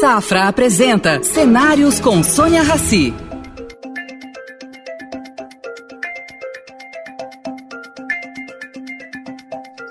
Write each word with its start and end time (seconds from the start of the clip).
Safra 0.00 0.46
apresenta 0.46 1.24
Cenários 1.24 1.98
com 1.98 2.22
Sônia 2.22 2.62
Rassi. 2.62 3.12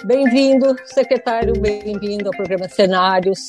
Bem-vindo, 0.05 0.78
secretário, 0.85 1.59
bem-vindo 1.59 2.29
ao 2.29 2.31
programa 2.38 2.70
Cenários. 2.70 3.47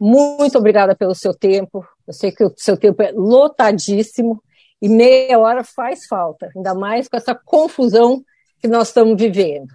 Muito 0.00 0.58
obrigada 0.58 0.96
pelo 0.96 1.14
seu 1.14 1.32
tempo. 1.32 1.86
Eu 2.04 2.12
sei 2.12 2.32
que 2.32 2.42
o 2.42 2.52
seu 2.56 2.76
tempo 2.76 3.00
é 3.00 3.12
lotadíssimo 3.12 4.42
e 4.82 4.88
meia 4.88 5.38
hora 5.38 5.62
faz 5.62 6.06
falta, 6.06 6.50
ainda 6.56 6.74
mais 6.74 7.06
com 7.06 7.16
essa 7.16 7.36
confusão 7.36 8.20
que 8.60 8.66
nós 8.66 8.88
estamos 8.88 9.16
vivendo. 9.16 9.72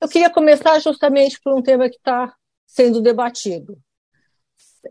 Eu 0.00 0.08
queria 0.08 0.30
começar 0.30 0.78
justamente 0.78 1.38
por 1.44 1.52
um 1.52 1.60
tema 1.60 1.90
que 1.90 1.96
está 1.96 2.32
sendo 2.66 3.02
debatido. 3.02 3.76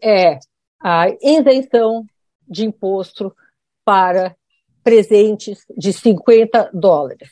É 0.02 0.40
a 0.82 1.08
isenção 1.21 2.06
de 2.48 2.66
imposto 2.66 3.36
para 3.84 4.36
presentes 4.84 5.60
de 5.78 5.92
50 5.93 6.71
dólares. 6.74 7.29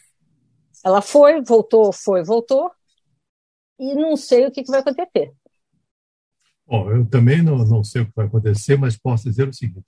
Ela 0.85 1.01
foi, 1.01 1.41
voltou, 1.41 1.91
foi, 1.91 2.23
voltou, 2.23 2.71
e 3.79 3.93
não 3.95 4.15
sei 4.15 4.45
o 4.45 4.51
que, 4.51 4.63
que 4.63 4.71
vai 4.71 4.79
acontecer. 4.79 5.33
Bom, 6.65 6.91
eu 6.91 7.05
também 7.05 7.41
não, 7.41 7.57
não 7.59 7.83
sei 7.83 8.01
o 8.01 8.05
que 8.05 8.11
vai 8.15 8.25
acontecer, 8.25 8.77
mas 8.77 8.97
posso 8.97 9.23
dizer 9.23 9.47
o 9.47 9.53
seguinte: 9.53 9.85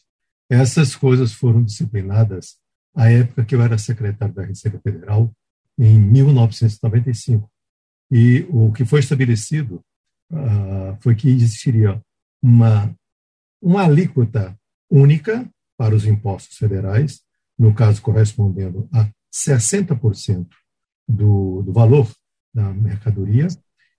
essas 0.49 0.95
coisas 0.95 1.33
foram 1.33 1.63
disciplinadas 1.63 2.57
à 2.95 3.11
época 3.11 3.45
que 3.45 3.55
eu 3.55 3.61
era 3.61 3.77
secretário 3.77 4.33
da 4.33 4.43
Receita 4.43 4.79
Federal, 4.79 5.31
em 5.77 5.99
1995. 5.99 7.49
E 8.11 8.47
o 8.49 8.71
que 8.71 8.85
foi 8.85 9.01
estabelecido 9.01 9.83
uh, 10.31 10.97
foi 11.01 11.15
que 11.15 11.29
existiria 11.29 12.01
uma, 12.41 12.93
uma 13.61 13.83
alíquota 13.83 14.57
única 14.89 15.49
para 15.77 15.95
os 15.95 16.05
impostos 16.05 16.57
federais, 16.57 17.21
no 17.57 17.73
caso 17.73 18.01
correspondendo 18.01 18.87
a 18.93 19.09
60% 19.33 20.47
do, 21.07 21.61
do 21.61 21.73
valor 21.73 22.11
da 22.53 22.73
mercadoria, 22.73 23.47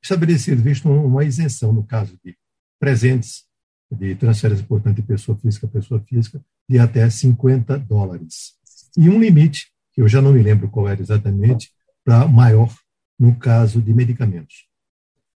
estabelecido, 0.03 0.63
visto 0.63 0.89
uma 0.89 1.25
isenção 1.25 1.73
no 1.73 1.85
caso 1.85 2.19
de 2.25 2.37
presentes 2.79 3.45
de 3.91 4.15
transferência, 4.15 4.65
portanto, 4.65 4.97
de 4.97 5.03
pessoa 5.03 5.37
física 5.37 5.67
a 5.67 5.71
pessoa 5.71 6.01
física, 6.01 6.41
de 6.69 6.79
até 6.79 7.09
50 7.09 7.79
dólares. 7.79 8.55
E 8.97 9.09
um 9.09 9.21
limite, 9.21 9.73
que 9.93 10.01
eu 10.01 10.09
já 10.09 10.23
não 10.23 10.33
me 10.33 10.43
lembro 10.43 10.71
qual 10.71 10.89
era 10.89 11.01
exatamente, 11.01 11.71
para 12.05 12.29
maior 12.29 12.73
no 13.19 13.37
caso 13.37 13.83
de 13.83 13.93
medicamentos. 13.93 14.69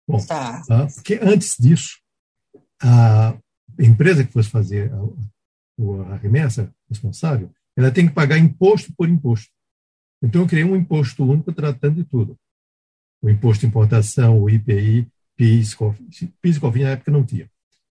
Bom, 0.07 0.19
tá. 0.27 0.63
Ah, 0.69 0.87
porque 0.93 1.21
antes 1.23 1.57
disso, 1.59 2.01
a 2.83 3.37
empresa 3.79 4.25
que 4.25 4.33
fosse 4.33 4.49
fazer 4.49 4.93
a, 4.93 6.13
a 6.13 6.17
remessa 6.17 6.73
responsável, 6.89 7.51
ela 7.77 7.91
tem 7.91 8.07
que 8.07 8.15
pagar 8.15 8.39
imposto 8.39 8.93
por 8.97 9.09
imposto. 9.09 9.51
Então, 10.23 10.43
eu 10.43 10.47
criei 10.47 10.65
um 10.65 10.77
imposto 10.77 11.25
único 11.25 11.53
tratando 11.53 11.97
de 11.97 12.05
tudo. 12.05 12.37
O 13.23 13.31
imposto 13.31 13.61
de 13.61 13.67
importação, 13.67 14.39
o 14.41 14.51
IPI, 14.51 15.07
PIS, 15.37 15.77
PIS 16.41 16.57
e 16.57 16.61
COFINS 16.61 16.85
na 16.85 16.91
época 16.91 17.11
não 17.11 17.25
tinha. 17.25 17.51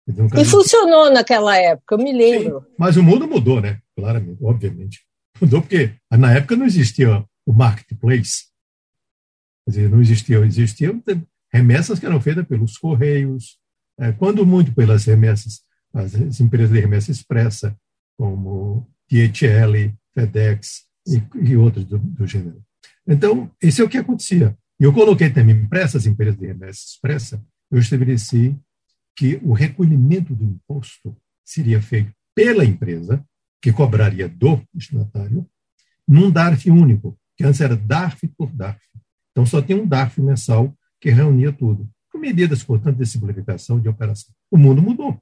Então, 0.08 0.28
e 0.40 0.44
funcionou 0.44 1.10
naquela 1.10 1.56
época, 1.56 1.94
eu 1.94 1.98
me 1.98 2.12
lembro. 2.12 2.60
Sim, 2.60 2.66
mas 2.78 2.96
o 2.96 3.02
mundo 3.02 3.26
mudou, 3.26 3.60
né? 3.60 3.80
Claramente, 3.96 4.38
obviamente. 4.42 5.04
Mudou 5.40 5.60
porque 5.60 5.94
na 6.10 6.32
época 6.32 6.56
não 6.56 6.64
existia 6.64 7.24
o 7.44 7.52
marketplace, 7.52 8.46
Quer 9.66 9.70
dizer, 9.70 9.90
não 9.90 10.00
existiam, 10.00 10.44
existiam 10.44 11.02
remessas 11.52 11.98
que 11.98 12.06
eram 12.06 12.20
feitas 12.20 12.46
pelos 12.46 12.78
correios, 12.78 13.58
quando 14.18 14.44
muito 14.44 14.72
pelas 14.74 15.04
remessas, 15.04 15.62
as 15.92 16.40
empresas 16.40 16.70
de 16.70 16.80
remessa 16.80 17.10
expressa, 17.10 17.76
como 18.16 18.86
DHL, 19.10 19.94
FedEx 20.14 20.84
e, 21.06 21.22
e 21.50 21.56
outras 21.56 21.84
do, 21.84 21.98
do, 21.98 22.26
gênero. 22.26 22.62
Então, 23.06 23.50
isso 23.62 23.82
é 23.82 23.84
o 23.84 23.88
que 23.88 23.98
acontecia. 23.98 24.56
Eu 24.78 24.92
coloquei 24.92 25.30
também 25.30 25.66
para 25.66 25.80
essas 25.80 26.06
empresas 26.06 26.38
de 26.38 26.46
remessa 26.46 26.80
expressa, 26.86 27.42
eu 27.70 27.78
estabeleci 27.78 28.56
que 29.16 29.40
o 29.42 29.52
recolhimento 29.52 30.34
do 30.34 30.44
imposto 30.44 31.16
seria 31.44 31.80
feito 31.80 32.12
pela 32.34 32.64
empresa, 32.64 33.24
que 33.62 33.72
cobraria 33.72 34.28
do 34.28 34.62
destinatário, 34.74 35.48
num 36.06 36.30
DARF 36.30 36.70
único, 36.70 37.18
que 37.36 37.44
antes 37.44 37.60
era 37.60 37.74
DARF 37.74 38.28
por 38.36 38.52
DARF. 38.52 38.84
Então, 39.32 39.46
só 39.46 39.62
tem 39.62 39.76
um 39.76 39.86
DARF 39.86 40.20
mensal 40.20 40.74
que 41.00 41.10
reunia 41.10 41.52
tudo. 41.52 41.88
Com 42.16 42.20
medidas, 42.20 42.64
portanto, 42.64 42.96
de 42.96 43.04
simplificação 43.04 43.78
de 43.78 43.90
operação. 43.90 44.34
O 44.50 44.56
mundo 44.56 44.80
mudou. 44.80 45.18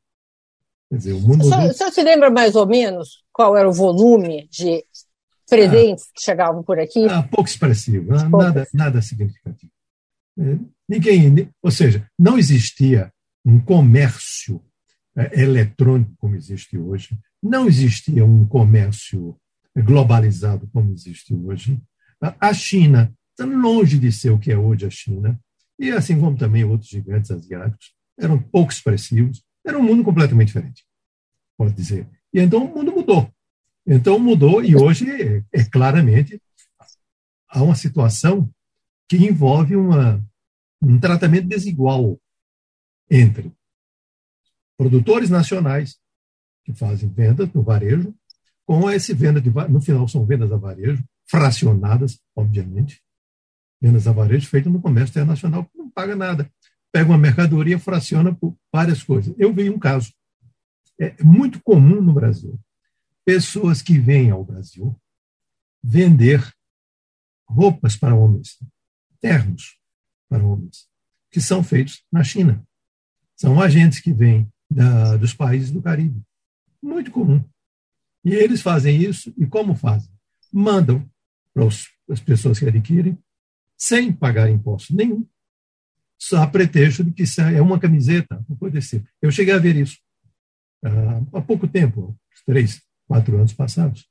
Quer 0.88 0.96
dizer, 0.96 1.12
o 1.12 1.20
mundo 1.20 1.44
o 1.44 1.72
senhor 1.72 1.92
se 1.92 2.02
lembra 2.04 2.30
mais 2.30 2.54
ou 2.54 2.68
menos 2.68 3.24
qual 3.32 3.56
era 3.56 3.68
o 3.68 3.72
volume 3.72 4.48
de 4.48 4.84
presentes 5.50 6.04
ah, 6.04 6.10
que 6.14 6.22
chegavam 6.22 6.62
por 6.62 6.78
aqui? 6.78 7.04
Ah, 7.06 7.24
pouco 7.24 7.50
expressivo, 7.50 8.14
ah, 8.14 8.28
nada, 8.28 8.68
nada 8.72 9.02
significativo. 9.02 9.72
É, 10.38 10.56
ninguém, 10.88 11.50
ou 11.60 11.70
seja, 11.72 12.08
não 12.16 12.38
existia 12.38 13.12
um 13.44 13.58
comércio 13.58 14.62
é, 15.16 15.42
eletrônico 15.42 16.14
como 16.16 16.36
existe 16.36 16.78
hoje, 16.78 17.18
não 17.42 17.66
existia 17.66 18.24
um 18.24 18.46
comércio 18.46 19.36
globalizado 19.76 20.68
como 20.72 20.92
existe 20.92 21.34
hoje. 21.34 21.76
A 22.20 22.54
China 22.54 23.12
está 23.32 23.44
longe 23.44 23.98
de 23.98 24.12
ser 24.12 24.30
o 24.30 24.38
que 24.38 24.52
é 24.52 24.56
hoje 24.56 24.86
a 24.86 24.90
China, 24.90 25.40
e 25.84 25.92
assim 25.92 26.18
como 26.18 26.36
também 26.36 26.64
outros 26.64 26.90
gigantes 26.90 27.30
asiáticos, 27.30 27.94
eram 28.18 28.40
pouco 28.40 28.72
expressivos, 28.72 29.44
era 29.64 29.78
um 29.78 29.82
mundo 29.82 30.04
completamente 30.04 30.48
diferente, 30.48 30.84
pode 31.56 31.74
dizer. 31.74 32.08
E 32.32 32.40
então 32.40 32.64
o 32.64 32.74
mundo 32.74 32.92
mudou. 32.92 33.30
Então 33.86 34.18
mudou, 34.18 34.64
e 34.64 34.74
hoje, 34.74 35.10
é, 35.10 35.44
é 35.52 35.64
claramente, 35.64 36.40
há 37.48 37.62
uma 37.62 37.74
situação 37.74 38.50
que 39.08 39.16
envolve 39.16 39.76
uma, 39.76 40.24
um 40.82 40.98
tratamento 40.98 41.46
desigual 41.46 42.18
entre 43.10 43.52
produtores 44.76 45.28
nacionais 45.28 45.98
que 46.64 46.72
fazem 46.72 47.08
vendas 47.10 47.52
no 47.52 47.62
varejo, 47.62 48.14
com 48.64 48.90
esse 48.90 49.12
venda 49.12 49.40
de 49.40 49.50
no 49.50 49.80
final 49.80 50.08
são 50.08 50.24
vendas 50.24 50.50
a 50.50 50.56
varejo 50.56 51.04
fracionadas, 51.26 52.18
obviamente, 52.34 53.02
vendas 53.84 54.06
a 54.06 54.12
varejo 54.12 54.48
feito 54.48 54.70
no 54.70 54.80
comércio 54.80 55.10
internacional, 55.10 55.66
que 55.66 55.76
não 55.76 55.90
paga 55.90 56.16
nada. 56.16 56.50
Pega 56.90 57.10
uma 57.10 57.18
mercadoria, 57.18 57.78
fraciona 57.78 58.34
por 58.34 58.56
várias 58.72 59.02
coisas. 59.02 59.34
Eu 59.36 59.52
vi 59.52 59.68
um 59.68 59.78
caso. 59.78 60.10
É 60.98 61.22
muito 61.22 61.60
comum 61.62 62.00
no 62.00 62.14
Brasil 62.14 62.58
pessoas 63.26 63.82
que 63.82 63.98
vêm 63.98 64.30
ao 64.30 64.44
Brasil 64.44 64.98
vender 65.82 66.50
roupas 67.46 67.94
para 67.94 68.14
homens, 68.14 68.58
ternos 69.20 69.78
para 70.30 70.42
homens, 70.42 70.88
que 71.30 71.40
são 71.40 71.62
feitos 71.62 72.04
na 72.10 72.24
China. 72.24 72.62
São 73.36 73.60
agentes 73.60 74.00
que 74.00 74.12
vêm 74.12 74.50
da, 74.70 75.16
dos 75.18 75.34
países 75.34 75.70
do 75.70 75.82
Caribe. 75.82 76.22
Muito 76.82 77.10
comum. 77.10 77.44
E 78.24 78.32
eles 78.32 78.62
fazem 78.62 78.98
isso, 79.02 79.34
e 79.36 79.46
como 79.46 79.74
fazem? 79.74 80.10
Mandam 80.50 81.06
para 81.52 81.66
as 81.66 82.20
pessoas 82.20 82.58
que 82.58 82.66
adquirem 82.66 83.18
sem 83.76 84.12
pagar 84.12 84.50
imposto 84.50 84.94
nenhum, 84.94 85.26
só 86.18 86.42
a 86.42 86.46
pretexto 86.46 87.04
de 87.04 87.12
que 87.12 87.24
é 87.40 87.60
uma 87.60 87.78
camiseta, 87.78 88.44
não 88.48 88.56
pode 88.56 88.80
ser. 88.80 89.04
Eu 89.20 89.30
cheguei 89.30 89.52
a 89.52 89.58
ver 89.58 89.76
isso 89.76 89.98
uh, 90.84 91.36
há 91.36 91.40
pouco 91.40 91.68
tempo, 91.68 92.16
três, 92.46 92.80
quatro 93.06 93.36
anos 93.36 93.52
passados. 93.52 94.06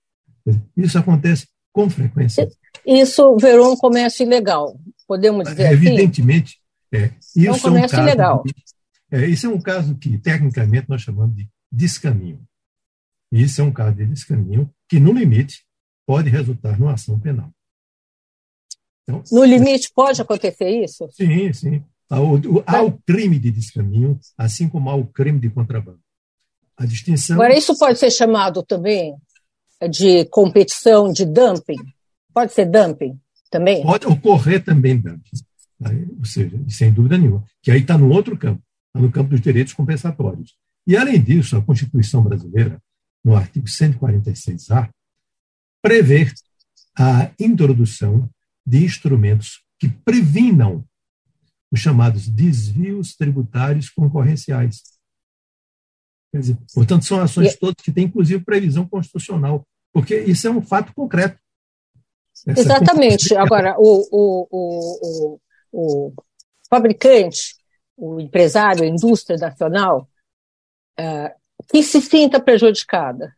Isso 0.75 0.97
acontece 0.97 1.47
com 1.71 1.89
frequência. 1.89 2.47
Isso 2.85 3.35
virou 3.37 3.73
um 3.73 3.77
comércio 3.77 4.25
ilegal, 4.25 4.79
podemos 5.07 5.47
dizer 5.49 5.67
assim? 5.67 5.73
Evidentemente, 5.73 6.59
é. 6.91 7.11
Isso 7.35 7.47
é 7.47 7.51
um 7.51 7.59
comércio 7.59 7.97
é 7.97 8.01
um 8.01 8.03
ilegal. 8.03 8.43
De, 8.43 8.53
é, 9.11 9.27
isso 9.27 9.47
é 9.47 9.49
um 9.49 9.59
caso 9.59 9.95
que, 9.95 10.17
tecnicamente, 10.17 10.89
nós 10.89 11.01
chamamos 11.01 11.35
de 11.35 11.49
descaminho. 11.71 12.43
Isso 13.31 13.61
é 13.61 13.63
um 13.63 13.71
caso 13.71 13.95
de 13.95 14.05
descaminho 14.05 14.69
que, 14.87 14.99
no 14.99 15.11
limite, 15.11 15.65
pode 16.05 16.29
resultar 16.29 16.79
numa 16.79 16.93
ação 16.93 17.19
penal. 17.19 17.51
Então, 19.03 19.23
no 19.31 19.43
limite, 19.43 19.91
pode 19.93 20.21
acontecer 20.21 20.69
isso? 20.69 21.07
Sim, 21.11 21.51
sim. 21.53 21.83
Há 22.09 22.21
o, 22.21 22.63
há 22.65 22.81
o 22.81 22.91
crime 23.05 23.39
de 23.39 23.51
descaminho, 23.51 24.19
assim 24.37 24.69
como 24.69 24.89
há 24.89 24.95
o 24.95 25.05
crime 25.05 25.39
de 25.39 25.49
contrabando. 25.49 25.99
A 26.77 26.85
distinção. 26.85 27.35
Agora, 27.35 27.57
isso 27.57 27.77
pode 27.77 27.99
ser 27.99 28.11
chamado 28.11 28.63
também 28.63 29.15
de 29.89 30.25
competição 30.25 31.11
de 31.11 31.25
dumping? 31.25 31.77
Pode 32.33 32.53
ser 32.53 32.65
dumping 32.65 33.19
também? 33.49 33.83
Pode 33.83 34.07
ocorrer 34.07 34.63
também 34.63 34.97
dumping. 34.97 35.37
Ou 36.17 36.25
seja, 36.25 36.59
sem 36.69 36.91
dúvida 36.91 37.17
nenhuma. 37.17 37.43
Que 37.61 37.71
aí 37.71 37.81
está 37.81 37.97
no 37.97 38.09
outro 38.09 38.37
campo, 38.37 38.61
está 38.87 38.99
no 38.99 39.11
campo 39.11 39.31
dos 39.31 39.41
direitos 39.41 39.73
compensatórios. 39.73 40.55
E, 40.85 40.97
além 40.97 41.21
disso, 41.21 41.57
a 41.57 41.61
Constituição 41.61 42.21
brasileira, 42.21 42.81
no 43.23 43.35
artigo 43.35 43.67
146-A, 43.67 44.89
prevê 45.81 46.31
a 46.97 47.31
introdução 47.39 48.29
de 48.65 48.83
instrumentos 48.83 49.63
que 49.79 49.89
previnam 49.89 50.85
os 51.71 51.79
chamados 51.79 52.27
desvios 52.27 53.15
tributários 53.15 53.89
concorrenciais. 53.89 54.81
Dizer, 56.33 56.57
portanto, 56.73 57.05
são 57.05 57.19
ações 57.19 57.53
e... 57.53 57.57
todas 57.57 57.83
que 57.83 57.91
têm, 57.91 58.05
inclusive, 58.05 58.43
previsão 58.43 58.87
constitucional, 58.87 59.67
porque 59.91 60.19
isso 60.19 60.47
é 60.47 60.51
um 60.51 60.61
fato 60.61 60.93
concreto. 60.93 61.39
Essa 62.47 62.61
Exatamente. 62.61 63.35
Agora, 63.35 63.75
o, 63.77 64.07
o, 64.11 64.47
o, 64.51 65.39
o, 65.71 66.13
fabricante, 66.69 67.55
o 67.95 68.19
empresário, 68.19 68.83
a 68.83 68.87
indústria 68.87 69.37
nacional, 69.37 70.09
uh, 70.99 71.29
que 71.71 71.83
se 71.83 72.01
sinta 72.01 72.39
prejudicada 72.39 73.35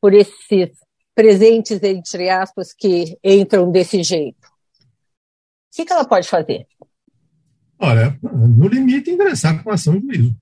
por 0.00 0.12
esses 0.12 0.70
presentes, 1.14 1.82
entre 1.82 2.28
aspas, 2.28 2.72
que 2.72 3.18
entram 3.24 3.70
desse 3.70 4.02
jeito, 4.02 4.53
que, 5.74 5.84
que 5.84 5.92
ela 5.92 6.06
pode 6.06 6.28
fazer? 6.28 6.66
Olha, 7.78 8.18
no 8.22 8.68
limite, 8.68 9.10
ingressar 9.10 9.62
com 9.62 9.70
ação 9.70 9.98
de 9.98 10.06
juízo. 10.06 10.36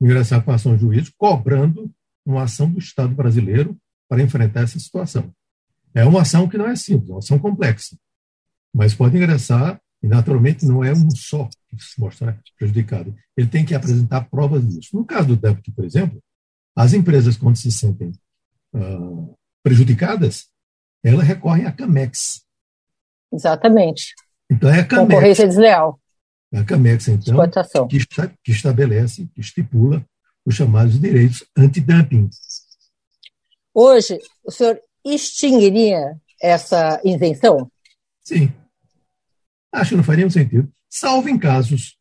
Ingressar 0.00 0.44
com 0.44 0.50
ação 0.50 0.74
de 0.74 0.80
juízo, 0.80 1.12
cobrando 1.16 1.90
uma 2.26 2.42
ação 2.42 2.70
do 2.70 2.80
Estado 2.80 3.14
brasileiro 3.14 3.78
para 4.08 4.22
enfrentar 4.22 4.62
essa 4.62 4.78
situação. 4.78 5.32
É 5.94 6.04
uma 6.04 6.22
ação 6.22 6.48
que 6.48 6.58
não 6.58 6.66
é 6.66 6.74
simples, 6.74 7.10
é 7.10 7.12
uma 7.12 7.18
ação 7.20 7.38
complexa. 7.38 7.96
Mas 8.74 8.94
pode 8.94 9.16
ingressar, 9.16 9.80
e 10.02 10.08
naturalmente 10.08 10.66
não 10.66 10.82
é 10.82 10.92
um 10.92 11.10
só 11.10 11.48
que 11.68 11.76
se 11.78 12.00
mostra 12.00 12.40
prejudicado. 12.58 13.14
Ele 13.36 13.46
tem 13.46 13.64
que 13.64 13.74
apresentar 13.74 14.28
provas 14.28 14.66
disso. 14.66 14.96
No 14.96 15.04
caso 15.04 15.28
do 15.28 15.36
débito, 15.36 15.72
por 15.72 15.84
exemplo, 15.84 16.20
as 16.74 16.92
empresas, 16.92 17.36
quando 17.36 17.56
se 17.56 17.70
sentem 17.70 18.10
uh, 18.74 19.38
prejudicadas, 19.62 20.48
elas 21.04 21.26
recorrem 21.26 21.66
à 21.66 21.72
CAMEX. 21.72 22.44
Exatamente. 23.32 24.14
Então 24.50 24.68
é 24.68 24.80
a 24.80 24.84
CAMEX. 24.84 25.08
Concorrência 25.08 25.46
desleal. 25.48 26.00
É 26.52 26.58
a 26.58 26.64
CAMEX, 26.64 27.08
então, 27.08 27.88
que, 27.88 27.96
está, 27.96 28.30
que 28.44 28.52
estabelece, 28.52 29.26
que 29.34 29.40
estipula 29.40 30.04
os 30.44 30.54
chamados 30.54 31.00
direitos 31.00 31.44
antidumping. 31.56 32.28
Hoje, 33.74 34.18
o 34.44 34.50
senhor 34.50 34.78
extinguiria 35.04 36.20
essa 36.40 37.00
isenção? 37.04 37.70
Sim. 38.22 38.52
Acho 39.72 39.90
que 39.90 39.96
não 39.96 40.04
faria 40.04 40.28
sentido, 40.28 40.70
salvo 40.90 41.28
em 41.28 41.38
casos 41.38 41.96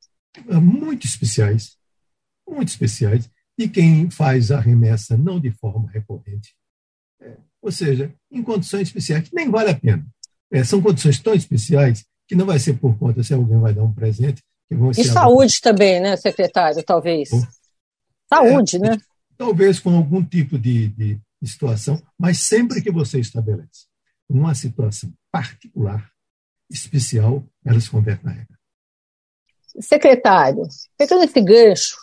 ah, 0.50 0.60
muito 0.60 1.06
especiais, 1.06 1.78
muito 2.48 2.70
especiais, 2.70 3.30
e 3.58 3.70
quem 3.70 4.10
faz 4.10 4.52
a 4.52 4.60
remessa 4.60 5.16
não 5.18 5.40
de 5.40 5.52
forma 5.52 5.90
recorrente. 5.90 6.54
É, 7.22 7.38
ou 7.62 7.72
seja, 7.72 8.14
em 8.30 8.44
condições 8.44 8.88
especiais 8.88 9.30
que 9.30 9.36
nem 9.36 9.50
vale 9.50 9.70
a 9.70 9.80
pena. 9.80 10.06
É, 10.52 10.64
são 10.64 10.82
condições 10.82 11.20
tão 11.20 11.34
especiais 11.34 12.06
que 12.28 12.36
não 12.36 12.46
vai 12.46 12.60
ser 12.60 12.74
por 12.74 12.98
conta 12.98 13.24
se 13.24 13.34
alguém 13.34 13.60
vai 13.60 13.74
dar 13.74 13.84
um 13.84 13.94
presente. 13.94 14.44
e 14.98 15.04
saúde 15.04 15.62
também, 15.62 16.00
né, 16.00 16.16
secretário, 16.18 16.84
talvez. 16.84 17.30
Saúde, 18.30 18.78
é, 18.78 18.80
né? 18.80 18.98
Talvez 19.38 19.80
com 19.80 19.96
algum 19.96 20.24
tipo 20.24 20.58
de, 20.58 20.90
de 20.90 21.20
situação, 21.44 22.02
mas 22.18 22.40
sempre 22.40 22.82
que 22.82 22.92
você 22.92 23.20
estabelece 23.20 23.88
uma 24.30 24.56
situação 24.56 25.12
particular, 25.32 26.10
especial, 26.70 27.44
ela 27.66 27.80
se 27.80 27.90
converte 27.90 28.24
na 28.24 28.32
regra. 28.32 28.58
Secretário, 29.80 30.64
pegando 30.98 31.24
esse 31.24 31.42
gancho 31.42 31.98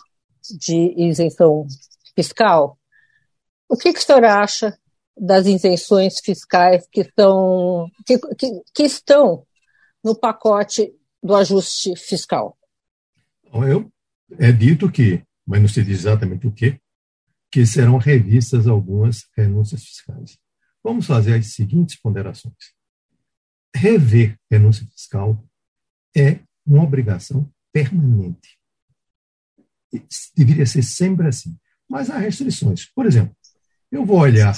de 0.59 0.93
isenção 0.97 1.65
fiscal, 2.15 2.77
o 3.67 3.77
que, 3.77 3.93
que 3.93 3.99
o 3.99 4.03
senhor 4.03 4.25
acha 4.25 4.78
das 5.19 5.45
isenções 5.45 6.19
fiscais 6.19 6.87
que, 6.91 7.03
são, 7.17 7.89
que, 8.05 8.17
que, 8.35 8.61
que 8.73 8.83
estão 8.83 9.45
no 10.03 10.15
pacote 10.15 10.93
do 11.21 11.35
ajuste 11.35 11.95
fiscal? 11.95 12.57
Eu, 13.51 13.91
é 14.37 14.51
dito 14.51 14.91
que, 14.91 15.23
mas 15.45 15.61
não 15.61 15.67
se 15.67 15.83
diz 15.83 15.99
exatamente 15.99 16.47
o 16.47 16.51
que, 16.51 16.79
que 17.51 17.65
serão 17.65 17.97
revistas 17.97 18.67
algumas 18.67 19.27
renúncias 19.35 19.83
fiscais. 19.83 20.37
Vamos 20.83 21.05
fazer 21.05 21.35
as 21.35 21.47
seguintes 21.47 21.99
ponderações. 21.99 22.73
Rever 23.75 24.37
renúncia 24.49 24.85
fiscal 24.87 25.43
é 26.15 26.39
uma 26.65 26.83
obrigação 26.83 27.51
permanente. 27.71 28.57
Deveria 30.35 30.65
ser 30.65 30.83
sempre 30.83 31.27
assim. 31.27 31.57
Mas 31.87 32.09
há 32.09 32.17
restrições. 32.19 32.85
Por 32.85 33.05
exemplo, 33.05 33.35
eu 33.91 34.05
vou 34.05 34.19
olhar 34.19 34.55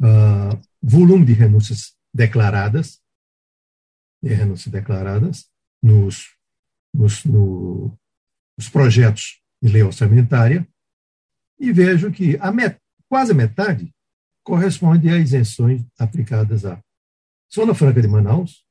uh, 0.00 0.60
volume 0.82 1.24
de 1.24 1.32
renúncias 1.32 1.94
declaradas, 2.12 3.00
de 4.22 4.32
renúncias 4.34 4.72
declaradas 4.72 5.50
nos, 5.82 6.36
nos, 6.94 7.24
no, 7.24 7.98
nos 8.56 8.68
projetos 8.68 9.42
de 9.60 9.70
lei 9.70 9.82
orçamentária, 9.82 10.66
e 11.58 11.72
vejo 11.72 12.10
que 12.10 12.36
a 12.38 12.50
met, 12.50 12.78
quase 13.08 13.32
a 13.32 13.34
metade 13.34 13.94
corresponde 14.42 15.08
a 15.08 15.18
isenções 15.18 15.82
aplicadas 15.98 16.64
à 16.64 16.82
Zona 17.52 17.74
Franca 17.74 18.02
de 18.02 18.08
Manaus, 18.08 18.64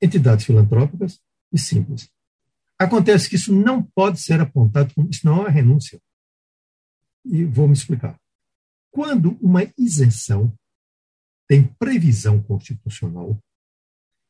entidades 0.00 0.46
filantrópicas 0.46 1.20
e 1.52 1.58
simples. 1.58 2.10
Acontece 2.78 3.28
que 3.28 3.36
isso 3.36 3.54
não 3.54 3.82
pode 3.82 4.20
ser 4.20 4.40
apontado 4.40 4.92
como 4.94 5.08
isso 5.08 5.26
não 5.26 5.36
é 5.36 5.40
uma 5.40 5.50
renúncia. 5.50 6.00
E 7.24 7.44
vou 7.44 7.66
me 7.66 7.74
explicar. 7.74 8.18
Quando 8.94 9.36
uma 9.42 9.62
isenção 9.76 10.56
tem 11.48 11.64
previsão 11.64 12.40
constitucional, 12.40 13.36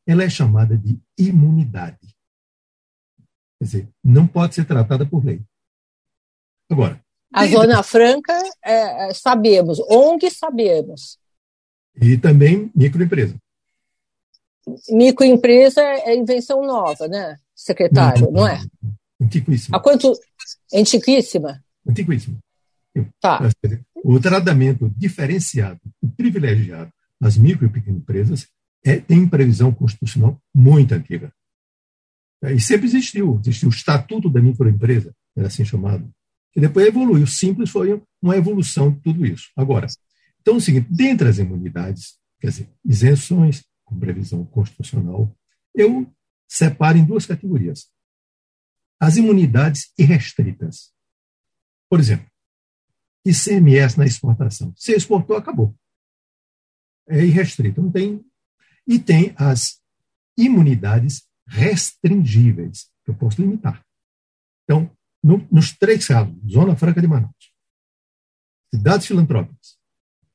ela 0.06 0.25
é 0.25 0.31
chamada 0.31 0.76
de 0.76 0.99
imunidade. 1.19 2.16
Quer 3.58 3.64
dizer, 3.64 3.88
não 4.02 4.26
pode 4.26 4.55
ser 4.55 4.64
tratada 4.64 5.05
por 5.05 5.22
lei. 5.22 5.43
Agora, 6.70 6.99
a 7.31 7.46
Zona 7.46 7.82
Franca, 7.82 8.32
é, 8.64 9.11
é, 9.11 9.14
sabemos. 9.14 9.78
ONG, 9.81 10.31
sabemos. 10.31 11.19
E 12.00 12.17
também 12.17 12.72
microempresa. 12.75 13.37
Microempresa 14.88 15.82
é 15.82 16.17
invenção 16.17 16.62
nova, 16.62 17.06
né, 17.06 17.37
secretário, 17.55 18.22
não, 18.22 18.32
não, 18.32 18.40
não 18.40 18.49
é? 18.49 18.60
Antiquíssima. 19.20 19.76
Há 19.76 19.81
quanto? 19.81 20.10
Antiquíssima? 20.72 21.62
Antiquíssima. 21.87 22.38
Tá. 23.20 23.40
O 24.06 24.20
tratamento 24.20 24.92
diferenciado 24.94 25.80
e 26.02 26.06
privilegiado 26.06 26.92
das 27.18 27.38
micro 27.38 27.64
e 27.64 27.70
pequenas 27.70 28.00
empresas 28.00 28.48
é, 28.84 28.98
tem 28.98 29.26
previsão 29.26 29.72
constitucional 29.72 30.38
muito 30.54 30.92
antiga. 30.92 31.32
E 32.42 32.60
sempre 32.60 32.84
existiu. 32.84 33.40
Existiu 33.40 33.70
o 33.70 33.72
Estatuto 33.72 34.28
da 34.28 34.42
Microempresa, 34.42 35.16
era 35.34 35.46
assim 35.46 35.64
chamado 35.64 36.12
que 36.52 36.60
depois 36.60 36.86
evoluiu. 36.86 37.26
Simples 37.26 37.70
foi 37.70 37.98
uma 38.20 38.36
evolução 38.36 38.92
de 38.92 39.00
tudo 39.00 39.24
isso. 39.24 39.50
Agora, 39.56 39.86
então 40.38 40.55
é 40.55 40.56
o 40.58 40.60
seguinte, 40.60 40.86
dentre 40.90 41.26
as 41.26 41.38
imunidades, 41.38 42.19
quer 42.38 42.48
dizer, 42.48 42.69
isenções 42.84 43.64
com 43.84 43.98
previsão 43.98 44.44
constitucional, 44.44 45.34
eu 45.74 46.06
separo 46.46 46.98
em 46.98 47.06
duas 47.06 47.24
categorias. 47.24 47.88
As 49.00 49.17
imunidades 49.17 49.93
irrestritas. 49.98 50.93
Por 51.88 51.98
exemplo, 51.98 52.26
ICMS 53.24 53.98
na 53.98 54.04
exportação. 54.04 54.72
Se 54.76 54.93
exportou, 54.93 55.36
acabou. 55.36 55.74
É 57.08 57.24
irrestrito, 57.24 57.82
não 57.82 57.90
tem. 57.90 58.24
E 58.86 58.98
tem 58.98 59.34
as 59.36 59.81
imunidades 60.36 61.26
restringíveis, 61.46 62.90
que 63.04 63.10
eu 63.10 63.14
posso 63.14 63.40
limitar. 63.40 63.84
Então, 64.64 64.90
no, 65.22 65.46
nos 65.50 65.72
três 65.72 66.06
casos, 66.06 66.34
Zona 66.50 66.76
Franca 66.76 67.00
de 67.00 67.06
Manaus, 67.06 67.52
cidades 68.74 69.06
filantrópicas, 69.06 69.78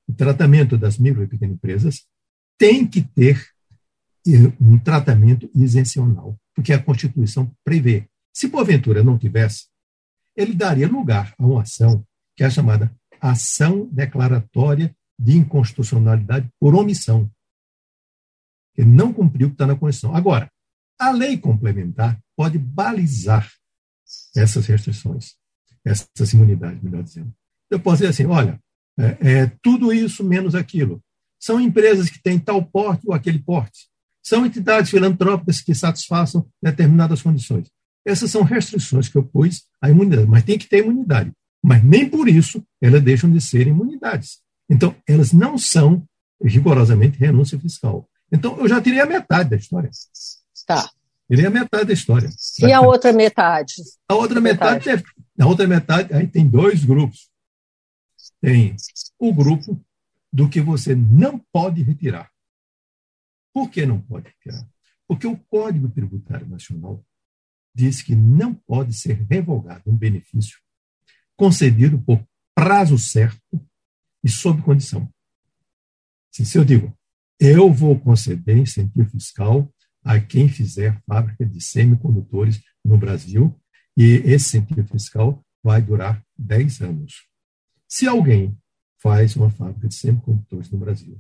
o 0.08 0.14
tratamento 0.14 0.78
das 0.78 0.98
micro 0.98 1.24
e 1.24 1.28
pequenas 1.28 1.56
empresas 1.56 2.08
tem 2.58 2.88
que 2.88 3.02
ter 3.02 3.54
um 4.60 4.78
tratamento 4.78 5.50
isencional, 5.56 6.40
porque 6.54 6.74
a 6.74 6.82
Constituição 6.82 7.52
prevê. 7.64 8.08
Se 8.34 8.50
porventura 8.50 9.04
não 9.04 9.18
tivesse, 9.18 9.68
ele 10.36 10.54
daria 10.54 10.88
lugar 10.88 11.34
a 11.38 11.46
uma 11.46 11.62
ação 11.62 12.06
que 12.40 12.44
é 12.46 12.50
chamada 12.50 12.90
ação 13.20 13.86
declaratória 13.92 14.96
de 15.20 15.36
inconstitucionalidade 15.36 16.48
por 16.58 16.74
omissão. 16.74 17.30
Ele 18.78 18.88
não 18.88 19.12
cumpriu 19.12 19.48
o 19.48 19.50
que 19.50 19.56
está 19.56 19.68
na 19.68 19.76
Constituição. 19.76 20.16
Agora, 20.16 20.50
a 20.98 21.12
lei 21.12 21.38
complementar 21.38 22.18
pode 22.38 22.58
balizar 22.58 23.52
essas 24.34 24.66
restrições, 24.68 25.36
essas 25.84 26.32
imunidades, 26.32 26.82
melhor 26.82 27.04
dizendo. 27.04 27.30
Eu 27.70 27.78
posso 27.78 27.98
dizer 27.98 28.12
assim, 28.12 28.26
olha, 28.26 28.58
é, 28.98 29.32
é, 29.32 29.52
tudo 29.62 29.92
isso 29.92 30.24
menos 30.24 30.56
aquilo. 30.56 31.04
São 31.38 31.60
empresas 31.60 32.10
que 32.10 32.24
têm 32.24 32.40
tal 32.40 32.64
porte 32.64 33.06
ou 33.06 33.14
aquele 33.14 33.40
porte. 33.40 33.90
São 34.24 34.46
entidades 34.46 34.92
filantrópicas 34.92 35.60
que 35.60 35.76
satisfaçam 35.76 36.48
determinadas 36.64 37.22
condições. 37.22 37.70
Essas 38.06 38.32
são 38.32 38.44
restrições 38.44 39.10
que 39.10 39.18
eu 39.18 39.26
pus 39.26 39.66
à 39.82 39.90
imunidade, 39.90 40.26
mas 40.26 40.46
tem 40.46 40.58
que 40.58 40.70
ter 40.70 40.86
imunidade. 40.86 41.34
Mas 41.64 41.84
nem 41.84 42.10
por 42.10 42.28
isso 42.28 42.64
elas 42.82 43.02
deixam 43.02 43.32
de 43.32 43.42
ser 43.42 43.68
imunidades. 43.68 44.40
Então, 44.70 44.96
elas 45.08 45.34
não 45.34 45.58
são 45.58 46.08
rigorosamente 46.42 47.18
renúncia 47.18 47.60
fiscal. 47.60 48.08
Então, 48.32 48.58
eu 48.60 48.68
já 48.68 48.82
tirei 48.82 49.00
a 49.00 49.06
metade 49.06 49.50
da 49.50 49.56
história. 49.56 49.90
Tá. 50.66 50.90
É 51.32 51.46
a 51.46 51.50
metade 51.50 51.86
da 51.86 51.94
história. 51.94 52.30
E 52.60 52.72
a 52.72 52.82
outra 52.82 53.14
metade? 53.14 53.76
A 54.08 54.16
outra 54.16 54.42
metade, 54.42 54.88
metade. 54.88 55.04
Na 55.38 55.48
outra 55.48 55.68
metade, 55.68 56.14
aí 56.14 56.28
tem 56.28 56.48
dois 56.48 56.84
grupos. 56.84 57.30
Tem 58.42 58.76
o 59.18 59.34
grupo 59.34 59.80
do 60.32 60.50
que 60.50 60.62
você 60.62 60.96
não 60.96 61.40
pode 61.52 61.84
retirar. 61.84 62.32
Por 63.54 63.70
que 63.70 63.86
não 63.86 64.00
pode 64.02 64.28
retirar? 64.30 64.68
Porque 65.08 65.28
o 65.28 65.38
Código 65.38 65.90
Tributário 65.90 66.48
Nacional 66.48 67.04
diz 67.76 68.02
que 68.02 68.16
não 68.16 68.54
pode 68.54 68.94
ser 68.94 69.14
revogado 69.30 69.84
um 69.88 69.96
benefício 69.96 70.60
concedido 71.40 71.98
por 72.00 72.22
prazo 72.54 72.98
certo 72.98 73.40
e 74.22 74.30
sob 74.30 74.62
condição. 74.62 75.10
Se 76.30 76.58
eu 76.58 76.66
digo, 76.66 76.94
eu 77.40 77.72
vou 77.72 77.98
conceder 77.98 78.58
incentivo 78.58 79.10
fiscal 79.10 79.74
a 80.04 80.20
quem 80.20 80.50
fizer 80.50 81.02
fábrica 81.08 81.46
de 81.46 81.62
semicondutores 81.62 82.62
no 82.84 82.98
Brasil, 82.98 83.58
e 83.96 84.22
esse 84.26 84.58
incentivo 84.58 84.86
fiscal 84.90 85.46
vai 85.64 85.82
durar 85.82 86.22
10 86.38 86.82
anos. 86.82 87.28
Se 87.88 88.06
alguém 88.06 88.58
faz 89.02 89.38
uma 89.38 89.50
fábrica 89.50 89.88
de 89.88 89.96
semicondutores 89.96 90.70
no 90.70 90.78
Brasil 90.78 91.18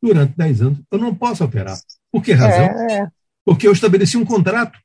durante 0.00 0.36
10 0.36 0.60
anos, 0.60 0.82
eu 0.90 0.98
não 0.98 1.14
posso 1.14 1.42
operar. 1.42 1.78
Por 2.12 2.22
que 2.22 2.32
razão? 2.32 2.64
É, 2.64 3.00
é. 3.00 3.10
Porque 3.44 3.66
eu 3.66 3.72
estabeleci 3.72 4.18
um 4.18 4.26
contrato. 4.26 4.78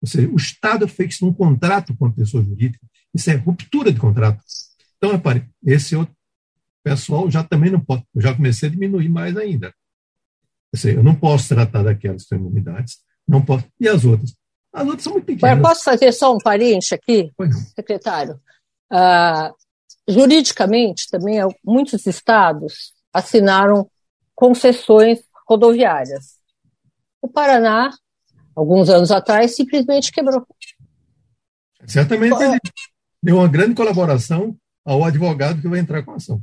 Ou 0.00 0.08
seja, 0.08 0.28
o 0.28 0.36
Estado 0.36 0.86
fez 0.86 1.20
um 1.22 1.32
contrato 1.32 1.96
com 1.96 2.06
a 2.06 2.12
pessoa 2.12 2.42
jurídica. 2.42 2.86
Isso 3.14 3.30
é 3.30 3.34
ruptura 3.34 3.92
de 3.92 3.98
contrato. 3.98 4.40
Então, 4.96 5.12
repare, 5.12 5.48
esse 5.64 5.96
outro 5.96 6.14
pessoal 6.82 7.30
já 7.30 7.42
também 7.42 7.70
não 7.70 7.80
pode, 7.80 8.04
eu 8.14 8.20
já 8.20 8.34
comecei 8.34 8.68
a 8.68 8.72
diminuir 8.72 9.08
mais 9.08 9.36
ainda. 9.36 9.72
Seja, 10.74 10.98
eu 10.98 11.02
não 11.02 11.14
posso 11.14 11.48
tratar 11.48 11.82
daquelas 11.82 12.22
extremidades, 12.22 12.98
não 13.26 13.44
posso. 13.44 13.64
E 13.80 13.88
as 13.88 14.04
outras? 14.04 14.34
As 14.72 14.86
outras 14.86 15.02
são 15.02 15.12
muito 15.14 15.24
pequenas. 15.24 15.58
Mas 15.58 15.68
posso 15.68 15.84
fazer 15.84 16.12
só 16.12 16.34
um 16.34 16.38
parente 16.38 16.94
aqui, 16.94 17.32
secretário? 17.74 18.40
Uh, 18.92 19.54
juridicamente, 20.06 21.08
também 21.10 21.38
muitos 21.64 22.06
estados 22.06 22.92
assinaram 23.12 23.90
concessões 24.34 25.20
rodoviárias. 25.48 26.38
O 27.20 27.28
Paraná, 27.28 27.90
alguns 28.58 28.88
anos 28.88 29.10
atrás, 29.10 29.54
simplesmente 29.54 30.10
quebrou. 30.10 30.44
Certamente 31.86 32.42
ele 32.42 32.58
deu 33.22 33.36
uma 33.36 33.48
grande 33.48 33.74
colaboração 33.74 34.56
ao 34.84 35.04
advogado 35.04 35.60
que 35.60 35.68
vai 35.68 35.78
entrar 35.78 36.02
com 36.02 36.12
a 36.12 36.16
ação. 36.16 36.42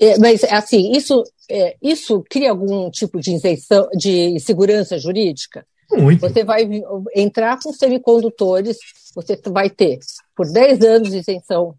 É, 0.00 0.18
mas, 0.18 0.42
assim, 0.44 0.92
isso, 0.92 1.22
é, 1.48 1.76
isso 1.80 2.24
cria 2.28 2.50
algum 2.50 2.90
tipo 2.90 3.20
de 3.20 3.34
isenção, 3.34 3.88
de 3.96 4.40
segurança 4.40 4.98
jurídica? 4.98 5.66
Muito. 5.92 6.20
Você 6.20 6.42
vai 6.42 6.68
entrar 7.14 7.60
com 7.62 7.72
semicondutores, 7.72 8.78
você 9.14 9.38
vai 9.46 9.70
ter 9.70 9.98
por 10.34 10.50
10 10.50 10.80
anos 10.82 11.10
de 11.10 11.18
isenção 11.18 11.76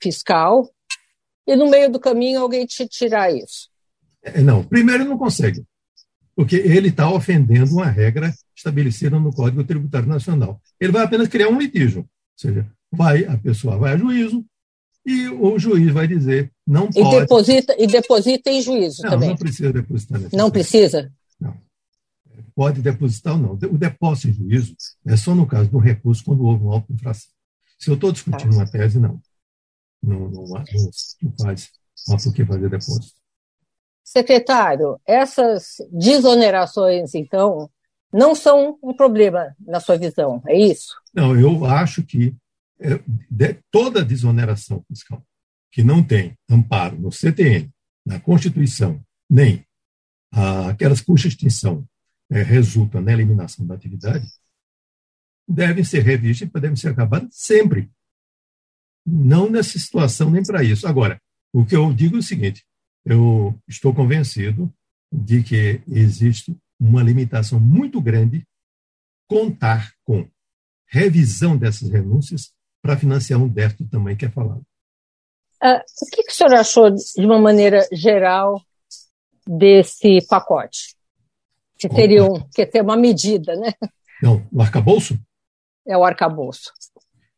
fiscal, 0.00 0.70
e 1.46 1.56
no 1.56 1.68
meio 1.68 1.90
do 1.90 1.98
caminho 1.98 2.40
alguém 2.40 2.66
te 2.66 2.86
tirar 2.86 3.34
isso. 3.34 3.68
É, 4.22 4.40
não, 4.40 4.62
primeiro 4.62 5.04
não 5.04 5.16
consegue, 5.16 5.64
porque 6.38 6.54
ele 6.54 6.86
está 6.86 7.10
ofendendo 7.10 7.72
uma 7.72 7.86
regra 7.86 8.32
estabelecida 8.54 9.18
no 9.18 9.32
Código 9.32 9.64
Tributário 9.64 10.06
Nacional. 10.06 10.62
Ele 10.78 10.92
vai 10.92 11.02
apenas 11.02 11.26
criar 11.26 11.48
um 11.48 11.58
litígio, 11.58 12.02
ou 12.02 12.08
seja, 12.36 12.64
vai, 12.92 13.24
a 13.24 13.36
pessoa 13.36 13.76
vai 13.76 13.94
a 13.94 13.96
juízo, 13.96 14.46
e 15.04 15.26
o 15.26 15.58
juiz 15.58 15.92
vai 15.92 16.06
dizer 16.06 16.52
não 16.64 16.88
pode. 16.92 17.16
E 17.16 17.20
deposita, 17.20 17.74
e 17.76 17.88
deposita 17.88 18.50
em 18.52 18.62
juízo 18.62 19.02
não, 19.02 19.10
também. 19.10 19.30
Não 19.30 19.36
precisa 19.36 19.72
depositar. 19.72 20.20
Não 20.32 20.48
precisa? 20.48 21.12
Não. 21.40 21.56
Pode 22.54 22.82
depositar 22.82 23.34
ou 23.34 23.40
não. 23.40 23.52
O 23.54 23.76
depósito 23.76 24.28
em 24.28 24.32
juízo 24.34 24.76
é 25.08 25.16
só 25.16 25.34
no 25.34 25.44
caso 25.44 25.68
do 25.68 25.78
recurso 25.78 26.22
quando 26.22 26.44
houve 26.44 26.62
uma 26.62 26.74
auto-infração. 26.74 27.30
Se 27.80 27.90
eu 27.90 27.94
estou 27.94 28.12
discutindo 28.12 28.54
uma 28.54 28.64
tese, 28.64 29.00
não. 29.00 29.20
Não, 30.00 30.20
não, 30.20 30.46
não, 30.46 30.46
não 30.46 31.34
faz. 31.40 31.68
Não 32.06 32.14
há 32.14 32.18
por 32.20 32.32
que 32.32 32.44
fazer 32.44 32.70
depósito. 32.70 33.17
Secretário, 34.08 34.98
essas 35.06 35.76
desonerações, 35.92 37.14
então, 37.14 37.68
não 38.10 38.34
são 38.34 38.78
um 38.82 38.94
problema 38.94 39.54
na 39.60 39.80
sua 39.80 39.98
visão, 39.98 40.42
é 40.46 40.58
isso? 40.58 40.94
Não, 41.12 41.38
eu 41.38 41.66
acho 41.66 42.02
que 42.02 42.34
é, 42.80 42.98
de, 43.30 43.58
toda 43.70 44.02
desoneração 44.02 44.82
fiscal 44.88 45.22
que 45.70 45.82
não 45.82 46.02
tem 46.02 46.38
amparo 46.48 46.98
no 46.98 47.12
CTN, 47.12 47.70
na 48.06 48.18
Constituição, 48.18 48.98
nem 49.28 49.62
ah, 50.32 50.70
aquelas 50.70 51.02
cujas 51.02 51.32
extinção 51.32 51.86
é, 52.30 52.40
resultam 52.40 53.02
na 53.02 53.12
eliminação 53.12 53.66
da 53.66 53.74
atividade, 53.74 54.26
devem 55.46 55.84
ser 55.84 56.02
revistas 56.02 56.48
e 56.48 56.60
devem 56.60 56.76
ser 56.76 56.88
acabadas 56.88 57.28
sempre. 57.32 57.90
Não 59.04 59.50
nessa 59.50 59.78
situação 59.78 60.30
nem 60.30 60.42
para 60.42 60.64
isso. 60.64 60.88
Agora, 60.88 61.20
o 61.52 61.62
que 61.62 61.76
eu 61.76 61.92
digo 61.92 62.16
é 62.16 62.20
o 62.20 62.22
seguinte: 62.22 62.64
eu 63.08 63.58
estou 63.66 63.94
convencido 63.94 64.70
de 65.10 65.42
que 65.42 65.80
existe 65.88 66.54
uma 66.78 67.02
limitação 67.02 67.58
muito 67.58 68.02
grande 68.02 68.46
contar 69.26 69.92
com 70.04 70.28
revisão 70.86 71.56
dessas 71.56 71.88
renúncias 71.88 72.52
para 72.82 72.98
financiar 72.98 73.40
um 73.40 73.48
déficit 73.48 73.88
também 73.88 74.14
que 74.14 74.26
é 74.26 74.30
falado. 74.30 74.62
Uh, 75.62 75.80
o 76.02 76.06
que, 76.12 76.22
que 76.22 76.30
o 76.30 76.34
senhor 76.34 76.52
achou, 76.54 76.90
de 76.90 77.24
uma 77.24 77.38
maneira 77.38 77.88
geral, 77.90 78.62
desse 79.46 80.24
pacote? 80.28 80.94
Que 81.78 81.88
teria 81.88 82.24
um, 82.24 82.46
que 82.50 82.66
ter 82.66 82.82
uma 82.82 82.96
medida, 82.96 83.56
né? 83.56 83.72
Não, 84.22 84.46
o 84.52 84.60
arcabouço? 84.60 85.18
É 85.86 85.96
o 85.96 86.04
arcabouço. 86.04 86.72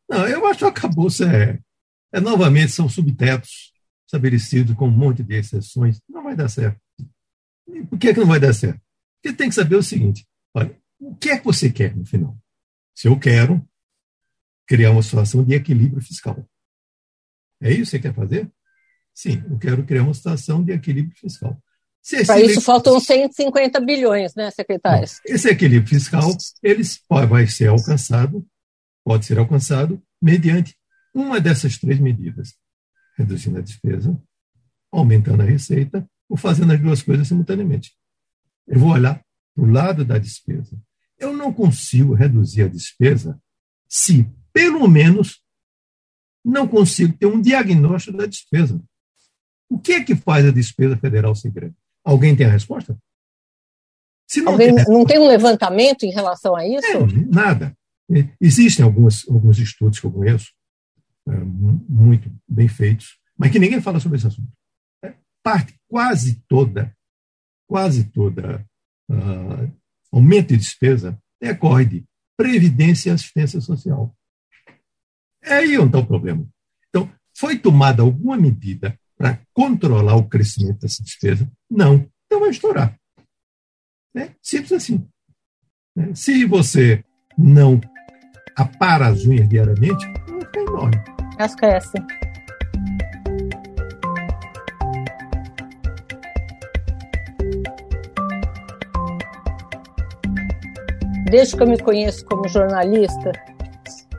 Não, 0.08 0.26
eu 0.26 0.44
acho 0.46 0.58
que 0.58 0.64
o 0.64 0.68
arcabouço 0.68 1.24
é, 1.24 1.58
é 2.12 2.20
novamente, 2.20 2.72
são 2.72 2.88
subtetos 2.88 3.69
estabelecidos 4.10 4.74
com 4.74 4.88
um 4.88 4.90
monte 4.90 5.22
de 5.22 5.36
exceções. 5.36 6.00
Não 6.08 6.24
vai 6.24 6.34
dar 6.34 6.48
certo. 6.48 6.80
por 7.88 7.98
que, 7.98 8.08
é 8.08 8.14
que 8.14 8.20
não 8.20 8.26
vai 8.26 8.40
dar 8.40 8.52
certo? 8.52 8.80
Porque 9.22 9.36
tem 9.36 9.48
que 9.48 9.54
saber 9.54 9.76
o 9.76 9.82
seguinte: 9.82 10.26
olha, 10.52 10.76
o 10.98 11.14
que 11.14 11.30
é 11.30 11.38
que 11.38 11.44
você 11.44 11.70
quer 11.70 11.96
no 11.96 12.04
final? 12.04 12.36
Se 12.94 13.06
eu 13.06 13.18
quero 13.18 13.64
criar 14.66 14.90
uma 14.90 15.02
situação 15.02 15.44
de 15.44 15.54
equilíbrio 15.54 16.02
fiscal. 16.02 16.44
É 17.60 17.70
isso 17.70 17.90
que 17.90 17.90
você 17.90 17.98
quer 17.98 18.14
fazer? 18.14 18.50
Sim, 19.12 19.42
eu 19.50 19.58
quero 19.58 19.84
criar 19.84 20.02
uma 20.02 20.14
situação 20.14 20.62
de 20.62 20.72
equilíbrio 20.72 21.16
fiscal. 21.16 21.60
Para 22.24 22.40
isso 22.40 22.62
faltam 22.62 22.98
150 22.98 23.78
bilhões, 23.80 24.34
né, 24.34 24.50
secretário? 24.50 25.06
Esse 25.26 25.48
equilíbrio 25.50 25.88
fiscal 25.88 26.30
ele 26.62 26.82
vai 27.28 27.46
ser 27.46 27.66
alcançado, 27.66 28.46
pode 29.04 29.26
ser 29.26 29.38
alcançado 29.38 30.02
mediante 30.22 30.74
uma 31.14 31.40
dessas 31.40 31.76
três 31.76 31.98
medidas: 31.98 32.54
reduzindo 33.20 33.58
a 33.58 33.62
despesa, 33.62 34.20
aumentando 34.92 35.42
a 35.42 35.46
receita 35.46 36.08
ou 36.28 36.36
fazendo 36.36 36.72
as 36.72 36.80
duas 36.80 37.02
coisas 37.02 37.28
simultaneamente. 37.28 37.92
Eu 38.66 38.78
vou 38.78 38.90
olhar 38.90 39.22
para 39.54 39.64
o 39.64 39.70
lado 39.70 40.04
da 40.04 40.18
despesa. 40.18 40.80
Eu 41.18 41.32
não 41.36 41.52
consigo 41.52 42.14
reduzir 42.14 42.62
a 42.62 42.68
despesa 42.68 43.40
se 43.88 44.26
pelo 44.52 44.86
menos, 44.88 45.40
não 46.44 46.66
consigo 46.66 47.16
ter 47.16 47.26
um 47.26 47.40
diagnóstico 47.40 48.16
da 48.16 48.26
despesa. 48.26 48.80
O 49.68 49.78
que 49.78 49.92
é 49.92 50.04
que 50.04 50.16
faz 50.16 50.46
a 50.46 50.50
despesa 50.50 50.96
federal 50.96 51.34
ser 51.34 51.50
grande? 51.50 51.76
Alguém 52.04 52.34
tem 52.34 52.46
a 52.46 52.50
resposta? 52.50 52.98
Se 54.26 54.40
não, 54.40 54.52
Alguém, 54.52 54.74
tem, 54.74 54.84
não 54.86 55.04
tem 55.04 55.18
um 55.18 55.28
levantamento 55.28 56.04
em 56.04 56.10
relação 56.10 56.56
a 56.56 56.66
isso? 56.66 56.86
É, 56.86 56.98
nada. 57.28 57.76
Existem 58.40 58.84
alguns, 58.84 59.28
alguns 59.28 59.58
estudos 59.58 60.00
que 60.00 60.06
eu 60.06 60.12
conheço, 60.12 60.52
muito 61.38 62.30
bem 62.48 62.68
feitos, 62.68 63.18
mas 63.36 63.50
que 63.50 63.58
ninguém 63.58 63.80
fala 63.80 64.00
sobre 64.00 64.18
esse 64.18 64.26
assunto. 64.26 64.50
É, 65.04 65.14
parte 65.42 65.74
quase 65.88 66.42
toda, 66.48 66.94
quase 67.68 68.04
toda 68.04 68.66
uh, 69.10 69.72
aumento 70.12 70.48
de 70.48 70.58
despesa 70.58 71.20
decorre 71.40 71.84
de 71.84 72.04
previdência 72.36 73.10
e 73.10 73.12
assistência 73.12 73.60
social. 73.60 74.14
É 75.42 75.54
aí 75.54 75.78
onde 75.78 75.88
está 75.88 75.98
o 75.98 76.06
problema. 76.06 76.46
Então, 76.88 77.10
foi 77.36 77.58
tomada 77.58 78.02
alguma 78.02 78.36
medida 78.36 78.98
para 79.16 79.38
controlar 79.52 80.16
o 80.16 80.28
crescimento 80.28 80.80
dessa 80.80 81.02
despesa? 81.02 81.50
Não. 81.70 82.08
Então 82.26 82.40
vai 82.40 82.50
estourar. 82.50 82.98
É 84.16 84.30
simples 84.42 84.72
assim. 84.72 85.06
É, 85.98 86.14
se 86.14 86.44
você 86.46 87.04
não 87.36 87.80
apara 88.56 89.08
as 89.08 89.24
unhas 89.24 89.48
diariamente, 89.48 90.06
vai 90.06 90.40
ficar 90.40 90.60
enorme. 90.60 91.19
Elas 91.40 91.54
crescem. 91.54 92.06
Desde 101.30 101.56
que 101.56 101.62
eu 101.62 101.66
me 101.66 101.82
conheço 101.82 102.26
como 102.26 102.46
jornalista, 102.46 103.32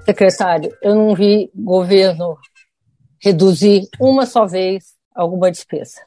Secretário, 0.03 0.75
eu 0.81 0.95
não 0.95 1.13
vi 1.13 1.51
governo 1.53 2.39
reduzir 3.21 3.87
uma 3.99 4.25
só 4.25 4.47
vez 4.47 4.95
alguma 5.13 5.51
despesa. 5.51 6.01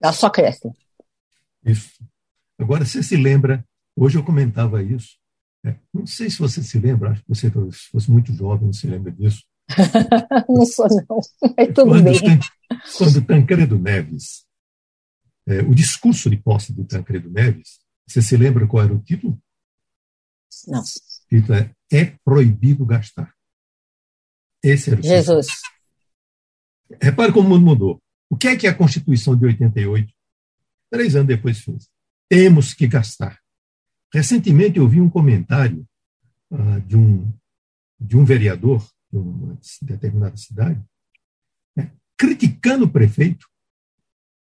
Ela 0.00 0.12
só 0.12 0.30
cresce. 0.30 0.70
Isso. 1.64 1.90
Agora, 2.56 2.84
você 2.84 3.02
se 3.02 3.16
lembra, 3.16 3.66
hoje 3.96 4.16
eu 4.16 4.22
comentava 4.22 4.80
isso, 4.80 5.18
É, 5.64 5.74
não 5.92 6.06
sei 6.06 6.30
se 6.30 6.38
você 6.38 6.62
se 6.62 6.78
lembra, 6.78 7.10
acho 7.10 7.22
que 7.22 7.28
você 7.28 7.50
se 7.50 7.90
fosse 7.90 8.08
muito 8.08 8.32
jovem, 8.32 8.66
não 8.66 8.72
se 8.72 8.86
lembra 8.86 9.10
disso. 9.10 9.42
não 10.48 10.64
sou, 10.64 10.86
não, 10.88 11.20
mas 11.56 11.68
tudo 11.68 11.88
quando, 11.88 12.04
bem. 12.04 12.40
Quando 12.96 13.26
Tancredo 13.26 13.78
Neves, 13.78 14.46
é, 15.46 15.60
o 15.60 15.74
discurso 15.74 16.30
de 16.30 16.36
posse 16.36 16.72
de 16.72 16.84
Tancredo 16.84 17.30
Neves, 17.30 17.78
você 18.06 18.22
se 18.22 18.36
lembra 18.36 18.66
qual 18.66 18.84
era 18.84 18.94
o 18.94 19.00
título? 19.00 19.38
Não. 20.68 20.80
O 20.80 21.28
título 21.28 21.58
é 21.58 21.74
É 21.90 22.04
Proibido 22.24 22.86
Gastar. 22.86 23.32
Esse 24.62 24.90
era 24.90 25.00
o 25.00 25.02
Jesus. 25.02 25.46
Título. 25.46 27.00
Repare 27.02 27.32
como 27.32 27.48
o 27.48 27.50
mundo 27.50 27.64
mudou. 27.64 28.02
O 28.30 28.36
que 28.36 28.48
é 28.48 28.56
que 28.56 28.66
a 28.66 28.74
Constituição 28.74 29.36
de 29.36 29.44
88, 29.46 30.12
três 30.90 31.14
anos 31.16 31.28
depois, 31.28 31.60
fez? 31.60 31.88
Temos 32.28 32.74
que 32.74 32.86
gastar. 32.86 33.40
Recentemente 34.12 34.78
eu 34.78 34.88
vi 34.88 35.00
um 35.00 35.10
comentário 35.10 35.86
uh, 36.50 36.80
de, 36.82 36.96
um, 36.96 37.32
de 38.00 38.16
um 38.16 38.24
vereador 38.24 38.84
de 39.22 39.28
uma 39.28 39.58
determinada 39.82 40.36
cidade 40.36 40.82
né, 41.76 41.92
criticando 42.16 42.84
o 42.84 42.90
prefeito 42.90 43.46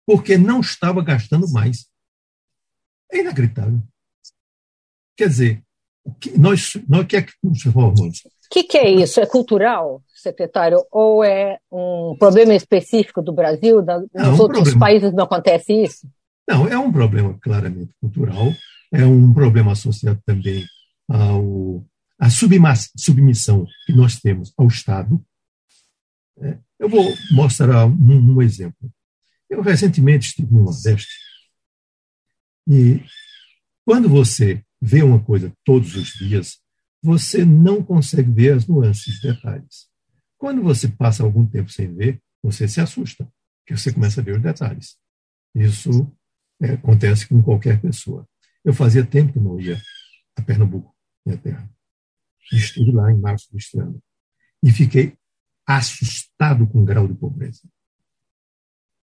porque 0.06 0.36
não 0.36 0.60
estava 0.60 1.02
gastando 1.02 1.50
mais. 1.50 1.86
É 3.10 3.20
inacreditável. 3.20 3.80
Quer 5.16 5.28
dizer, 5.28 5.62
o 6.04 6.12
que 6.14 6.38
nós, 6.38 6.74
nós 6.88 7.06
que 7.06 7.16
é 7.16 7.22
que 7.22 7.32
nos 7.42 7.62
formamos? 7.62 8.18
O 8.18 8.30
que, 8.50 8.64
que, 8.64 8.76
é 8.76 8.90
isso? 8.90 9.20
É 9.20 9.26
cultural, 9.26 10.02
secretário? 10.14 10.84
Ou 10.90 11.24
é 11.24 11.58
um 11.72 12.16
problema 12.18 12.54
específico 12.54 13.22
do 13.22 13.32
Brasil? 13.32 13.82
Da, 13.82 13.98
nos 13.98 14.10
um 14.12 14.42
outros 14.42 14.70
problema. 14.70 14.80
países 14.80 15.12
não 15.12 15.24
acontece 15.24 15.72
isso? 15.72 16.06
Não, 16.46 16.68
é 16.68 16.78
um 16.78 16.92
problema 16.92 17.36
claramente 17.40 17.92
cultural, 18.00 18.52
é 18.92 19.04
um 19.04 19.32
problema 19.32 19.72
associado 19.72 20.20
também 20.26 20.62
ao, 21.08 21.82
à 22.18 22.28
submissão 22.30 23.66
que 23.86 23.92
nós 23.92 24.20
temos 24.20 24.52
ao 24.56 24.66
Estado. 24.66 25.24
É, 26.38 26.58
eu 26.78 26.88
vou 26.88 27.14
mostrar 27.32 27.86
um, 27.86 28.34
um 28.34 28.42
exemplo. 28.42 28.92
Eu 29.48 29.62
recentemente 29.62 30.28
estive 30.28 30.52
no 30.52 30.64
Nordeste 30.64 31.24
e 32.66 33.04
quando 33.84 34.08
você 34.08 34.64
vê 34.80 35.02
uma 35.02 35.22
coisa 35.22 35.52
todos 35.64 35.94
os 35.96 36.12
dias, 36.14 36.58
você 37.02 37.44
não 37.44 37.82
consegue 37.82 38.30
ver 38.30 38.54
as 38.54 38.66
nuances, 38.66 39.20
detalhes. 39.20 39.88
Quando 40.38 40.62
você 40.62 40.88
passa 40.88 41.22
algum 41.22 41.46
tempo 41.46 41.70
sem 41.70 41.94
ver, 41.94 42.20
você 42.42 42.66
se 42.66 42.80
assusta, 42.80 43.28
porque 43.60 43.78
você 43.78 43.92
começa 43.92 44.20
a 44.20 44.24
ver 44.24 44.36
os 44.36 44.42
detalhes. 44.42 44.96
Isso 45.54 46.10
é, 46.60 46.72
acontece 46.72 47.28
com 47.28 47.42
qualquer 47.42 47.80
pessoa. 47.80 48.26
Eu 48.64 48.72
fazia 48.72 49.04
tempo 49.04 49.32
que 49.32 49.38
não 49.38 49.60
ia 49.60 49.80
a 50.36 50.42
Pernambuco, 50.42 50.94
minha 51.24 51.38
terra. 51.38 51.70
Estive 52.52 52.92
lá 52.92 53.10
em 53.10 53.18
março 53.18 53.52
deste 53.52 53.78
ano. 53.78 54.02
E 54.62 54.70
fiquei 54.70 55.16
assustado 55.66 56.66
com 56.66 56.82
o 56.82 56.84
grau 56.84 57.08
de 57.08 57.14
pobreza. 57.14 57.62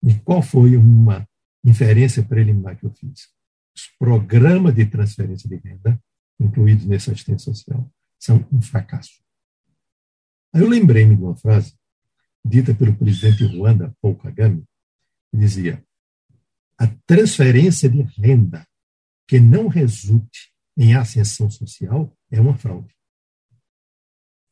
E 0.02 0.14
qual 0.20 0.42
foi 0.42 0.76
uma 0.76 1.28
inferência 1.64 2.22
preliminar 2.22 2.78
que 2.78 2.86
eu 2.86 2.92
fiz? 2.92 3.28
Os 3.74 3.88
programas 3.98 4.74
de 4.74 4.86
transferência 4.86 5.48
de 5.48 5.56
renda, 5.56 6.00
incluídos 6.40 6.86
nessa 6.86 7.12
assistência 7.12 7.52
social, 7.52 7.90
são 8.18 8.46
um 8.52 8.62
fracasso. 8.62 9.22
Aí 10.52 10.62
eu 10.62 10.68
lembrei-me 10.68 11.16
de 11.16 11.22
uma 11.22 11.36
frase 11.36 11.74
dita 12.44 12.74
pelo 12.74 12.96
presidente 12.96 13.44
Ruanda, 13.44 13.94
Paul 14.00 14.16
Kagame, 14.16 14.64
que 15.30 15.36
dizia: 15.36 15.84
a 16.78 16.86
transferência 17.06 17.88
de 17.88 18.02
renda 18.02 18.66
que 19.26 19.40
não 19.40 19.68
resulte 19.68 20.52
em 20.76 20.94
ascensão 20.94 21.50
social 21.50 22.16
é 22.30 22.40
uma 22.40 22.56
fraude. 22.56 22.95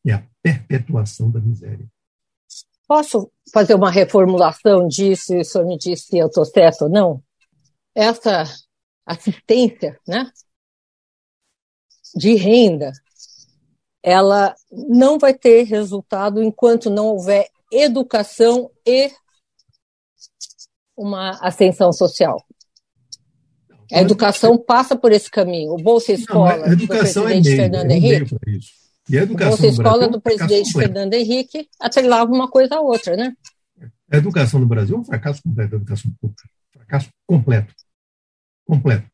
É 0.06 0.12
a 0.12 0.26
perpetuação 0.42 1.30
da 1.30 1.40
miséria. 1.40 1.86
Posso 2.86 3.30
fazer 3.52 3.74
uma 3.74 3.90
reformulação 3.90 4.86
disso 4.86 5.34
e 5.34 5.40
o 5.40 5.44
senhor 5.44 5.66
me 5.66 5.78
diz 5.78 6.04
se 6.04 6.18
eu 6.18 6.26
estou 6.26 6.44
certo 6.44 6.82
ou 6.82 6.90
não? 6.90 7.22
Essa 7.94 8.44
assistência 9.06 9.98
né, 10.06 10.30
de 12.14 12.34
renda, 12.34 12.92
ela 14.02 14.54
não 14.70 15.18
vai 15.18 15.32
ter 15.32 15.62
resultado 15.64 16.42
enquanto 16.42 16.90
não 16.90 17.06
houver 17.06 17.48
educação 17.72 18.70
e 18.86 19.10
uma 20.96 21.30
ascensão 21.40 21.92
social. 21.92 22.44
A 23.92 24.00
educação 24.00 24.58
passa 24.58 24.96
por 24.96 25.12
esse 25.12 25.30
caminho. 25.30 25.72
O 25.72 25.76
Bolsa 25.76 26.12
Escola 26.12 26.56
não, 26.56 26.64
a 26.64 26.68
educação 26.68 27.22
do 27.22 27.28
presidente 27.28 27.48
é 27.48 27.50
meio, 27.50 27.62
Fernando 27.62 27.90
é 27.90 27.94
Henrique. 27.94 28.36
E 29.08 29.18
a 29.18 29.22
educação 29.22 29.54
o 29.54 29.58
Bolsa 29.58 29.66
Escola 29.66 30.08
do 30.08 30.20
presidente 30.20 30.72
Fernando 30.72 31.14
Henrique 31.14 31.68
atrelava 31.80 32.32
uma 32.32 32.48
coisa 32.48 32.76
à 32.76 32.80
outra, 32.80 33.16
né? 33.16 33.34
A 34.10 34.16
educação 34.16 34.60
no 34.60 34.66
Brasil 34.66 34.96
é 34.96 34.98
um 34.98 35.04
fracasso 35.04 35.42
completo 35.42 35.70
da 35.70 35.76
educação 35.76 36.10
pública. 36.20 36.48
Fracasso 36.72 37.08
completo. 37.26 37.74
Completo. 38.66 39.06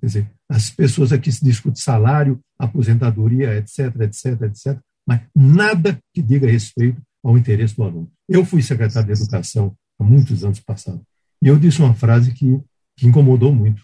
Quer 0.00 0.06
dizer, 0.06 0.30
as 0.48 0.70
pessoas 0.70 1.12
aqui 1.12 1.30
se 1.32 1.44
discutem 1.44 1.82
salário, 1.82 2.40
aposentadoria, 2.58 3.56
etc, 3.56 3.94
etc, 4.00 4.42
etc, 4.42 4.78
mas 5.06 5.22
nada 5.34 5.98
que 6.12 6.22
diga 6.22 6.50
respeito 6.50 7.00
ao 7.22 7.36
interesse 7.36 7.74
do 7.74 7.82
aluno. 7.82 8.12
Eu 8.28 8.44
fui 8.44 8.62
secretário 8.62 9.12
de 9.12 9.20
Educação 9.20 9.74
há 9.98 10.04
muitos 10.04 10.44
anos 10.44 10.60
passados, 10.60 11.02
e 11.42 11.48
eu 11.48 11.58
disse 11.58 11.80
uma 11.80 11.94
frase 11.94 12.32
que, 12.32 12.60
que 12.96 13.06
incomodou 13.06 13.52
muito. 13.52 13.82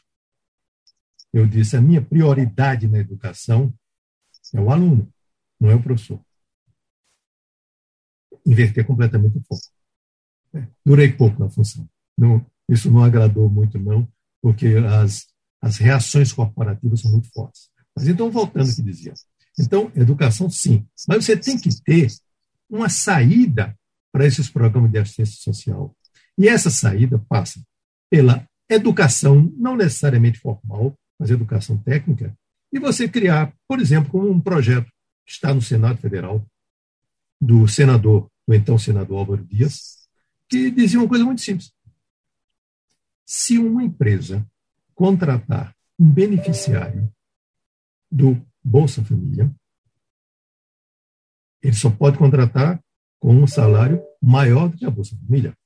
Eu 1.33 1.47
disse: 1.47 1.77
a 1.77 1.81
minha 1.81 2.01
prioridade 2.01 2.87
na 2.87 2.99
educação 2.99 3.73
é 4.55 4.61
o 4.61 4.71
aluno, 4.71 5.09
não 5.65 5.71
é 5.71 5.75
o 5.75 5.83
professor. 5.83 6.21
Inverter 8.45 8.87
completamente 8.87 9.39
o 9.39 9.43
foco. 9.43 9.63
É, 10.55 10.69
durei 10.85 11.11
pouco 11.11 11.41
na 11.41 11.49
função. 11.49 11.89
Não, 12.17 12.45
isso 12.69 12.91
não 12.91 13.03
agradou 13.03 13.49
muito, 13.49 13.79
não, 13.79 14.07
porque 14.43 14.75
as, 14.77 15.27
as 15.63 15.79
reações 15.79 16.33
corporativas 16.33 17.01
são 17.01 17.11
muito 17.11 17.33
fortes. 17.33 17.71
Mas 17.97 18.07
então, 18.07 18.31
voltando 18.31 18.69
ao 18.69 18.75
que 18.75 18.83
dizia. 18.83 19.15
Então, 19.59 19.91
educação, 19.97 20.51
sim. 20.51 20.87
Mas 21.09 21.25
você 21.25 21.37
tem 21.37 21.59
que 21.59 21.71
ter 21.83 22.09
uma 22.69 22.91
saída 22.91 23.75
para 24.13 24.27
esses 24.27 24.51
programas 24.51 24.91
de 24.91 24.99
assistência 24.99 25.41
social. 25.43 25.97
E 26.37 26.47
essa 26.47 26.71
saída 26.71 27.19
passa 27.27 27.65
pela 28.11 28.47
educação, 28.69 29.51
não 29.57 29.77
necessariamente 29.77 30.39
formal, 30.39 30.95
mas 31.19 31.31
educação 31.31 31.79
técnica, 31.79 32.37
e 32.73 32.79
você 32.79 33.09
criar, 33.09 33.55
por 33.67 33.81
exemplo, 33.81 34.21
um 34.31 34.41
projeto 34.41 34.93
está 35.27 35.53
no 35.55 35.63
Senado 35.63 35.99
Federal, 35.99 36.45
do 37.41 37.67
senador, 37.69 38.31
o 38.47 38.55
então 38.55 38.79
senador 38.79 39.19
Álvaro 39.19 39.45
Dias, 39.45 40.09
que 40.49 40.71
dizia 40.71 41.01
uma 41.01 41.09
coisa 41.09 41.25
muito 41.25 41.41
simples. 41.41 41.73
Se 43.27 43.59
uma 43.59 43.83
empresa 43.83 44.47
contratar 44.95 45.75
um 45.99 46.09
beneficiário 46.11 47.13
do 48.11 48.41
Bolsa 48.63 49.05
Família, 49.05 49.53
ele 51.63 51.75
só 51.75 51.91
pode 51.91 52.19
contratar 52.19 52.83
com 53.19 53.35
um 53.35 53.47
salário 53.47 54.03
maior 54.21 54.69
do 54.69 54.77
que 54.77 54.85
a 54.85 54.91
Bolsa 54.91 55.17
Família. 55.17 55.57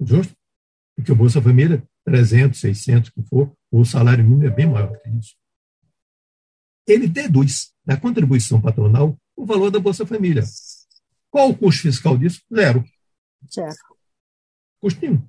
Justo? 0.00 0.36
Porque 0.94 1.10
o 1.10 1.16
Bolsa 1.16 1.40
Família, 1.40 1.82
300, 2.04 2.60
600, 2.60 3.10
que 3.10 3.22
for, 3.22 3.52
o 3.70 3.84
salário 3.84 4.22
mínimo 4.22 4.44
é 4.44 4.50
bem 4.50 4.66
maior 4.66 4.94
que 5.00 5.08
isso. 5.10 5.34
Ele 6.86 7.08
deduz 7.08 7.71
da 7.84 7.96
contribuição 7.96 8.60
patronal 8.60 9.16
o 9.36 9.44
valor 9.44 9.70
da 9.70 9.80
Bolsa 9.80 10.06
Família. 10.06 10.44
Qual 11.30 11.50
o 11.50 11.56
custo 11.56 11.82
fiscal 11.82 12.16
disso? 12.16 12.42
Zero. 12.54 12.84
Zero. 13.52 13.74
Custo 14.80 15.00
nenhum. 15.00 15.26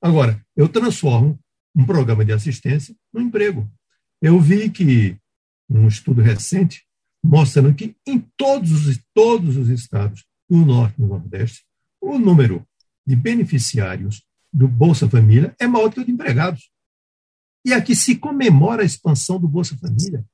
Agora, 0.00 0.44
eu 0.56 0.68
transformo 0.68 1.38
um 1.74 1.84
programa 1.84 2.24
de 2.24 2.32
assistência 2.32 2.94
no 3.12 3.20
emprego. 3.20 3.70
Eu 4.20 4.40
vi 4.40 4.70
que 4.70 5.16
um 5.68 5.86
estudo 5.88 6.20
recente 6.20 6.84
mostrando 7.22 7.74
que 7.74 7.96
em 8.06 8.18
todos 8.36 8.86
os, 8.86 9.00
todos 9.14 9.56
os 9.56 9.68
estados 9.68 10.24
do 10.48 10.58
Norte 10.58 10.94
e 10.98 11.02
do 11.02 11.06
Nordeste, 11.06 11.64
o 12.00 12.18
número 12.18 12.66
de 13.06 13.14
beneficiários 13.14 14.24
do 14.52 14.66
Bolsa 14.66 15.08
Família 15.08 15.54
é 15.58 15.66
maior 15.66 15.90
que 15.90 16.00
o 16.00 16.04
de 16.04 16.10
empregados. 16.10 16.70
E 17.64 17.72
aqui 17.72 17.94
se 17.94 18.16
comemora 18.16 18.82
a 18.82 18.86
expansão 18.86 19.38
do 19.38 19.46
Bolsa 19.46 19.76
Família. 19.76 20.24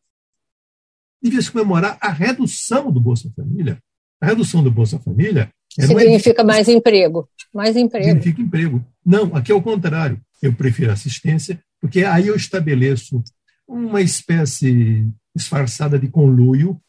Devia 1.22 1.42
se 1.42 1.50
comemorar 1.50 1.98
a 2.00 2.10
redução 2.10 2.90
do 2.90 3.00
Bolsa 3.00 3.30
Família. 3.34 3.78
A 4.20 4.26
redução 4.26 4.62
do 4.62 4.70
Bolsa 4.70 4.98
Família 4.98 5.50
é 5.78 5.86
significa 5.86 6.42
mais 6.42 6.68
emprego. 6.68 7.28
Mais 7.52 7.76
emprego. 7.76 8.06
Significa 8.06 8.40
emprego. 8.40 8.84
Não, 9.04 9.34
aqui 9.36 9.52
é 9.52 9.54
o 9.54 9.62
contrário. 9.62 10.20
Eu 10.42 10.54
prefiro 10.54 10.92
assistência, 10.92 11.62
porque 11.80 12.04
aí 12.04 12.28
eu 12.28 12.36
estabeleço 12.36 13.22
uma 13.66 14.00
espécie 14.00 15.08
disfarçada 15.34 15.98
de 15.98 16.08
conluio, 16.08 16.80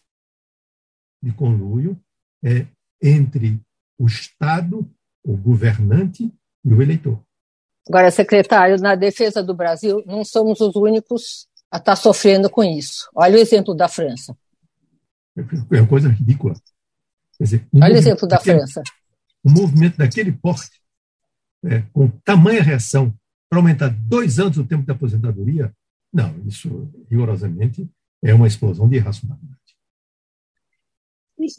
de 1.21 1.31
conluio 1.33 1.99
é, 2.43 2.65
entre 3.01 3.59
o 3.97 4.05
Estado, 4.05 4.89
o 5.23 5.35
governante 5.35 6.31
e 6.63 6.73
o 6.73 6.81
eleitor. 6.81 7.21
Agora, 7.89 8.11
secretário, 8.11 8.77
na 8.77 8.95
defesa 8.95 9.41
do 9.41 9.55
Brasil, 9.55 10.03
não 10.05 10.23
somos 10.23 10.59
os 10.59 10.75
únicos 10.75 11.47
está 11.73 11.95
sofrendo 11.95 12.49
com 12.49 12.63
isso. 12.63 13.09
Olha 13.15 13.35
o 13.35 13.39
exemplo 13.39 13.75
da 13.75 13.87
França. 13.87 14.35
É 15.71 15.79
uma 15.79 15.87
coisa 15.87 16.09
ridícula. 16.09 16.55
Dizer, 17.39 17.67
um 17.73 17.83
Olha 17.83 17.93
o 17.93 17.97
exemplo 17.97 18.27
da 18.27 18.37
daquele, 18.37 18.57
França. 18.57 18.83
Um 19.45 19.51
movimento 19.51 19.97
daquele 19.97 20.31
porte, 20.31 20.81
é, 21.65 21.81
com 21.93 22.09
tamanha 22.23 22.63
reação, 22.63 23.13
para 23.49 23.59
aumentar 23.59 23.89
dois 23.89 24.39
anos 24.39 24.57
o 24.57 24.65
tempo 24.65 24.83
de 24.83 24.91
aposentadoria, 24.91 25.71
não, 26.11 26.35
isso 26.45 26.89
rigorosamente 27.09 27.87
é 28.23 28.33
uma 28.33 28.47
explosão 28.47 28.89
de 28.89 28.95
irracionalidade. 28.95 29.57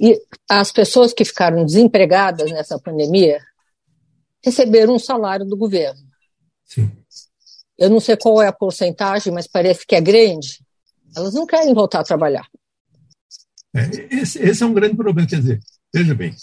E 0.01 0.21
as 0.51 0.73
pessoas 0.73 1.13
que 1.13 1.25
ficaram 1.25 1.65
desempregadas 1.65 2.51
nessa 2.51 2.79
pandemia 2.79 3.41
receberam 4.45 4.95
um 4.95 4.99
salário 4.99 5.47
do 5.47 5.57
governo. 5.57 6.01
Sim. 6.65 6.91
Eu 7.79 7.89
não 7.89 8.01
sei 8.01 8.17
qual 8.17 8.43
é 8.43 8.49
a 8.49 8.53
porcentagem, 8.53 9.33
mas 9.33 9.47
parece 9.47 9.87
que 9.87 9.95
é 9.95 10.01
grande. 10.01 10.61
Elas 11.17 11.33
não 11.33 11.47
querem 11.47 11.73
voltar 11.73 12.01
a 12.01 12.05
trabalhar. 12.05 12.49
É, 13.75 14.17
esse, 14.17 14.39
esse 14.41 14.63
é 14.63 14.67
um 14.67 14.75
grande 14.75 14.97
problema. 14.97 15.29
Quer 15.29 15.41
dizer, 15.41 15.61
veja 15.95 16.15
bem, 16.15 16.35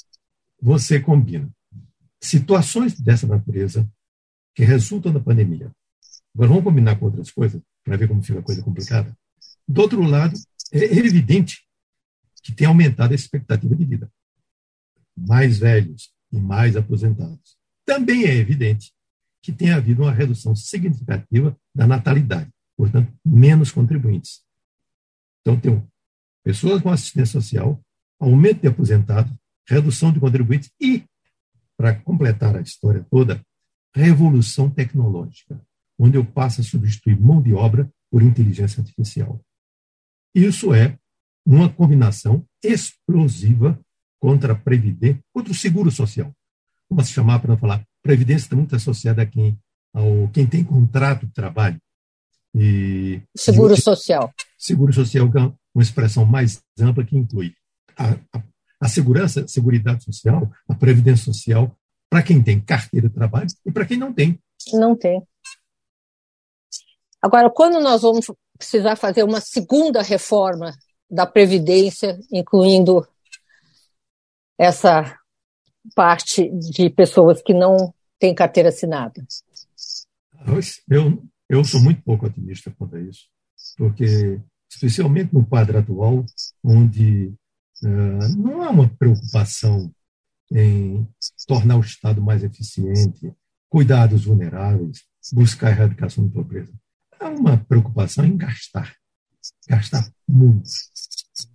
você 0.62 1.00
combina 1.00 1.50
situações 2.22 3.00
dessa 3.00 3.28
natureza 3.28 3.88
que 4.56 4.64
resultam 4.64 5.12
da 5.12 5.20
pandemia. 5.20 5.72
Agora 6.34 6.50
vamos 6.50 6.64
combinar 6.64 6.98
com 6.98 7.06
outras 7.06 7.30
coisas 7.30 7.62
para 7.84 7.98
ver 7.98 8.08
como 8.08 8.24
fica 8.24 8.40
a 8.40 8.44
coisa 8.44 8.64
complicada. 8.64 9.16
Do 9.68 9.82
outro 9.82 10.02
lado, 10.02 10.38
é 10.72 10.84
evidente 10.84 11.66
que 12.42 12.54
tem 12.54 12.68
aumentado 12.68 13.12
a 13.12 13.16
expectativa 13.16 13.76
de 13.76 13.86
vida. 13.86 14.12
Mais 15.16 15.60
velhos 15.60 16.12
e 16.32 16.40
mais 16.40 16.76
aposentados. 16.76 17.58
Também 17.86 18.26
é 18.26 18.34
evidente 18.36 18.94
que 19.46 19.54
tem 19.54 19.70
havido 19.70 20.02
uma 20.02 20.12
redução 20.12 20.56
significativa 20.56 21.56
da 21.74 21.86
natalidade, 21.86 22.50
portanto, 22.76 23.14
menos 23.24 23.72
contribuintes. 23.72 24.44
Então, 25.42 25.60
tem 25.60 25.88
pessoas 26.44 26.82
com 26.82 26.90
assistência 26.90 27.40
social, 27.40 27.80
aumento 28.20 28.62
de 28.62 28.68
aposentados, 28.68 29.32
redução 29.68 30.12
de 30.12 30.20
contribuintes 30.20 30.72
e, 30.82 31.04
para 31.78 31.94
completar 31.94 32.56
a 32.56 32.62
história 32.62 33.06
toda, 33.08 33.40
revolução 33.94 34.68
tecnológica, 34.68 35.62
onde 36.00 36.18
eu 36.18 36.26
passo 36.26 36.62
a 36.62 36.64
substituir 36.64 37.20
mão 37.20 37.40
de 37.40 37.54
obra 37.54 37.88
por 38.10 38.24
inteligência 38.24 38.82
artificial. 38.82 39.40
Isso 40.34 40.74
é 40.74 40.98
uma 41.46 41.70
combinação 41.70 42.44
explosiva 42.64 43.80
contra 44.20 44.54
a 44.54 44.56
Previdência, 44.56 45.22
contra 45.32 45.52
o 45.52 45.56
seguro 45.56 45.92
social. 45.92 46.36
Vamos 46.90 47.10
chamar 47.10 47.38
para 47.40 47.56
falar 47.56 47.86
Previdência 48.06 48.46
está 48.46 48.56
muito 48.56 48.76
associada 48.76 49.24
a 49.24 49.26
quem, 49.26 49.58
ao 49.92 50.28
quem 50.32 50.46
tem 50.46 50.64
contrato 50.64 51.26
de 51.26 51.34
trabalho. 51.34 51.82
E, 52.54 53.20
seguro 53.36 53.74
e, 53.74 53.82
social. 53.82 54.32
Seguro 54.60 54.94
social 54.94 55.26
é 55.36 55.40
uma 55.74 55.82
expressão 55.82 56.24
mais 56.24 56.62
ampla 56.80 57.04
que 57.04 57.18
inclui 57.18 57.56
a, 57.98 58.12
a, 58.12 58.44
a 58.82 58.88
segurança, 58.88 59.42
a 59.42 59.48
seguridade 59.48 60.04
social, 60.04 60.48
a 60.70 60.76
previdência 60.76 61.26
social, 61.26 61.76
para 62.08 62.22
quem 62.22 62.44
tem 62.44 62.62
carteira 62.62 63.10
de 63.10 63.16
trabalho 63.16 63.48
e 63.66 63.72
para 63.72 63.88
quem 63.88 63.98
não 63.98 64.14
tem. 64.14 64.40
Não 64.72 64.96
tem. 64.96 65.24
Agora, 67.20 67.50
quando 67.50 67.80
nós 67.80 68.04
vamos 68.04 68.28
precisar 68.56 68.96
fazer 68.96 69.24
uma 69.24 69.42
segunda 69.42 70.04
reforma 70.04 70.72
da 71.10 71.26
Previdência, 71.26 72.20
incluindo 72.32 73.04
essa 74.60 75.18
parte 75.96 76.48
de 76.52 76.88
pessoas 76.92 77.42
que 77.42 77.52
não 77.52 77.95
têm 78.26 78.34
carteira 78.34 78.70
assinada? 78.70 79.26
Eu, 80.90 81.24
eu 81.48 81.64
sou 81.64 81.80
muito 81.82 82.02
pouco 82.02 82.26
otimista 82.26 82.72
quanto 82.72 82.96
a 82.96 83.02
isso, 83.02 83.28
porque, 83.78 84.40
especialmente 84.70 85.34
no 85.34 85.46
quadro 85.46 85.78
atual, 85.78 86.26
onde 86.64 87.34
uh, 87.84 88.38
não 88.38 88.64
há 88.64 88.70
uma 88.70 88.90
preocupação 88.90 89.94
em 90.52 91.08
tornar 91.48 91.78
o 91.78 91.82
Estado 91.82 92.22
mais 92.22 92.44
eficiente, 92.44 93.32
cuidar 93.70 94.08
dos 94.08 94.26
vulneráveis, 94.26 95.04
buscar 95.32 95.68
a 95.68 95.72
erradicação 95.72 96.28
da 96.28 96.34
pobreza. 96.34 96.74
Há 97.20 97.30
uma 97.30 97.58
preocupação 97.58 98.26
em 98.26 98.36
gastar, 98.38 98.96
gastar 99.68 100.08
muito, 100.28 100.70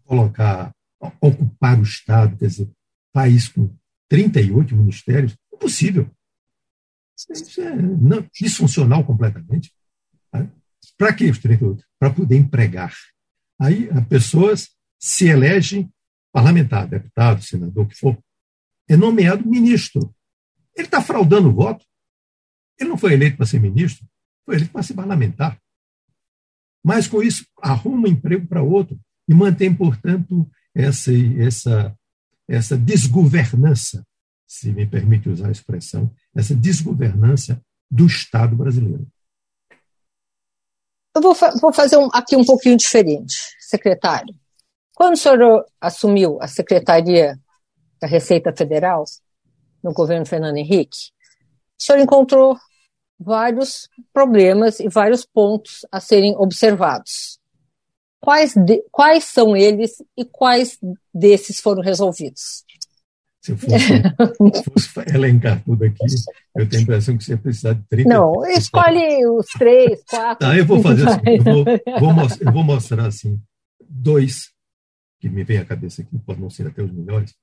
colocar, 0.05 0.73
ocupar 1.21 1.79
o 1.79 1.83
Estado, 1.83 2.37
quer 2.37 2.47
dizer, 2.47 2.71
país 3.13 3.49
com 3.49 3.75
38 4.09 4.75
ministérios, 4.77 5.37
impossível. 5.53 6.11
Isso 7.31 7.61
é 7.61 7.75
não, 7.75 8.27
disfuncional 8.33 9.05
completamente. 9.05 9.73
Para 10.97 11.13
que 11.13 11.31
os 11.31 11.39
38? 11.39 11.85
Para 11.99 12.13
poder 12.13 12.37
empregar. 12.37 12.95
Aí 13.61 13.89
as 13.91 14.07
pessoas 14.07 14.71
se 14.99 15.27
elegem 15.27 15.93
parlamentar, 16.33 16.87
deputado, 16.87 17.43
senador, 17.43 17.85
o 17.85 17.89
que 17.89 17.97
for, 17.97 18.19
é 18.89 18.97
nomeado 18.97 19.49
ministro. 19.49 20.15
Ele 20.77 20.87
está 20.87 21.03
fraudando 21.03 21.49
o 21.49 21.55
voto. 21.55 21.85
Ele 22.79 22.91
não 22.91 22.99
foi 22.99 23.13
eleito 23.13 23.37
para 23.37 23.47
ser 23.47 23.61
ministro, 23.61 24.07
foi 24.47 24.55
eleito 24.57 24.73
para 24.73 24.83
ser 24.83 24.95
parlamentar. 24.95 25.61
Mas 26.83 27.07
com 27.07 27.23
isso 27.23 27.45
arruma 27.61 28.09
emprego 28.09 28.47
para 28.47 28.63
outro 28.63 28.99
e 29.29 29.35
mantém, 29.35 29.75
portanto, 29.75 30.51
essa, 30.75 31.13
essa 31.39 31.95
essa 32.51 32.77
desgovernança, 32.77 34.05
se 34.47 34.73
me 34.73 34.85
permite 34.85 35.29
usar 35.29 35.49
a 35.49 35.53
expressão, 35.53 36.13
essa 36.35 36.55
desgovernança 36.55 37.61
do 37.91 38.07
Estado 38.07 38.57
brasileiro. 38.57 39.07
Eu 41.15 41.23
vou, 41.23 41.35
vou 41.61 41.73
fazer 41.73 41.97
um, 41.97 42.09
aqui 42.13 42.37
um 42.37 42.45
pouquinho 42.45 42.77
diferente, 42.77 43.37
secretário. 43.59 44.35
Quando 44.95 45.15
o 45.15 45.17
senhor 45.17 45.67
assumiu 45.81 46.39
a 46.41 46.47
Secretaria 46.47 47.39
da 48.01 48.07
Receita 48.07 48.55
Federal, 48.57 49.05
no 49.83 49.93
governo 49.93 50.27
Fernando 50.27 50.57
Henrique, 50.57 51.11
o 51.79 51.83
senhor 51.83 51.99
encontrou 51.99 52.57
vários 53.19 53.89
problemas 54.13 54.79
e 54.79 54.89
vários 54.89 55.25
pontos 55.27 55.85
a 55.91 56.01
serem 56.01 56.35
observados. 56.37 57.39
Quais, 58.21 58.55
de, 58.55 58.83
quais 58.91 59.25
são 59.25 59.57
eles 59.57 60.03
e 60.17 60.25
quais 60.25 60.79
desses 61.13 61.61
foram 61.61 61.83
resolvidos? 61.83 62.65
Se 63.41 63.53
eu 63.53 63.57
fosse, 63.59 64.65
fosse 64.71 65.15
elencar 65.15 65.63
tudo 65.65 65.85
aqui, 65.85 66.05
eu 66.57 66.69
tenho 66.69 66.81
a 66.81 66.83
impressão 66.83 67.17
que 67.17 67.25
você 67.25 67.37
precisar 67.37 67.73
de 67.73 67.83
30 67.89 68.09
Não, 68.09 68.45
escolhe 68.47 69.27
os 69.27 69.47
três, 69.47 70.03
quatro. 70.05 70.47
Tá, 70.47 70.57
eu 70.57 70.67
vou 70.67 70.83
fazer 70.83 71.09
assim, 71.09 71.21
eu 71.25 71.43
vou, 71.43 71.65
vou 72.01 72.13
mostrar, 72.13 72.47
eu 72.47 72.53
vou 72.53 72.65
mostrar 72.65 73.07
assim, 73.07 73.41
dois 73.89 74.53
que 75.19 75.29
me 75.29 75.43
vem 75.43 75.59
à 75.59 75.65
cabeça 75.65 76.03
aqui, 76.03 76.19
podem 76.19 76.43
não 76.43 76.51
ser 76.51 76.67
até 76.67 76.83
os 76.83 76.93
melhores. 76.93 77.35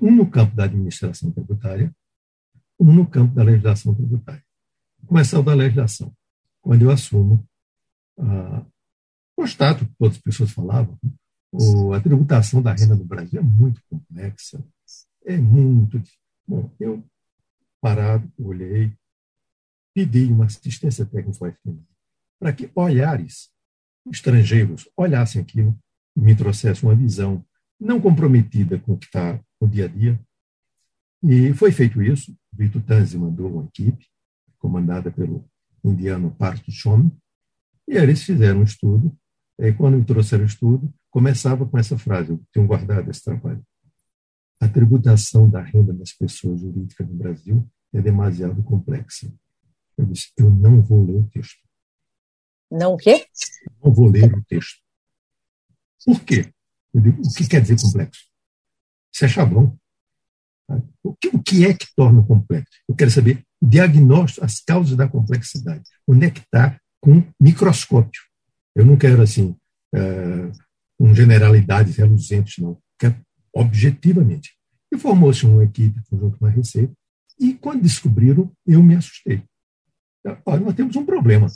Um 0.00 0.12
no 0.12 0.30
campo 0.30 0.54
da 0.54 0.64
administração 0.64 1.30
tributária, 1.30 1.92
um 2.78 2.92
no 2.92 3.06
campo 3.06 3.34
da 3.34 3.42
legislação 3.42 3.94
tributária. 3.94 4.42
Vou 4.98 5.08
começar 5.08 5.40
da 5.42 5.54
legislação. 5.54 6.12
Quando 6.60 6.82
eu 6.82 6.90
assumo 6.90 7.44
a, 8.18 8.64
constato 9.36 9.84
que 9.86 9.92
todas 9.98 10.16
as 10.16 10.22
pessoas 10.22 10.52
falavam, 10.52 10.96
a 11.94 12.00
tributação 12.00 12.62
da 12.62 12.72
renda 12.72 12.94
no 12.94 13.04
Brasil 13.04 13.40
é 13.40 13.42
muito 13.42 13.80
complexa, 13.90 14.64
é 15.24 15.36
muito 15.36 15.98
difícil. 15.98 16.20
Bom, 16.46 16.70
eu, 16.78 17.04
parado, 17.80 18.30
olhei, 18.38 18.92
pedi 19.94 20.24
uma 20.26 20.46
assistência 20.46 21.06
técnica 21.06 21.54
para 22.38 22.52
que 22.52 22.70
olhares 22.74 23.50
estrangeiros 24.10 24.88
olhassem 24.96 25.40
aquilo 25.40 25.78
e 26.16 26.20
me 26.20 26.34
trouxessem 26.34 26.88
uma 26.88 26.96
visão 26.96 27.44
não 27.78 28.00
comprometida 28.00 28.78
com 28.78 28.92
o 28.92 28.98
que 28.98 29.06
está 29.06 29.40
no 29.60 29.68
dia 29.68 29.84
a 29.84 29.88
dia. 29.88 30.20
E 31.22 31.52
foi 31.54 31.70
feito 31.70 32.02
isso. 32.02 32.36
Vitor 32.52 32.82
Tanzi 32.82 33.16
mandou 33.16 33.50
uma 33.52 33.64
equipe, 33.64 34.06
comandada 34.58 35.10
pelo 35.10 35.48
indiano 35.84 36.34
Parth 36.34 36.68
Shom, 36.70 37.10
e 37.88 37.96
eles 37.96 38.22
fizeram 38.22 38.60
um 38.60 38.64
estudo 38.64 39.16
e 39.58 39.72
quando 39.72 39.96
me 39.96 40.04
trouxeram 40.04 40.44
o 40.44 40.46
estudo, 40.46 40.92
começava 41.10 41.66
com 41.66 41.78
essa 41.78 41.96
frase, 41.98 42.30
eu 42.30 42.40
tenho 42.52 42.66
guardado 42.66 43.10
esse 43.10 43.22
trabalho. 43.22 43.64
A 44.62 44.68
tributação 44.68 45.50
da 45.50 45.60
renda 45.60 45.92
das 45.92 46.12
pessoas 46.12 46.60
jurídicas 46.60 47.08
no 47.08 47.16
Brasil 47.16 47.68
é 47.92 48.00
demasiado 48.00 48.62
complexa. 48.62 49.28
Eu 49.98 50.06
disse, 50.06 50.30
eu 50.36 50.48
não 50.50 50.80
vou 50.80 51.04
ler 51.04 51.16
o 51.16 51.28
texto. 51.30 51.58
Não 52.70 52.94
o 52.94 52.96
quê? 52.96 53.26
Não 53.82 53.92
vou 53.92 54.08
ler 54.08 54.32
o 54.32 54.44
texto. 54.44 54.80
Por 56.06 56.20
quê? 56.20 56.48
Eu 56.94 57.00
digo, 57.00 57.22
o 57.22 57.34
que 57.34 57.48
quer 57.48 57.60
dizer 57.60 57.80
complexo? 57.80 58.22
Isso 59.12 59.24
é 59.24 59.28
chavão. 59.28 59.76
O 61.02 61.12
que, 61.16 61.28
o 61.34 61.42
que 61.42 61.66
é 61.66 61.74
que 61.74 61.92
torna 61.96 62.22
complexo? 62.22 62.78
Eu 62.88 62.94
quero 62.94 63.10
saber 63.10 63.44
o 63.60 63.66
diagnóstico, 63.66 64.46
as 64.46 64.60
causas 64.60 64.96
da 64.96 65.08
complexidade. 65.08 65.82
Onde 66.06 66.26
é 66.26 66.32
com 67.00 67.20
microscópio? 67.40 68.22
Eu 68.76 68.86
não 68.86 68.96
quero, 68.96 69.22
assim, 69.22 69.56
uh, 69.92 70.52
com 70.96 71.12
generalidades 71.12 71.96
reluzentes, 71.96 72.58
não. 72.58 72.80
Quero 72.96 73.16
objetivamente. 73.54 74.56
E 74.92 74.98
formou-se 74.98 75.46
uma 75.46 75.64
equipe 75.64 76.00
junto 76.10 76.38
com 76.38 76.46
a 76.46 76.50
Receita, 76.50 76.92
e 77.38 77.54
quando 77.54 77.82
descobriram, 77.82 78.52
eu 78.66 78.82
me 78.82 78.94
assustei. 78.94 79.42
Olha, 80.46 80.60
nós 80.60 80.74
temos 80.74 80.94
um 80.96 81.04
problema. 81.04 81.46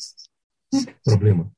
Um 0.73 0.85
problema. 1.05 1.53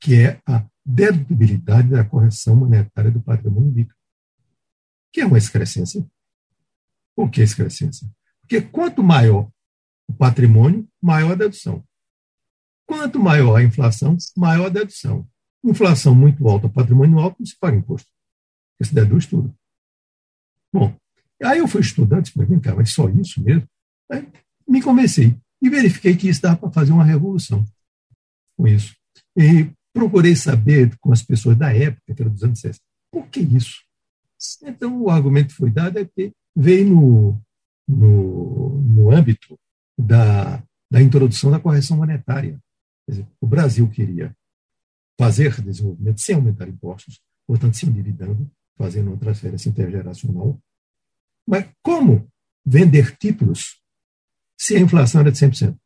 que 0.00 0.14
é 0.14 0.40
a 0.46 0.64
dedutibilidade 0.84 1.88
da 1.88 2.04
correção 2.04 2.56
monetária 2.56 3.10
do 3.10 3.20
patrimônio 3.20 3.72
líquido, 3.72 3.94
que 5.12 5.20
é 5.20 5.26
uma 5.26 5.38
excrescência. 5.38 6.06
Por 7.14 7.30
que 7.30 7.42
excrescência? 7.42 8.08
Porque 8.40 8.62
quanto 8.62 9.02
maior 9.02 9.50
o 10.08 10.12
patrimônio, 10.12 10.88
maior 11.00 11.32
a 11.32 11.36
dedução. 11.36 11.84
Quanto 12.86 13.20
maior 13.20 13.56
a 13.56 13.62
inflação, 13.62 14.16
maior 14.36 14.66
a 14.66 14.70
dedução. 14.70 15.28
Inflação 15.62 16.14
muito 16.14 16.48
alta, 16.48 16.68
patrimônio 16.68 17.18
alto, 17.18 17.36
não 17.38 17.46
se 17.46 17.56
paga 17.58 17.76
imposto. 17.76 18.08
Porque 18.72 18.88
se 18.88 18.94
deduz 18.94 19.26
tudo. 19.26 19.54
Bom, 20.72 20.94
aí 21.42 21.58
eu 21.58 21.68
fui 21.68 21.80
estudante, 21.80 22.32
mas 22.36 22.48
vem 22.48 22.60
cá, 22.60 22.74
mas 22.74 22.92
só 22.92 23.08
isso 23.08 23.42
mesmo? 23.42 23.68
Aí 24.10 24.26
me 24.68 24.80
convencei 24.80 25.36
e 25.60 25.68
verifiquei 25.68 26.16
que 26.16 26.28
isso 26.28 26.42
dava 26.42 26.56
para 26.56 26.70
fazer 26.70 26.92
uma 26.92 27.04
revolução 27.04 27.64
com 28.56 28.66
isso. 28.66 28.94
E 29.36 29.70
procurei 29.92 30.36
saber 30.36 30.96
com 31.00 31.12
as 31.12 31.22
pessoas 31.22 31.56
da 31.56 31.74
época, 31.74 32.14
que 32.14 32.22
era 32.22 32.30
dos 32.30 32.44
anos 32.44 32.60
60, 32.60 32.80
por 33.10 33.26
que 33.28 33.40
isso? 33.40 33.82
Então, 34.62 35.02
o 35.02 35.10
argumento 35.10 35.54
foi 35.54 35.70
dado 35.70 35.98
é 35.98 36.04
que 36.04 36.32
veio 36.56 36.86
no, 36.88 37.42
no, 37.86 38.80
no 38.80 39.10
âmbito 39.10 39.58
da, 39.98 40.62
da 40.90 41.02
introdução 41.02 41.50
da 41.50 41.60
correção 41.60 41.96
monetária. 41.96 42.58
Dizer, 43.08 43.26
o 43.40 43.46
Brasil 43.46 43.88
queria 43.90 44.34
fazer 45.18 45.60
desenvolvimento 45.60 46.20
sem 46.20 46.34
aumentar 46.34 46.68
impostos, 46.68 47.20
portanto, 47.46 47.76
se 47.76 47.84
endividando, 47.84 48.50
fazendo 48.80 49.08
uma 49.08 49.18
transferência 49.18 49.68
intergeracional. 49.68 50.58
Mas 51.46 51.68
como 51.82 52.26
vender 52.64 53.14
títulos 53.18 53.78
se 54.56 54.74
a 54.74 54.80
inflação 54.80 55.20
era 55.20 55.30
de 55.30 55.38
100%? 55.38 55.76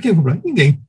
Quem 0.00 0.14
comprar? 0.14 0.40
Ninguém. 0.42 0.82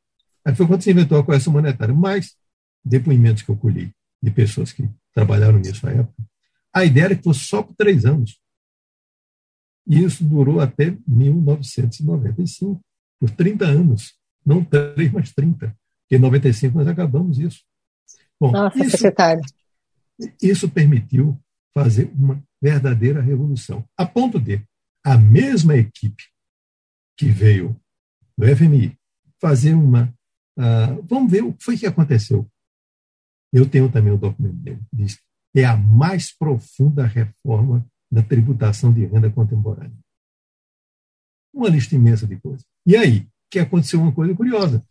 Aí 0.46 0.56
foi 0.56 0.66
quando 0.66 0.82
se 0.82 0.90
inventou 0.90 1.20
a 1.20 1.24
correção 1.24 1.52
monetária. 1.52 1.94
Mas, 1.94 2.38
depoimentos 2.84 3.44
que 3.44 3.50
eu 3.50 3.58
colhi 3.58 3.94
de 4.22 4.32
pessoas 4.32 4.72
que 4.72 4.90
trabalharam 5.14 5.60
nisso 5.60 5.86
à 5.86 5.92
época, 5.92 6.24
a 6.74 6.86
ideia 6.86 7.06
era 7.06 7.16
que 7.16 7.24
fosse 7.24 7.42
só 7.42 7.62
por 7.62 7.76
três 7.76 8.06
anos. 8.06 8.40
E 9.86 10.02
isso 10.02 10.24
durou 10.24 10.62
até 10.62 10.96
1995, 11.06 12.80
por 13.20 13.30
30 13.32 13.66
anos. 13.66 14.14
Não 14.46 14.64
três, 14.64 15.12
mas 15.12 15.34
30. 15.34 15.76
Porque 16.04 16.16
em 16.16 16.20
95 16.20 16.78
nós 16.78 16.88
acabamos 16.88 17.38
isso. 17.38 17.64
Bom, 18.40 18.52
Nossa, 18.52 18.80
isso, 18.80 18.92
secretário. 18.92 19.44
Isso 20.42 20.70
permitiu 20.70 21.40
fazer 21.74 22.12
uma 22.16 22.42
verdadeira 22.62 23.22
revolução. 23.22 23.88
A 23.98 24.06
ponto 24.06 24.40
de 24.40 24.62
a 25.04 25.18
mesma 25.18 25.76
equipe 25.76 26.24
que 27.18 27.30
veio 27.30 27.76
do 28.38 28.56
FMI 28.56 28.98
fazer 29.40 29.74
uma. 29.74 30.14
Uh, 30.58 31.02
vamos 31.04 31.32
ver 31.32 31.44
o 31.44 31.54
que 31.54 31.64
foi 31.64 31.78
que 31.78 31.86
aconteceu. 31.86 32.48
Eu 33.52 33.70
tenho 33.70 33.92
também 33.92 34.14
o 34.14 34.18
documento 34.18 34.56
dele. 34.56 34.82
Diz 34.92 35.20
é 35.56 35.66
a 35.66 35.78
mais 35.78 36.32
profunda 36.32 37.06
reforma 37.06 37.86
da 38.12 38.24
tributação 38.24 38.92
de 38.92 39.06
renda 39.06 39.30
contemporânea. 39.30 39.98
Uma 41.54 41.70
lista 41.70 41.96
imensa 41.96 42.26
de 42.26 42.38
coisas. 42.38 42.66
E 42.86 42.96
aí, 42.98 43.28
que 43.52 43.60
aconteceu 43.60 44.02
uma 44.02 44.12
coisa 44.12 44.34
curiosa. 44.34 44.84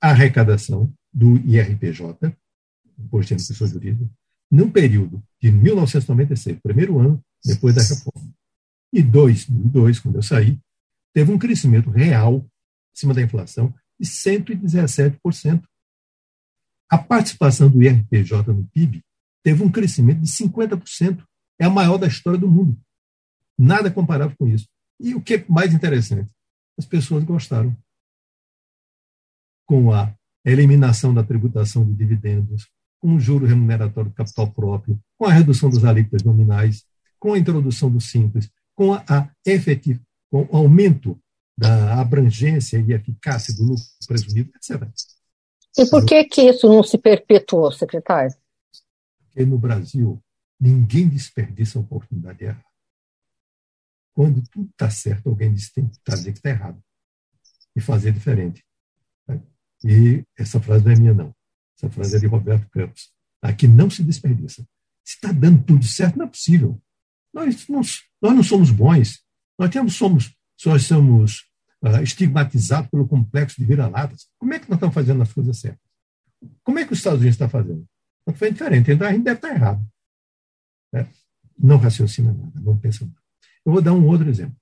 A 0.00 0.10
arrecadação 0.10 0.92
do 1.12 1.36
IRPJ, 1.38 2.36
Imposto 2.98 3.34
de 3.34 3.46
Pessoa 3.46 3.68
Jurídica, 3.68 4.08
no 4.50 4.70
período 4.70 5.22
de 5.40 5.52
1996, 5.52 6.58
primeiro 6.60 6.98
ano 6.98 7.22
depois 7.44 7.74
da 7.74 7.82
reforma, 7.82 8.34
e 8.92 9.02
2002, 9.02 10.00
quando 10.00 10.16
eu 10.16 10.22
saí, 10.22 10.58
teve 11.14 11.32
um 11.32 11.38
crescimento 11.38 11.90
real, 11.90 12.44
acima 12.94 13.14
da 13.14 13.22
inflação, 13.22 13.72
de 13.98 14.06
117%. 14.06 15.62
A 16.90 16.98
participação 16.98 17.70
do 17.70 17.82
IRPJ 17.82 18.52
no 18.52 18.66
PIB 18.66 19.04
teve 19.44 19.62
um 19.62 19.70
crescimento 19.70 20.20
de 20.20 20.26
50%. 20.26 21.24
É 21.58 21.66
a 21.66 21.70
maior 21.70 21.98
da 21.98 22.06
história 22.06 22.38
do 22.38 22.48
mundo. 22.48 22.76
Nada 23.56 23.90
comparável 23.90 24.34
com 24.36 24.48
isso. 24.48 24.68
E 24.98 25.14
o 25.14 25.20
que 25.20 25.34
é 25.34 25.44
mais 25.48 25.72
interessante? 25.72 26.30
As 26.76 26.84
pessoas 26.84 27.22
gostaram. 27.22 27.76
Com 29.66 29.92
a 29.92 30.12
eliminação 30.44 31.14
da 31.14 31.22
tributação 31.22 31.84
de 31.84 31.94
dividendos, 31.94 32.68
com 33.00 33.14
o 33.14 33.20
juro 33.20 33.46
remuneratório 33.46 34.10
do 34.10 34.14
capital 34.14 34.50
próprio, 34.52 35.00
com 35.18 35.26
a 35.26 35.32
redução 35.32 35.70
das 35.70 35.84
alíquotas 35.84 36.22
nominais, 36.22 36.84
com 37.18 37.32
a 37.32 37.38
introdução 37.38 37.90
do 37.90 38.00
simples, 38.00 38.50
com 38.74 38.92
a, 38.92 39.04
a 39.08 39.30
efetiva, 39.44 40.00
com 40.30 40.42
o 40.50 40.56
aumento 40.56 41.18
da 41.56 42.00
abrangência 42.00 42.78
e 42.78 42.92
eficácia 42.92 43.54
do 43.54 43.64
lucro 43.64 43.84
presumido, 44.06 44.50
etc. 44.54 44.88
E 45.76 45.86
por 45.88 46.04
que 46.04 46.24
que 46.24 46.42
isso 46.42 46.68
não 46.68 46.82
se 46.82 46.98
perpetuou, 46.98 47.70
secretário? 47.72 48.34
Porque 49.18 49.44
no 49.44 49.58
Brasil 49.58 50.22
ninguém 50.58 51.08
desperdiça 51.08 51.78
a 51.78 51.82
oportunidade 51.82 52.38
de 52.38 52.44
errar. 52.46 52.64
Quando 54.14 54.42
tudo 54.50 54.68
está 54.70 54.90
certo, 54.90 55.28
alguém 55.28 55.52
diz 55.52 55.70
tem 55.70 55.88
que 55.88 55.98
dizer 56.06 56.32
que 56.32 56.38
está 56.38 56.50
errado 56.50 56.82
e 57.74 57.80
fazer 57.80 58.12
diferente. 58.12 58.64
E 59.84 60.22
essa 60.36 60.60
frase 60.60 60.84
não 60.84 60.92
é 60.92 60.96
minha, 60.96 61.14
não. 61.14 61.34
Essa 61.80 61.88
frase 61.88 62.16
é 62.16 62.18
de 62.18 62.26
Roberto 62.26 62.68
Campos. 62.68 63.10
Aqui 63.40 63.66
não 63.66 63.88
se 63.88 64.02
desperdiça. 64.02 64.62
Se 65.02 65.14
está 65.14 65.32
dando 65.32 65.64
tudo 65.64 65.84
certo, 65.84 66.18
não 66.18 66.26
é 66.26 66.28
possível. 66.28 66.80
Nós 67.32 67.66
não, 67.68 67.80
nós 68.20 68.36
não 68.36 68.42
somos 68.42 68.70
bons. 68.70 69.24
Nós 69.58 69.70
temos, 69.70 69.94
somos, 69.94 70.34
só 70.58 70.78
somos 70.78 71.46
uh, 71.82 72.02
estigmatizados 72.02 72.90
pelo 72.90 73.08
complexo 73.08 73.58
de 73.58 73.64
vira-latas. 73.64 74.28
Como 74.38 74.52
é 74.52 74.58
que 74.58 74.68
nós 74.68 74.76
estamos 74.76 74.94
fazendo 74.94 75.22
as 75.22 75.32
coisas 75.32 75.58
certas? 75.58 75.90
Como 76.62 76.78
é 76.78 76.86
que 76.86 76.92
os 76.92 76.98
Estados 76.98 77.20
Unidos 77.20 77.34
estão 77.34 77.48
fazendo? 77.48 77.86
Foi 78.34 78.52
diferente. 78.52 78.90
Então 78.90 79.08
a 79.08 79.12
gente 79.12 79.24
deve 79.24 79.38
estar 79.38 79.54
errado. 79.54 79.86
É. 80.94 81.06
Não 81.58 81.78
raciocina 81.78 82.32
nada, 82.32 82.60
não 82.60 82.78
pensa 82.78 83.04
nada. 83.04 83.16
Eu 83.64 83.72
vou 83.72 83.82
dar 83.82 83.92
um 83.92 84.06
outro 84.06 84.28
exemplo. 84.28 84.56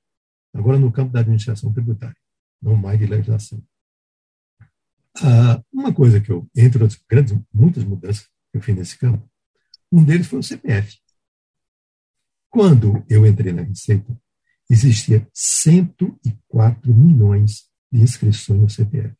Agora 0.54 0.78
no 0.78 0.90
campo 0.90 1.12
da 1.12 1.20
administração 1.20 1.72
tributária, 1.72 2.16
não 2.62 2.76
mais 2.76 2.98
de 2.98 3.06
legislação. 3.06 3.62
Ah, 5.16 5.62
uma 5.72 5.92
coisa 5.92 6.20
que 6.20 6.30
eu, 6.30 6.48
entre 6.56 6.84
as 6.84 6.96
grandes, 7.08 7.36
muitas 7.52 7.84
mudanças 7.84 8.24
que 8.50 8.58
eu 8.58 8.62
fiz 8.62 8.76
nesse 8.76 8.98
campo, 8.98 9.28
um 9.90 10.04
deles 10.04 10.26
foi 10.26 10.38
o 10.38 10.42
CPF. 10.42 10.98
Quando 12.50 13.04
eu 13.08 13.26
entrei 13.26 13.52
na 13.52 13.62
Receita, 13.62 14.16
existia 14.70 15.26
104 15.32 16.94
milhões 16.94 17.68
de 17.90 18.00
inscrições 18.00 18.60
no 18.60 18.70
CPF. 18.70 19.14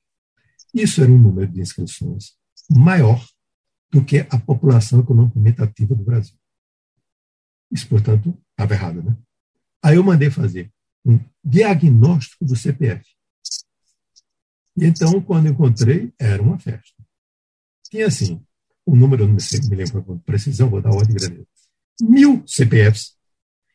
Isso 0.74 1.02
era 1.02 1.10
um 1.10 1.18
número 1.18 1.50
de 1.50 1.60
inscrições 1.60 2.36
maior 2.70 3.24
do 3.90 4.04
que 4.04 4.18
a 4.18 4.38
população 4.38 5.00
economicamente 5.00 5.62
ativa 5.62 5.94
do 5.94 6.04
Brasil. 6.04 6.36
Isso, 7.70 7.88
portanto, 7.88 8.38
estava 8.50 8.74
errado, 8.74 9.02
né? 9.02 9.16
Aí 9.82 9.96
eu 9.96 10.04
mandei 10.04 10.30
fazer 10.30 10.70
um 11.04 11.18
diagnóstico 11.42 12.44
do 12.44 12.56
CPF. 12.56 13.04
E 14.80 14.86
então, 14.86 15.20
quando 15.20 15.48
encontrei, 15.48 16.12
era 16.18 16.40
uma 16.40 16.58
festa. 16.58 17.02
Tinha 17.84 18.06
assim, 18.06 18.40
o 18.86 18.94
número, 18.94 19.26
não 19.26 19.34
me 19.34 19.76
lembro 19.76 20.04
com 20.04 20.18
precisão, 20.18 20.70
vou 20.70 20.80
dar 20.80 20.90
ordem 20.90 21.16
de 21.16 21.26
grandeza. 21.26 21.48
Mil 22.00 22.46
CPFs 22.46 23.16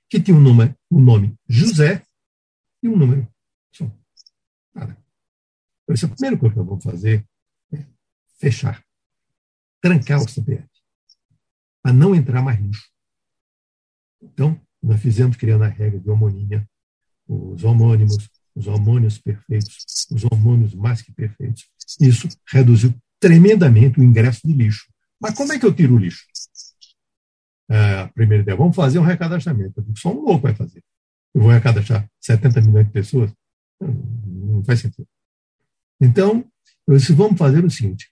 que 0.10 0.22
tinham 0.22 0.40
um 0.40 0.42
nome, 0.42 0.76
um 0.90 1.02
nome 1.02 1.38
José 1.48 2.04
e 2.82 2.88
um 2.88 2.96
número. 2.96 3.28
Só. 3.72 3.92
Nada. 4.74 4.98
Então, 5.84 5.94
essa 5.94 6.06
é 6.06 6.08
a 6.08 6.12
primeira 6.12 6.38
coisa 6.38 6.54
que 6.54 6.60
nós 6.60 6.68
vamos 6.68 6.84
fazer 6.84 7.28
é 7.74 7.86
fechar, 8.38 8.84
trancar 9.82 10.22
o 10.22 10.30
CPF, 10.30 10.68
para 11.82 11.92
não 11.92 12.16
entrar 12.16 12.42
mais 12.42 12.60
lixo. 12.60 12.90
Então, 14.22 14.60
nós 14.82 15.02
fizemos 15.02 15.36
criando 15.36 15.64
a 15.64 15.68
regra 15.68 16.00
de 16.00 16.10
homonímia, 16.10 16.68
os 17.28 17.64
homônimos, 17.64 18.30
os 18.56 18.68
homônios 18.68 19.18
perfeitos, 19.18 20.08
os 20.12 20.24
homônios 20.32 20.74
mais 20.76 21.02
que 21.02 21.12
perfeitos. 21.12 21.68
Isso 22.00 22.28
reduziu 22.48 22.94
tremendamente 23.20 24.00
o 24.00 24.04
ingresso 24.04 24.42
de 24.46 24.54
lixo. 24.54 24.92
Mas 25.20 25.34
como 25.36 25.54
é 25.54 25.60
que 25.60 25.66
eu 25.66 25.74
tiro 25.74 25.96
o 25.96 25.98
lixo? 25.98 26.26
É, 27.70 28.02
a 28.02 28.08
primeira 28.10 28.44
ideia, 28.44 28.58
vamos 28.58 28.76
fazer 28.76 29.00
um 29.00 29.04
recadastramento. 29.04 29.84
Só 29.98 30.12
um 30.12 30.22
louco 30.22 30.44
vai 30.44 30.54
fazer. 30.54 30.84
Eu 31.34 31.42
vou 31.42 31.52
recadastrar 31.52 32.08
70 32.20 32.62
milhões 32.62 32.86
de 32.86 32.92
pessoas? 32.92 33.32
Não 33.80 34.64
faz 34.64 34.82
sentido. 34.82 35.08
Então, 36.00 36.46
eu 36.88 36.98
disse, 36.98 37.14
vamos 37.14 37.38
fazer 37.38 37.64
o 37.64 37.72
seguinte, 37.72 38.12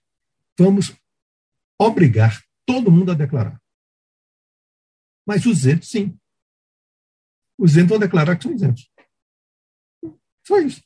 vamos 0.58 0.94
obrigar 1.78 2.42
todo 2.64 2.90
mundo 2.90 3.12
a 3.12 3.14
declarar. 3.14 3.60
Mas 5.26 5.44
os 5.46 5.58
isentos, 5.58 5.88
sim. 5.88 6.18
Os 7.58 7.72
isentos 7.72 7.90
vão 7.90 7.98
declarar 7.98 8.36
que 8.36 8.44
são 8.44 8.54
isentos. 8.54 8.90
Só 10.46 10.58
isso. 10.58 10.82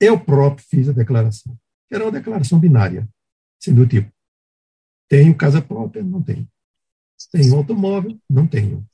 Eu 0.00 0.18
próprio 0.18 0.66
fiz 0.68 0.88
a 0.88 0.92
declaração. 0.92 1.58
Era 1.90 2.04
uma 2.04 2.12
declaração 2.12 2.58
binária, 2.58 3.08
sendo 3.60 3.84
do 3.84 3.88
tipo: 3.88 4.10
tenho 5.08 5.34
casa 5.36 5.62
própria? 5.62 6.02
Não 6.02 6.22
tenho. 6.22 6.48
Tenho 7.30 7.56
automóvel? 7.56 8.18
Não 8.28 8.46
tenho. 8.46 8.86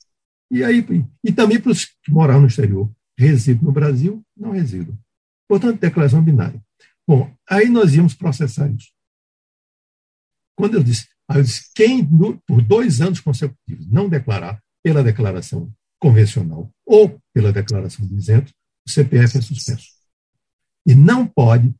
E 0.51 0.63
aí, 0.63 0.85
e 1.23 1.31
também 1.31 1.59
para 1.59 1.71
os 1.71 1.85
que 1.85 2.11
moram 2.11 2.39
no 2.39 2.47
exterior, 2.47 2.89
resido 3.17 3.65
no 3.65 3.71
Brasil? 3.71 4.23
Não 4.37 4.51
resido. 4.51 4.97
Portanto, 5.47 5.79
declaração 5.79 6.23
binária. 6.23 6.63
Bom, 7.07 7.33
aí 7.49 7.67
nós 7.69 7.93
íamos 7.93 8.13
processar 8.13 8.69
isso. 8.69 8.91
Quando 10.55 10.75
eu 10.75 10.83
disse, 10.83 11.07
eu 11.29 11.41
disse 11.41 11.71
quem 11.73 12.07
por 12.47 12.61
dois 12.61 13.01
anos 13.01 13.19
consecutivos 13.19 13.87
não 13.87 14.07
declarar 14.07 14.61
pela 14.83 15.03
declaração 15.03 15.73
convencional 15.99 16.69
ou 16.85 17.19
pela 17.33 17.51
declaração 17.51 18.05
de 18.05 18.15
isento, 18.15 18.53
o 18.85 18.89
CPF 18.89 19.37
é 19.37 19.41
suspenso. 19.41 19.87
E 20.85 20.93
não 20.95 21.25
pode 21.25 21.73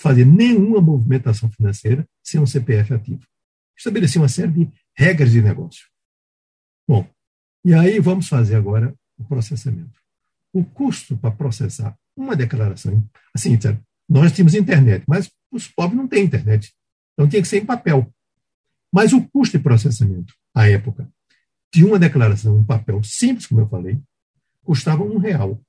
fazer 0.00 0.24
nenhuma 0.24 0.80
movimentação 0.80 1.50
financeira 1.50 2.08
sem 2.22 2.40
um 2.40 2.46
CPF 2.46 2.94
ativo. 2.94 3.26
Estabelecer 3.76 4.20
uma 4.20 4.28
série 4.28 4.52
de 4.52 4.72
regras 4.96 5.32
de 5.32 5.42
negócio. 5.42 5.86
Bom, 6.86 7.08
e 7.64 7.74
aí 7.74 8.00
vamos 8.00 8.28
fazer 8.28 8.56
agora 8.56 8.94
o 9.18 9.24
processamento. 9.24 9.98
O 10.52 10.64
custo 10.64 11.16
para 11.16 11.30
processar 11.30 11.96
uma 12.16 12.34
declaração, 12.34 13.06
assim, 13.34 13.58
nós 14.08 14.32
tínhamos 14.32 14.54
internet, 14.54 15.04
mas 15.06 15.30
os 15.50 15.68
pobres 15.68 15.98
não 15.98 16.08
têm 16.08 16.24
internet. 16.24 16.72
Então 17.12 17.28
tinha 17.28 17.42
que 17.42 17.48
ser 17.48 17.58
em 17.58 17.66
papel. 17.66 18.12
Mas 18.92 19.12
o 19.12 19.22
custo 19.28 19.58
de 19.58 19.62
processamento, 19.62 20.34
à 20.54 20.66
época, 20.68 21.08
de 21.72 21.84
uma 21.84 21.98
declaração, 21.98 22.56
um 22.56 22.64
papel 22.64 23.02
simples, 23.04 23.46
como 23.46 23.60
eu 23.60 23.68
falei, 23.68 24.00
custava 24.64 25.02
um 25.04 25.18
real. 25.18 25.60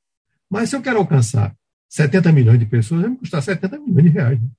Mas 0.49 0.69
se 0.69 0.75
eu 0.75 0.81
quero 0.81 0.99
alcançar 0.99 1.55
70 1.89 2.31
milhões 2.31 2.59
de 2.59 2.65
pessoas, 2.65 3.01
vai 3.01 3.09
me 3.09 3.17
custar 3.17 3.41
70 3.41 3.79
milhões 3.79 4.03
de 4.03 4.09
reais. 4.09 4.41
Né? 4.41 4.49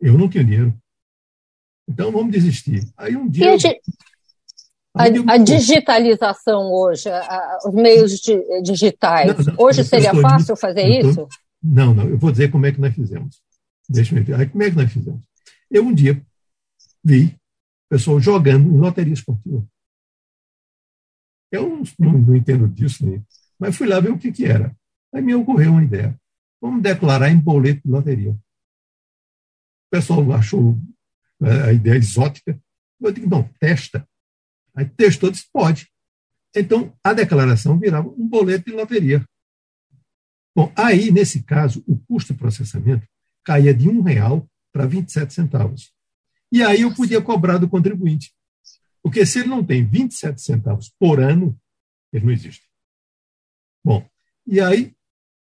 Eu 0.00 0.18
não 0.18 0.28
tenho 0.28 0.44
dinheiro. 0.44 0.78
Então 1.88 2.10
vamos 2.10 2.32
desistir. 2.32 2.82
Aí 2.96 3.16
um 3.16 3.28
dia. 3.28 3.56
A, 4.94 5.04
a, 5.04 5.38
digitalização 5.38 6.70
hoje, 6.70 7.08
a, 7.08 7.58
os 7.66 7.72
meios 7.72 8.20
di, 8.20 8.36
digitais, 8.62 9.26
não, 9.38 9.54
não, 9.54 9.64
hoje 9.64 9.82
seria 9.84 10.14
fácil 10.14 10.54
fazer 10.54 11.00
tô, 11.00 11.08
isso? 11.08 11.28
Não, 11.62 11.94
não, 11.94 12.08
eu 12.08 12.18
vou 12.18 12.30
dizer 12.30 12.50
como 12.50 12.66
é 12.66 12.72
que 12.72 12.80
nós 12.80 12.94
fizemos. 12.94 13.40
Deixa 13.88 14.14
eu 14.14 14.22
ver. 14.22 14.34
Aí, 14.34 14.46
como 14.46 14.62
é 14.62 14.70
que 14.70 14.76
nós 14.76 14.92
fizemos? 14.92 15.22
Eu 15.70 15.84
um 15.86 15.94
dia 15.94 16.22
vi 17.02 17.34
pessoal 17.92 18.18
jogando 18.20 18.66
em 18.66 18.78
loteria 18.78 19.12
esportiva. 19.12 19.62
Eu 21.50 21.82
não, 21.98 22.12
não 22.12 22.36
entendo 22.36 22.66
disso, 22.68 23.04
né? 23.04 23.22
Mas 23.62 23.76
fui 23.76 23.86
lá 23.86 24.00
ver 24.00 24.10
o 24.10 24.18
que, 24.18 24.32
que 24.32 24.44
era. 24.44 24.76
Aí 25.14 25.22
me 25.22 25.36
ocorreu 25.36 25.70
uma 25.70 25.84
ideia. 25.84 26.20
Vamos 26.60 26.82
declarar 26.82 27.30
em 27.30 27.38
boleto 27.38 27.80
de 27.84 27.92
loteria. 27.92 28.32
O 28.32 28.38
pessoal 29.88 30.32
achou 30.32 30.76
né, 31.38 31.68
a 31.68 31.72
ideia 31.72 31.96
exótica. 31.96 32.60
Eu 33.00 33.12
digo, 33.12 33.30
não, 33.30 33.44
testa. 33.60 34.04
Aí 34.74 34.84
testou, 34.84 35.30
disse, 35.30 35.46
pode. 35.52 35.88
Então, 36.52 36.92
a 37.04 37.12
declaração 37.12 37.78
virava 37.78 38.08
um 38.08 38.28
boleto 38.28 38.64
de 38.64 38.72
loteria. 38.72 39.24
Bom, 40.56 40.72
aí, 40.76 41.12
nesse 41.12 41.44
caso, 41.44 41.84
o 41.86 41.96
custo 41.96 42.32
de 42.32 42.40
processamento 42.40 43.06
caía 43.44 43.72
de 43.72 43.88
um 43.88 44.02
real 44.02 44.44
para 44.72 44.86
27 44.86 45.32
centavos. 45.32 45.94
E 46.50 46.64
aí 46.64 46.80
eu 46.80 46.92
podia 46.92 47.22
cobrar 47.22 47.58
do 47.58 47.68
contribuinte. 47.68 48.34
Porque 49.00 49.24
se 49.24 49.38
ele 49.38 49.48
não 49.48 49.64
tem 49.64 49.86
27 49.86 50.42
centavos 50.42 50.92
por 50.98 51.20
ano, 51.20 51.56
ele 52.12 52.24
não 52.24 52.32
existe. 52.32 52.71
Bom, 53.84 54.08
e 54.46 54.60
aí 54.60 54.94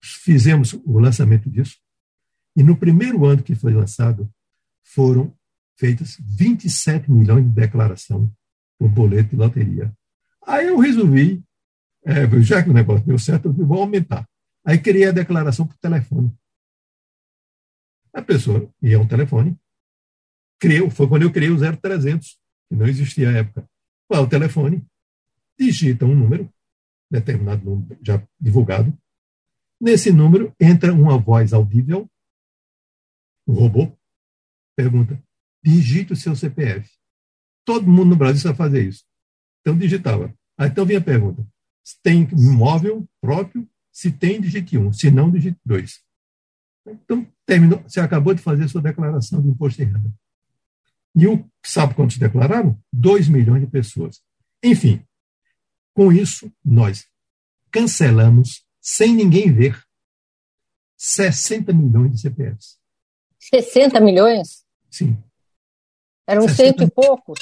fizemos 0.00 0.72
o 0.72 0.98
lançamento 0.98 1.50
disso, 1.50 1.76
e 2.56 2.62
no 2.62 2.76
primeiro 2.76 3.24
ano 3.24 3.42
que 3.42 3.54
foi 3.54 3.72
lançado, 3.72 4.30
foram 4.82 5.36
feitas 5.76 6.16
27 6.20 7.10
milhões 7.10 7.44
de 7.44 7.50
declaração 7.50 8.32
por 8.78 8.88
boleto 8.88 9.30
de 9.30 9.36
loteria. 9.36 9.92
Aí 10.46 10.66
eu 10.66 10.78
resolvi, 10.78 11.42
é, 12.04 12.26
já 12.40 12.62
que 12.62 12.70
o 12.70 12.72
negócio 12.72 13.06
deu 13.06 13.18
certo, 13.18 13.48
eu 13.48 13.66
vou 13.66 13.82
aumentar. 13.82 14.28
Aí 14.64 14.78
criei 14.78 15.08
a 15.08 15.12
declaração 15.12 15.66
por 15.66 15.76
telefone. 15.78 16.32
A 18.12 18.22
pessoa 18.22 18.68
ia 18.82 18.98
um 18.98 19.06
telefone, 19.06 19.56
criou, 20.58 20.90
foi 20.90 21.06
quando 21.06 21.22
eu 21.22 21.32
criei 21.32 21.50
o 21.50 21.58
0300, 21.58 22.38
que 22.68 22.74
não 22.74 22.86
existia 22.86 23.30
à 23.30 23.32
época. 23.32 23.68
Qual 24.08 24.22
é 24.22 24.26
o 24.26 24.28
telefone? 24.28 24.84
Digita 25.58 26.04
um 26.04 26.14
número, 26.14 26.52
determinado 27.10 27.64
número 27.64 27.98
já 28.02 28.22
divulgado, 28.40 28.96
Nesse 29.80 30.10
número 30.10 30.52
entra 30.60 30.92
uma 30.92 31.16
voz 31.18 31.52
audível, 31.52 32.10
o 33.46 33.52
robô, 33.52 33.92
pergunta: 34.76 35.22
digite 35.62 36.12
o 36.12 36.16
seu 36.16 36.34
CPF. 36.34 36.90
Todo 37.64 37.86
mundo 37.86 38.10
no 38.10 38.16
Brasil 38.16 38.42
sabe 38.42 38.58
fazer 38.58 38.88
isso. 38.88 39.04
Então 39.60 39.78
digitava. 39.78 40.34
Aí 40.56 40.68
então 40.68 40.84
vinha 40.84 40.98
a 40.98 41.04
pergunta: 41.04 41.46
se 41.84 41.96
tem 42.02 42.28
imóvel 42.32 43.08
próprio? 43.20 43.68
Se 43.92 44.12
tem, 44.12 44.40
digite 44.40 44.76
um. 44.76 44.92
Se 44.92 45.10
não, 45.10 45.30
digite 45.30 45.58
dois. 45.64 46.00
Então, 46.86 47.26
terminou. 47.44 47.82
Você 47.82 48.00
acabou 48.00 48.32
de 48.32 48.40
fazer 48.40 48.68
sua 48.68 48.80
declaração 48.80 49.42
de 49.42 49.48
imposto 49.48 49.82
de 49.82 49.90
renda. 49.90 50.12
E 51.16 51.26
o, 51.26 51.44
sabe 51.64 51.94
quantos 51.94 52.16
declararam? 52.16 52.80
2 52.92 53.28
milhões 53.28 53.60
de 53.60 53.66
pessoas. 53.66 54.22
Enfim, 54.62 55.02
com 55.98 56.12
isso, 56.12 56.48
nós 56.64 57.08
cancelamos 57.72 58.64
sem 58.80 59.12
ninguém 59.12 59.52
ver. 59.52 59.82
60 60.96 61.72
milhões 61.72 62.12
de 62.12 62.20
CPFs. 62.20 62.78
60 63.40 64.00
milhões? 64.00 64.64
Sim. 64.88 65.18
Eram 66.24 66.42
60... 66.42 66.54
cento 66.54 66.82
e 66.84 66.88
poucos? 66.88 67.40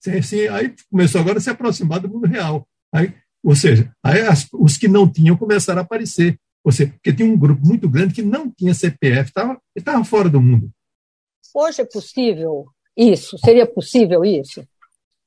Sim, 0.00 0.20
sim, 0.20 0.48
aí 0.48 0.74
começou 0.90 1.22
agora 1.22 1.38
a 1.38 1.40
se 1.40 1.48
aproximar 1.48 1.98
do 1.98 2.10
mundo 2.10 2.26
real. 2.26 2.68
Aí, 2.92 3.14
ou 3.42 3.56
seja, 3.56 3.90
aí 4.02 4.20
as, 4.20 4.46
os 4.52 4.76
que 4.76 4.86
não 4.86 5.10
tinham 5.10 5.34
começaram 5.34 5.80
a 5.80 5.82
aparecer. 5.82 6.38
Ou 6.62 6.72
seja, 6.72 6.92
porque 6.92 7.10
tinha 7.10 7.26
um 7.26 7.38
grupo 7.38 7.66
muito 7.66 7.88
grande 7.88 8.12
que 8.12 8.22
não 8.22 8.50
tinha 8.50 8.74
CPF, 8.74 9.30
estava, 9.30 9.58
estava 9.74 10.04
fora 10.04 10.28
do 10.28 10.42
mundo. 10.42 10.70
Hoje 11.54 11.80
é 11.80 11.86
possível 11.86 12.66
isso? 12.94 13.38
Seria 13.38 13.66
possível 13.66 14.22
isso? 14.26 14.62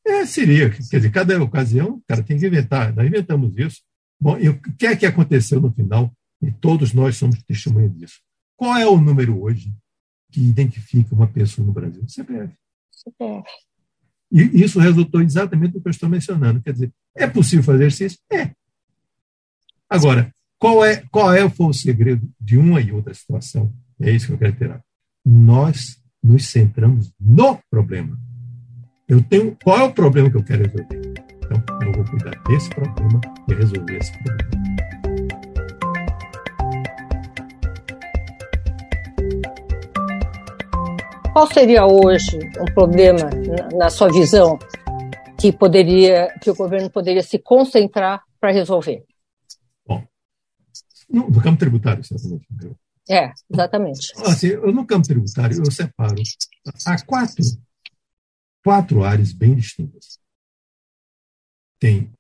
É, 0.05 0.25
seria. 0.25 0.69
Quer 0.69 0.97
dizer, 0.97 1.11
cada 1.11 1.41
ocasião, 1.41 1.95
o 1.95 2.03
cara 2.07 2.21
tem 2.21 2.37
que 2.37 2.45
inventar. 2.45 2.93
Nós 2.93 3.07
inventamos 3.07 3.57
isso. 3.57 3.81
Bom, 4.19 4.37
e 4.37 4.49
o 4.49 4.59
que 4.59 4.85
é 4.85 4.95
que 4.95 5.05
aconteceu 5.05 5.59
no 5.59 5.71
final? 5.71 6.13
E 6.41 6.51
todos 6.51 6.93
nós 6.93 7.17
somos 7.17 7.41
testemunha 7.43 7.89
disso. 7.89 8.21
Qual 8.55 8.75
é 8.77 8.85
o 8.87 8.99
número 8.99 9.41
hoje 9.41 9.73
que 10.31 10.41
identifica 10.41 11.15
uma 11.15 11.27
pessoa 11.27 11.65
no 11.65 11.73
Brasil? 11.73 12.03
CPF. 12.07 12.53
CPF. 12.91 13.49
E 14.31 14.63
isso 14.63 14.79
resultou 14.79 15.21
exatamente 15.21 15.73
do 15.73 15.81
que 15.81 15.87
eu 15.87 15.91
estou 15.91 16.09
mencionando. 16.09 16.61
Quer 16.61 16.73
dizer, 16.73 16.93
é 17.15 17.27
possível 17.27 17.63
fazer 17.63 17.87
isso? 17.87 18.17
É. 18.31 18.51
Agora, 19.89 20.31
qual 20.59 20.83
é, 20.83 21.03
qual 21.11 21.33
é 21.33 21.49
foi 21.49 21.67
o 21.67 21.73
segredo 21.73 22.29
de 22.39 22.57
uma 22.57 22.81
e 22.81 22.91
outra 22.91 23.13
situação? 23.13 23.73
É 23.99 24.11
isso 24.11 24.27
que 24.27 24.33
eu 24.33 24.37
quero 24.37 24.55
ter. 24.55 24.81
Nós 25.25 26.01
nos 26.21 26.47
centramos 26.47 27.11
no 27.19 27.59
problema. 27.69 28.19
Eu 29.07 29.23
tenho, 29.23 29.55
qual 29.63 29.77
é 29.77 29.83
o 29.83 29.93
problema 29.93 30.31
que 30.31 30.37
eu 30.37 30.43
quero 30.43 30.63
resolver? 30.63 31.13
Então, 31.37 31.63
eu 31.83 31.93
vou 31.93 32.03
cuidar 32.05 32.31
desse 32.47 32.69
problema 32.71 33.21
e 33.47 33.53
resolver 33.53 33.97
esse 33.97 34.11
problema. 34.23 34.49
Qual 41.31 41.53
seria 41.53 41.85
hoje 41.85 42.39
um 42.59 42.73
problema, 42.73 43.29
na 43.77 43.91
sua 43.91 44.09
visão, 44.11 44.57
que 45.39 45.51
poderia, 45.51 46.33
que 46.41 46.49
o 46.49 46.55
governo 46.55 46.89
poderia 46.89 47.21
se 47.21 47.37
concentrar 47.37 48.23
para 48.39 48.51
resolver? 48.51 49.05
Bom, 49.87 50.03
no, 51.07 51.29
no, 51.29 51.41
campo 51.43 51.59
tributário, 51.59 52.03
certamente. 52.03 52.47
É, 53.07 53.31
exatamente. 53.53 54.13
Assim, 54.25 54.55
no 54.55 54.83
campo 54.83 55.07
tributário, 55.07 55.59
eu 55.59 55.69
separo. 55.69 56.15
Há 56.87 57.05
quatro, 57.05 57.43
quatro 58.65 59.03
áreas 59.03 59.31
bem 59.31 59.55
distintas 59.55 60.19
tem 61.79 62.11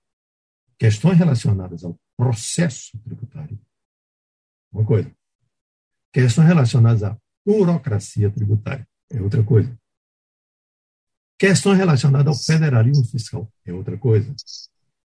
questões 0.77 1.17
relacionadas 1.17 1.83
ao 1.83 1.99
processo 2.15 2.95
tributário, 2.99 3.59
uma 4.71 4.85
coisa. 4.85 5.11
Questões 6.13 6.47
relacionadas 6.47 7.01
à 7.01 7.17
burocracia 7.43 8.29
tributária, 8.29 8.87
é 9.09 9.19
outra 9.19 9.43
coisa. 9.43 9.75
Questões 11.39 11.79
relacionadas 11.79 12.27
ao 12.27 12.35
federalismo 12.35 13.03
fiscal, 13.05 13.51
é 13.65 13.73
outra 13.73 13.97
coisa. 13.97 14.33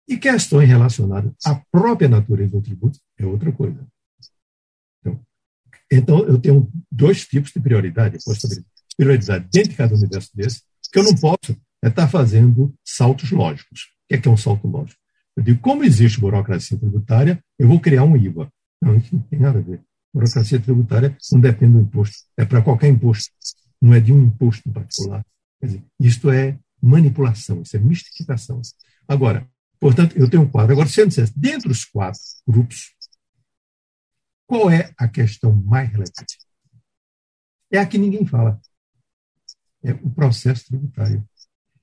E 0.06 0.18
questões 0.18 0.68
relacionadas 0.68 1.32
à 1.46 1.54
própria 1.70 2.10
natureza 2.10 2.52
do 2.52 2.62
tributo, 2.62 3.00
é 3.16 3.24
outra 3.24 3.50
coisa. 3.50 3.86
Então, 5.00 5.26
então 5.90 6.24
eu 6.26 6.38
tenho 6.38 6.70
dois 6.90 7.26
tipos 7.26 7.52
de 7.52 7.60
prioridade. 7.60 8.18
Posso 8.22 8.46
prioridade 8.94 9.48
dentro 9.50 9.70
de 9.70 9.76
cada 9.76 9.94
universo 9.94 10.30
desse, 10.36 10.62
que 10.92 10.98
eu 10.98 11.04
não 11.04 11.14
posso 11.16 11.56
é 11.82 11.88
estar 11.88 12.06
fazendo 12.06 12.72
saltos 12.84 13.30
lógicos 13.32 13.92
que 14.12 14.16
é, 14.16 14.18
que 14.18 14.28
é 14.28 14.30
um 14.30 14.36
salto 14.36 14.68
lógico? 14.68 15.00
Eu 15.34 15.42
digo, 15.42 15.60
como 15.60 15.82
existe 15.82 16.20
burocracia 16.20 16.78
tributária, 16.78 17.42
eu 17.58 17.66
vou 17.66 17.80
criar 17.80 18.04
um 18.04 18.14
IVA. 18.14 18.52
Não, 18.80 18.94
isso 18.96 19.14
não 19.16 19.22
tem 19.22 19.38
nada 19.38 19.58
a 19.58 19.62
ver. 19.62 19.80
Burocracia 20.12 20.60
tributária 20.60 21.16
não 21.32 21.40
depende 21.40 21.72
do 21.72 21.80
imposto. 21.80 22.16
É 22.36 22.44
para 22.44 22.60
qualquer 22.60 22.88
imposto. 22.88 23.32
Não 23.80 23.94
é 23.94 24.00
de 24.00 24.12
um 24.12 24.22
imposto 24.22 24.68
em 24.68 24.72
particular. 24.72 25.24
Quer 25.58 25.66
dizer, 25.66 25.84
isto 25.98 26.30
é 26.30 26.58
manipulação, 26.80 27.62
isso 27.62 27.76
é 27.76 27.80
mistificação. 27.80 28.60
Agora, 29.08 29.48
portanto, 29.80 30.16
eu 30.18 30.28
tenho 30.28 30.42
um 30.42 30.50
quadro. 30.50 30.72
Agora, 30.72 30.88
se 30.88 31.00
eu 31.00 31.06
dissesse, 31.06 31.32
dentre 31.34 31.72
quatro 31.90 32.20
grupos, 32.46 32.94
qual 34.46 34.70
é 34.70 34.92
a 34.98 35.08
questão 35.08 35.54
mais 35.54 35.88
relevante? 35.88 36.36
É 37.70 37.78
a 37.78 37.86
que 37.86 37.96
ninguém 37.96 38.26
fala. 38.26 38.60
É 39.82 39.92
o 39.92 40.10
processo 40.10 40.66
tributário. 40.66 41.26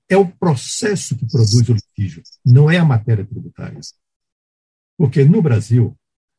É 0.08 0.18
o 0.18 0.28
processo 0.28 1.16
que 1.16 1.28
produz 1.28 1.70
o 1.70 1.74
litígio, 1.74 2.24
não 2.44 2.70
é 2.70 2.78
a 2.78 2.86
matéria 2.86 3.26
tributária. 3.26 3.80
Porque 4.98 5.24
no 5.24 5.42
Brasil, 5.42 5.96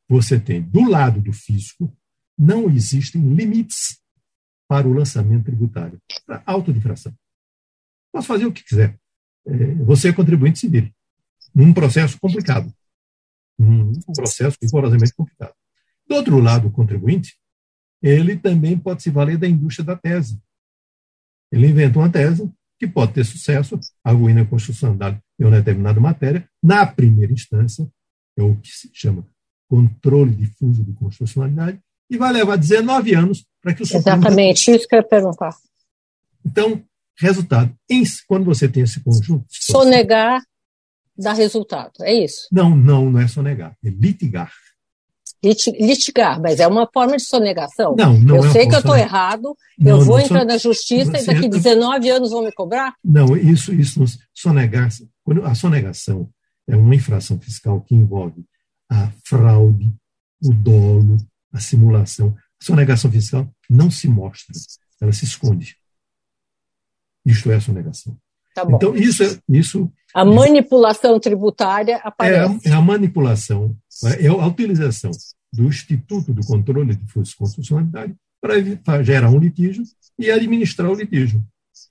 você 0.08 0.40
tem, 0.40 0.60
do 0.60 0.88
lado 0.88 1.20
do 1.20 1.32
fisco, 1.32 1.96
não 2.36 2.68
existem 2.68 3.22
limites 3.34 4.00
para 4.66 4.88
o 4.88 4.92
lançamento 4.92 5.44
tributário, 5.44 6.00
para 6.26 6.42
autodifração. 6.46 7.14
Posso 8.12 8.26
fazer 8.26 8.46
o 8.46 8.52
que 8.52 8.64
quiser. 8.64 8.98
É, 9.46 9.74
você 9.74 10.08
é 10.08 10.12
contribuinte 10.12 10.58
civil, 10.58 10.92
num 11.54 11.72
processo 11.72 12.18
complicado, 12.18 12.72
um 13.58 13.92
processo 14.14 14.56
rigorosamente 14.60 15.14
complicado. 15.14 15.54
Do 16.08 16.16
outro 16.16 16.40
lado, 16.40 16.68
o 16.68 16.72
contribuinte, 16.72 17.38
ele 18.02 18.36
também 18.36 18.78
pode 18.78 19.02
se 19.02 19.10
valer 19.10 19.38
da 19.38 19.48
indústria 19.48 19.84
da 19.84 19.96
tese. 19.96 20.40
Ele 21.50 21.68
inventa 21.68 21.98
uma 21.98 22.10
tese 22.10 22.50
que 22.78 22.86
pode 22.86 23.12
ter 23.12 23.24
sucesso, 23.24 23.78
arguindo 24.02 24.40
a 24.40 24.46
constitucionalidade 24.46 25.18
em 25.38 25.44
uma 25.44 25.56
determinada 25.56 26.00
matéria, 26.00 26.48
na 26.62 26.86
primeira 26.86 27.32
instância, 27.32 27.86
é 28.38 28.42
o 28.42 28.56
que 28.56 28.70
se 28.70 28.90
chama 28.92 29.26
controle 29.68 30.34
difuso 30.34 30.82
de 30.82 30.92
constitucionalidade, 30.94 31.78
e 32.10 32.16
vai 32.16 32.32
levar 32.32 32.56
19 32.56 33.14
anos 33.14 33.46
para 33.62 33.72
que 33.72 33.82
o 33.82 33.86
Supremo... 33.86 34.18
Exatamente, 34.18 34.70
isso 34.70 34.88
que 34.88 34.94
eu 34.94 34.98
ia 34.98 35.06
perguntar. 35.06 35.54
Então, 36.44 36.82
resultado, 37.18 37.72
em, 37.88 38.02
quando 38.26 38.46
você 38.46 38.68
tem 38.68 38.82
esse 38.82 39.00
conjunto... 39.00 39.44
Sonegar 39.48 40.42
dá 41.16 41.32
resultado, 41.32 41.92
é 42.00 42.12
isso? 42.12 42.48
Não, 42.50 42.74
não, 42.74 43.10
não 43.10 43.20
é 43.20 43.28
sonegar, 43.28 43.76
é 43.84 43.90
litigar. 43.90 44.52
Litigar, 45.42 46.40
mas 46.40 46.60
é 46.60 46.66
uma 46.66 46.88
forma 46.92 47.16
de 47.16 47.24
sonegação. 47.24 47.94
Não, 47.96 48.18
não 48.18 48.36
Eu 48.36 48.44
é 48.44 48.50
sei 48.50 48.68
que 48.68 48.74
eu 48.74 48.80
estou 48.80 48.96
errado, 48.96 49.56
não, 49.78 49.98
eu 49.98 50.04
vou 50.04 50.20
entrar 50.20 50.40
son... 50.40 50.46
na 50.46 50.58
justiça 50.58 51.18
e 51.18 51.24
daqui 51.24 51.48
19 51.48 52.10
anos 52.10 52.30
vão 52.30 52.44
me 52.44 52.52
cobrar? 52.52 52.94
Não, 53.02 53.36
isso, 53.36 53.72
isso 53.72 54.04
sonegar, 54.34 54.88
quando 55.24 55.44
a 55.44 55.54
sonegação 55.54 56.28
é 56.68 56.76
uma 56.76 56.94
infração 56.94 57.40
fiscal 57.40 57.80
que 57.80 57.94
envolve 57.94 58.44
a 58.90 59.10
fraude, 59.24 59.94
o 60.42 60.52
dolo, 60.52 61.16
a 61.52 61.60
simulação. 61.60 62.34
A 62.60 62.64
sonegação 62.64 63.10
fiscal 63.10 63.48
não 63.68 63.90
se 63.90 64.08
mostra, 64.08 64.54
ela 65.00 65.12
se 65.12 65.24
esconde. 65.24 65.76
Isto 67.24 67.50
é 67.50 67.56
a 67.56 67.60
sonegação. 67.60 68.16
Tá 68.54 68.64
então, 68.68 68.96
isso, 68.96 69.22
é, 69.22 69.38
isso. 69.48 69.90
A 70.14 70.24
manipulação 70.24 71.20
tributária 71.20 72.00
aparece. 72.02 72.68
É 72.68 72.72
é 72.72 72.74
a 72.74 72.80
manipulação, 72.80 73.76
é 74.04 74.26
a 74.26 74.46
utilização 74.46 75.10
do 75.52 75.64
Instituto 75.64 76.32
do 76.32 76.44
Controle 76.46 76.94
de 76.94 77.06
Forças 77.10 77.34
Constitucionalidade 77.34 78.14
para 78.40 79.02
gerar 79.02 79.30
um 79.30 79.38
litígio 79.38 79.84
e 80.18 80.30
administrar 80.30 80.90
o 80.90 80.94
litígio. 80.94 81.44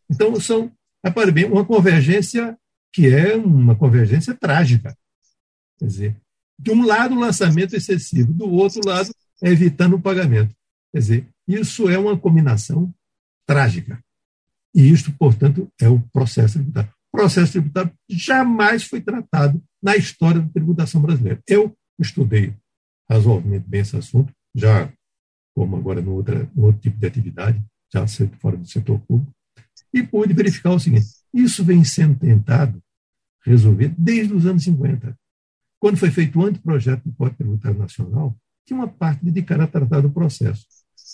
Então, 0.10 0.40
são, 0.40 0.72
repare 1.04 1.32
bem, 1.32 1.46
uma 1.46 1.66
convergência 1.66 2.58
que 2.92 3.08
é 3.08 3.36
uma 3.36 3.76
convergência 3.76 4.34
trágica. 4.34 4.98
Quer 5.78 5.86
dizer, 5.86 6.18
de 6.58 6.72
um 6.72 6.86
lado, 6.86 7.16
o 7.16 7.20
lançamento 7.20 7.76
excessivo, 7.76 8.34
do 8.34 8.50
outro 8.50 8.82
lado, 8.84 9.12
evitando 9.42 9.96
o 9.96 10.02
pagamento. 10.02 10.54
Quer 10.92 11.00
dizer, 11.00 11.28
isso 11.48 11.88
é 11.88 11.98
uma 11.98 12.18
combinação 12.18 12.94
trágica. 13.46 14.00
E 14.74 14.90
isto, 14.90 15.12
portanto, 15.14 15.72
é 15.80 15.88
o 15.88 16.02
processo 16.12 16.56
tributário. 16.56 16.92
O 17.12 17.18
processo 17.18 17.52
tributário 17.54 17.92
jamais 18.10 18.84
foi 18.84 19.02
tratado 19.02 19.62
na 19.82 19.96
história 19.96 20.42
da 20.42 20.50
tributação 20.50 21.02
brasileira. 21.02 21.42
Eu 21.48 21.76
estudei 22.00 22.56
razoavelmente 23.10 23.68
bem 23.68 23.82
esse 23.82 23.96
assunto, 23.96 24.34
já 24.56 24.92
como 25.56 25.76
agora 25.76 26.02
no, 26.02 26.14
outra, 26.14 26.50
no 26.56 26.66
outro 26.66 26.82
tipo 26.82 26.98
de 26.98 27.06
atividade, 27.06 27.64
já 27.92 28.06
fora 28.40 28.56
do 28.56 28.68
setor 28.68 29.00
público, 29.02 29.34
e 29.94 30.04
pude 30.04 30.34
verificar 30.34 30.72
o 30.72 30.80
seguinte: 30.80 31.08
isso 31.34 31.64
vem 31.64 31.84
sendo 31.84 32.18
tentado 32.18 32.82
resolver 33.44 33.94
desde 33.98 34.34
os 34.34 34.46
anos 34.46 34.64
50. 34.64 35.18
Quando 35.80 35.98
foi 35.98 36.12
feito 36.12 36.40
o 36.40 36.46
anteprojeto 36.46 37.08
do 37.08 37.16
Código 37.16 37.38
Tributário 37.38 37.80
Nacional, 37.80 38.36
tinha 38.66 38.78
uma 38.78 38.88
parte 38.88 39.24
dedicada 39.24 39.64
a 39.64 39.68
tratar 39.68 40.02
do 40.02 40.12
processo. 40.12 40.66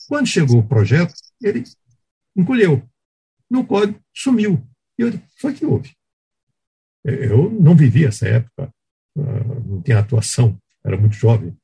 Quando 0.07 0.27
chegou 0.27 0.59
o 0.59 0.67
projeto, 0.67 1.13
ele 1.41 1.63
encolheu. 2.35 2.83
No 3.49 3.65
código, 3.65 3.99
sumiu. 4.13 4.61
E 4.97 5.03
eu 5.03 5.13
foi 5.39 5.53
que 5.53 5.65
houve. 5.65 5.93
Eu 7.03 7.51
não 7.51 7.75
vivi 7.75 8.05
essa 8.05 8.27
época, 8.27 8.69
ah, 9.17 9.43
não 9.65 9.81
tinha 9.81 9.99
atuação, 9.99 10.59
era 10.85 10.97
muito 10.97 11.15
jovem. 11.15 11.55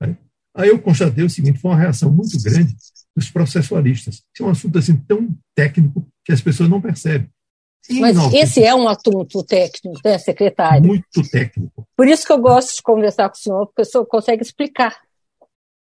Né? 0.00 0.16
Aí 0.54 0.68
eu 0.70 0.80
constatei 0.80 1.22
o 1.22 1.30
seguinte: 1.30 1.60
foi 1.60 1.70
uma 1.70 1.78
reação 1.78 2.10
muito 2.10 2.40
grande 2.42 2.74
dos 3.14 3.30
processualistas. 3.30 4.22
Isso 4.34 4.42
é 4.42 4.46
um 4.46 4.50
assunto 4.50 4.78
assim 4.78 4.96
tão 4.96 5.36
técnico 5.54 6.06
que 6.24 6.32
as 6.32 6.40
pessoas 6.40 6.68
não 6.68 6.80
percebem. 6.80 7.30
Mas 7.98 8.16
esse 8.34 8.62
é 8.62 8.74
um 8.74 8.88
assunto 8.88 9.42
técnico, 9.42 10.00
né, 10.04 10.18
secretário? 10.18 10.86
Muito 10.86 11.22
técnico. 11.30 11.86
Por 11.96 12.06
isso 12.06 12.26
que 12.26 12.32
eu 12.32 12.38
gosto 12.38 12.76
de 12.76 12.82
conversar 12.82 13.28
com 13.28 13.36
o 13.36 13.38
senhor, 13.38 13.66
porque 13.66 13.82
o 13.82 13.84
senhor 13.84 14.06
consegue 14.06 14.42
explicar. 14.42 15.00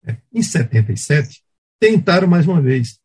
É, 0.06 0.18
em 0.34 0.42
77, 0.42 1.44
tentaram 1.80 2.28
mais 2.28 2.48
uma 2.48 2.62
vez, 2.62 3.00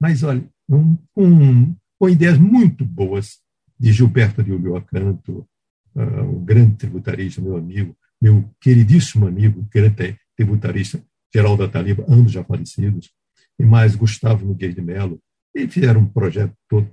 mas 0.00 0.22
olha, 0.22 0.44
um, 0.68 0.96
um, 1.16 1.74
com 1.98 2.08
ideias 2.08 2.38
muito 2.38 2.84
boas 2.84 3.38
de 3.78 3.92
Gilberto 3.92 4.42
de 4.42 4.52
Ulloa-Canto, 4.52 5.46
uh, 5.94 6.00
ah, 6.00 6.22
um 6.22 6.44
grande 6.44 6.76
tributarista, 6.76 7.40
meu 7.40 7.56
amigo, 7.56 7.96
meu 8.20 8.48
queridíssimo 8.60 9.26
amigo, 9.26 9.66
grande 9.70 10.18
tributarista, 10.36 11.02
Geraldo 11.34 11.64
Ataliba, 11.64 12.04
ambos 12.08 12.32
já 12.32 12.42
falecidos, 12.42 13.12
e 13.58 13.64
mais 13.64 13.94
Gustavo 13.94 14.46
Miguel 14.46 14.72
de 14.72 14.80
Mello, 14.80 15.20
e 15.54 15.68
fizeram 15.68 16.00
um 16.00 16.08
projeto 16.08 16.54
todo 16.68 16.90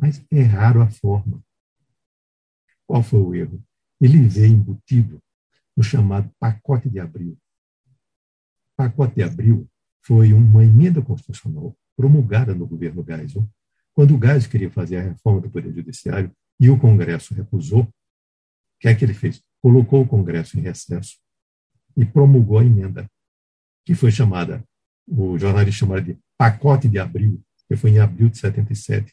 mas 0.00 0.24
erraram 0.30 0.82
a 0.82 0.90
forma. 0.90 1.42
Qual 2.86 3.02
foi 3.02 3.20
o 3.20 3.34
erro? 3.34 3.62
Ele 4.00 4.18
veio 4.28 4.52
embutido 4.52 5.22
no 5.76 5.82
chamado 5.82 6.30
pacote 6.38 6.88
de 6.88 7.00
abril. 7.00 7.36
Pacote 8.76 9.16
de 9.16 9.22
abril 9.22 9.68
foi 10.02 10.32
uma 10.32 10.64
emenda 10.64 11.02
constitucional 11.02 11.76
promulgada 11.96 12.54
no 12.54 12.66
governo 12.66 13.02
Geisel, 13.02 13.48
quando 13.94 14.14
o 14.14 14.20
Geisel 14.20 14.50
queria 14.50 14.70
fazer 14.70 14.98
a 14.98 15.02
reforma 15.02 15.40
do 15.40 15.50
Poder 15.50 15.72
Judiciário 15.72 16.30
e 16.60 16.68
o 16.68 16.78
Congresso 16.78 17.34
recusou, 17.34 17.82
o 17.82 17.92
que 18.78 18.88
é 18.88 18.94
que 18.94 19.04
ele 19.04 19.14
fez? 19.14 19.42
Colocou 19.62 20.02
o 20.02 20.08
Congresso 20.08 20.58
em 20.58 20.62
recesso 20.62 21.16
e 21.96 22.04
promulgou 22.04 22.58
a 22.58 22.64
emenda, 22.64 23.10
que 23.84 23.94
foi 23.94 24.10
chamada, 24.10 24.62
o 25.08 25.38
jornalista 25.38 25.80
chamava 25.80 26.02
de 26.02 26.18
pacote 26.36 26.88
de 26.88 26.98
abril, 26.98 27.42
que 27.68 27.76
foi 27.76 27.90
em 27.90 27.98
abril 27.98 28.28
de 28.28 28.38
77, 28.38 29.12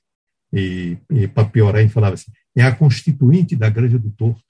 e, 0.52 0.98
e 1.10 1.28
para 1.28 1.50
piorar, 1.50 1.82
ele 1.82 1.89
falava 1.89 2.14
assim, 2.14 2.32
é 2.56 2.64
a 2.64 2.76
constituinte 2.76 3.56
da 3.56 3.70
Grande 3.70 3.98
do 3.98 4.12
Torto, 4.12 4.44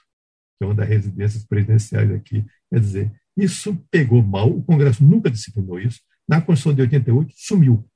que 0.57 0.63
é 0.63 0.65
uma 0.65 0.75
das 0.75 0.87
residências 0.87 1.45
presidenciais 1.45 2.11
aqui. 2.11 2.45
Quer 2.69 2.79
dizer, 2.79 3.21
isso 3.37 3.75
pegou 3.89 4.21
mal, 4.21 4.49
o 4.49 4.63
Congresso 4.63 5.03
nunca 5.03 5.29
disciplinou 5.29 5.79
isso, 5.79 6.01
na 6.27 6.41
Constituição 6.41 6.75
de 6.75 6.81
88 6.81 7.33
sumiu. 7.37 7.89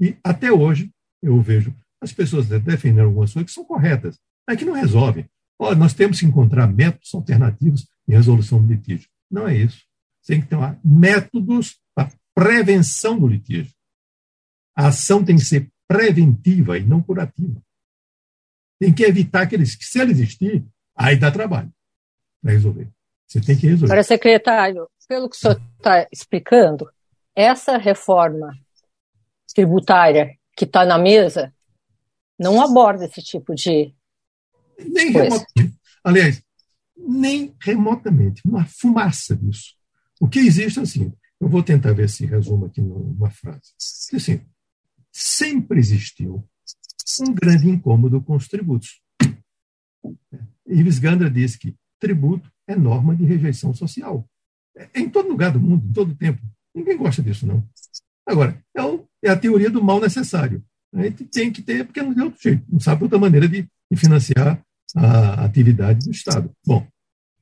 E 0.00 0.16
até 0.22 0.52
hoje 0.52 0.92
eu 1.22 1.40
vejo 1.40 1.74
as 2.00 2.12
pessoas 2.12 2.48
defendendo 2.48 3.06
algumas 3.06 3.32
coisas 3.32 3.50
que 3.50 3.54
são 3.54 3.64
corretas, 3.64 4.18
mas 4.46 4.58
que 4.58 4.64
não 4.64 4.74
resolvem. 4.74 5.28
Olha, 5.58 5.76
nós 5.76 5.94
temos 5.94 6.20
que 6.20 6.26
encontrar 6.26 6.66
métodos 6.66 7.14
alternativos 7.14 7.86
de 8.06 8.14
resolução 8.14 8.62
do 8.62 8.72
litígio. 8.72 9.08
Não 9.30 9.48
é 9.48 9.56
isso. 9.56 9.82
Tem 10.26 10.40
que 10.40 10.46
ter 10.46 10.56
métodos 10.84 11.78
para 11.94 12.10
prevenção 12.34 13.18
do 13.18 13.26
litígio. 13.26 13.72
A 14.76 14.88
ação 14.88 15.24
tem 15.24 15.36
que 15.36 15.44
ser 15.44 15.70
preventiva 15.86 16.76
e 16.78 16.84
não 16.84 17.02
curativa. 17.02 17.62
Tem 18.80 18.92
que 18.92 19.04
evitar 19.04 19.46
que 19.46 19.56
que 19.56 19.66
se 19.66 20.00
ele 20.00 20.12
existir, 20.12 20.64
aí 20.96 21.16
dá 21.16 21.30
trabalho 21.30 21.72
para 22.42 22.52
resolver. 22.52 22.88
Você 23.26 23.40
tem 23.40 23.56
que 23.56 23.66
resolver. 23.66 23.92
Para 23.92 24.02
secretário, 24.02 24.88
pelo 25.08 25.28
que 25.28 25.36
o 25.36 25.38
senhor 25.38 25.60
está 25.76 26.06
explicando, 26.12 26.90
essa 27.34 27.76
reforma 27.76 28.56
tributária 29.54 30.36
que 30.56 30.64
está 30.64 30.84
na 30.84 30.98
mesa 30.98 31.52
não 32.38 32.60
aborda 32.60 33.04
esse 33.04 33.22
tipo 33.22 33.54
de. 33.54 33.94
Nem 34.78 35.10
remotamente. 35.10 35.74
Aliás, 36.02 36.42
nem 36.96 37.54
remotamente. 37.60 38.42
Uma 38.44 38.64
fumaça 38.64 39.36
disso. 39.36 39.74
O 40.20 40.28
que 40.28 40.38
existe, 40.38 40.80
assim, 40.80 41.12
eu 41.40 41.48
vou 41.48 41.62
tentar 41.62 41.92
ver 41.92 42.08
se 42.08 42.26
resumo 42.26 42.66
aqui 42.66 42.80
numa 42.80 43.30
frase. 43.30 43.72
Assim, 44.12 44.40
sempre 45.12 45.78
existiu 45.78 46.46
um 47.20 47.34
grande 47.34 47.68
incômodo 47.68 48.20
com 48.22 48.36
os 48.36 48.48
tributos. 48.48 49.00
Ives 50.66 50.98
Gandra 50.98 51.30
disse 51.30 51.58
que 51.58 51.76
tributo 51.98 52.50
é 52.66 52.74
norma 52.74 53.14
de 53.14 53.24
rejeição 53.24 53.74
social. 53.74 54.28
É 54.74 55.00
em 55.00 55.08
todo 55.08 55.28
lugar 55.28 55.52
do 55.52 55.60
mundo, 55.60 55.86
em 55.86 55.92
todo 55.92 56.14
tempo. 56.14 56.42
Ninguém 56.74 56.96
gosta 56.96 57.22
disso, 57.22 57.46
não. 57.46 57.66
Agora, 58.26 58.60
é, 58.74 58.82
o, 58.82 59.06
é 59.22 59.30
a 59.30 59.36
teoria 59.36 59.70
do 59.70 59.82
mal 59.82 60.00
necessário. 60.00 60.64
A 60.92 61.02
gente 61.02 61.24
tem 61.24 61.52
que 61.52 61.62
ter, 61.62 61.84
porque 61.84 62.02
não 62.02 62.14
tem 62.14 62.24
outro 62.24 62.40
jeito. 62.40 62.64
Não 62.68 62.80
sabe 62.80 63.04
outra 63.04 63.18
maneira 63.18 63.48
de, 63.48 63.68
de 63.90 63.98
financiar 63.98 64.62
a 64.96 65.44
atividade 65.44 66.04
do 66.04 66.10
Estado. 66.10 66.50
Bom, 66.66 66.86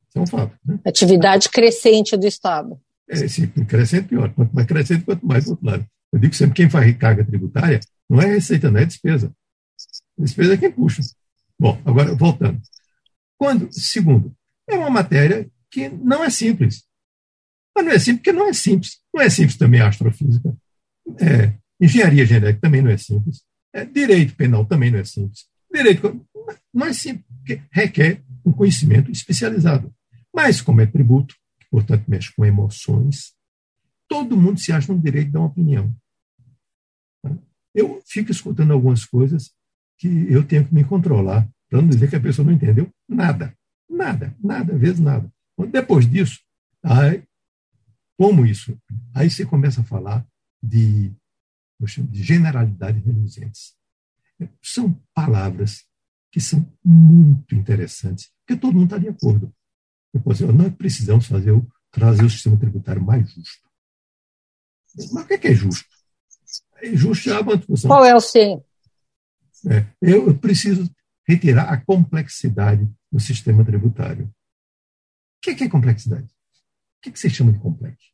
isso 0.09 0.19
é 0.19 0.21
um 0.21 0.27
fato. 0.27 0.57
Né? 0.65 0.79
Atividade 0.85 1.49
crescente 1.49 2.17
do 2.17 2.27
Estado. 2.27 2.81
É, 3.09 3.29
sim, 3.29 3.47
crescente 3.47 4.09
pior. 4.09 4.33
Quanto 4.33 4.55
mais 4.55 4.67
crescente, 4.67 5.05
quanto 5.05 5.27
mais 5.27 5.45
do 5.45 5.51
outro 5.53 5.67
lado. 5.67 5.87
Eu 6.13 6.19
digo 6.19 6.35
sempre, 6.35 6.55
quem 6.55 6.69
faz 6.69 6.85
recarga 6.85 7.25
tributária 7.25 7.81
Não 8.09 8.21
é 8.21 8.27
receita, 8.27 8.71
não 8.71 8.81
é 8.81 8.85
despesa. 8.85 9.33
Despesa 10.19 10.55
é 10.55 10.57
quem 10.57 10.71
puxa. 10.71 11.03
Bom, 11.59 11.81
agora 11.85 12.15
voltando. 12.15 12.61
Quando, 13.39 13.73
segundo, 13.73 14.35
é 14.69 14.77
uma 14.77 14.91
matéria 14.91 15.49
que 15.71 15.89
não 15.89 16.23
é 16.23 16.31
simples. 16.31 16.85
Mas 17.75 17.85
não 17.85 17.93
é 17.93 17.99
simples 17.99 18.17
porque 18.19 18.33
não 18.33 18.49
é 18.49 18.53
simples. 18.53 19.01
Não 19.15 19.23
é 19.23 19.31
simples 19.31 19.57
também 19.57 19.81
a 19.81 19.89
astrofísica. 19.89 20.55
É, 21.19 21.55
engenharia 21.81 22.27
genética 22.27 22.61
também 22.61 22.83
não 22.83 22.91
é 22.91 22.97
simples. 22.97 23.43
É, 23.73 23.85
direito 23.85 24.37
penal 24.37 24.65
também 24.67 24.91
não 24.91 24.99
é 24.99 25.05
simples. 25.05 25.47
Direito 25.73 26.25
é 26.85 26.93
simples, 26.93 27.25
porque 27.39 27.63
requer 27.71 28.23
um 28.45 28.53
conhecimento 28.53 29.11
especializado. 29.11 29.93
Mas, 30.35 30.61
como 30.61 30.81
é 30.81 30.87
tributo, 30.87 31.35
que, 31.61 31.67
portanto, 31.71 32.05
mexe 32.09 32.33
com 32.35 32.45
emoções, 32.45 33.35
todo 34.09 34.37
mundo 34.37 34.61
se 34.61 34.73
acha 34.73 34.93
no 34.93 35.01
direito 35.01 35.27
de 35.27 35.33
dar 35.33 35.41
uma 35.41 35.49
opinião. 35.49 35.95
Eu 37.75 38.03
fico 38.07 38.31
escutando 38.31 38.73
algumas 38.73 39.05
coisas 39.05 39.53
que 39.99 40.27
eu 40.29 40.45
tenho 40.45 40.67
que 40.67 40.75
me 40.75 40.85
controlar, 40.85 41.49
para 41.69 41.81
não 41.81 41.89
dizer 41.89 42.11
que 42.11 42.17
a 42.17 42.21
pessoa 42.21 42.45
não 42.45 42.53
entendeu 42.53 42.91
nada. 43.09 43.57
Nada, 43.89 44.35
nada, 44.43 44.77
vezes 44.77 45.01
nada. 45.01 45.31
Depois 45.71 46.11
disso, 46.11 46.41
aí, 46.83 47.23
como 48.19 48.45
isso? 48.45 48.77
Aí 49.15 49.31
você 49.31 49.45
começa 49.47 49.81
a 49.81 49.85
falar 49.85 50.27
de, 50.63 51.13
de 51.81 52.23
generalidades 52.23 53.05
reluzentes. 53.05 53.75
São 54.61 54.93
palavras 55.15 55.85
que 56.33 56.41
são 56.41 56.67
muito 56.83 57.55
interessantes, 57.55 58.33
porque 58.41 58.59
todo 58.59 58.73
mundo 58.73 58.85
está 58.85 58.99
de 58.99 59.09
acordo. 59.09 59.55
Dizer, 60.27 60.51
nós 60.53 60.75
precisamos 60.75 61.27
fazer 61.27 61.53
o, 61.53 61.71
trazer 61.91 62.25
o 62.25 62.31
sistema 62.31 62.59
tributário 62.59 63.03
mais 63.03 63.31
justo. 63.31 63.71
Mas 65.13 65.25
o 65.25 65.27
que 65.27 65.35
é, 65.35 65.39
que 65.39 65.49
é 65.49 65.55
justo? 65.55 65.89
É 66.77 66.97
justo 66.97 67.31
é 67.31 67.39
uma 67.39 67.57
discussão. 67.57 67.89
Qual 67.89 68.05
é 68.05 68.15
o 68.15 68.21
sim? 68.21 68.63
É, 69.71 69.87
eu 70.01 70.37
preciso 70.37 70.91
retirar 71.29 71.71
a 71.71 71.81
complexidade 71.81 72.91
do 73.11 73.21
sistema 73.21 73.65
tributário. 73.65 74.25
O 74.25 74.31
que 75.43 75.51
é, 75.51 75.55
que 75.55 75.65
é 75.65 75.69
complexidade? 75.69 76.25
O 76.25 77.03
que, 77.03 77.11
é 77.11 77.13
que 77.13 77.19
você 77.19 77.29
chama 77.29 77.53
de 77.53 77.59
complexo? 77.59 78.11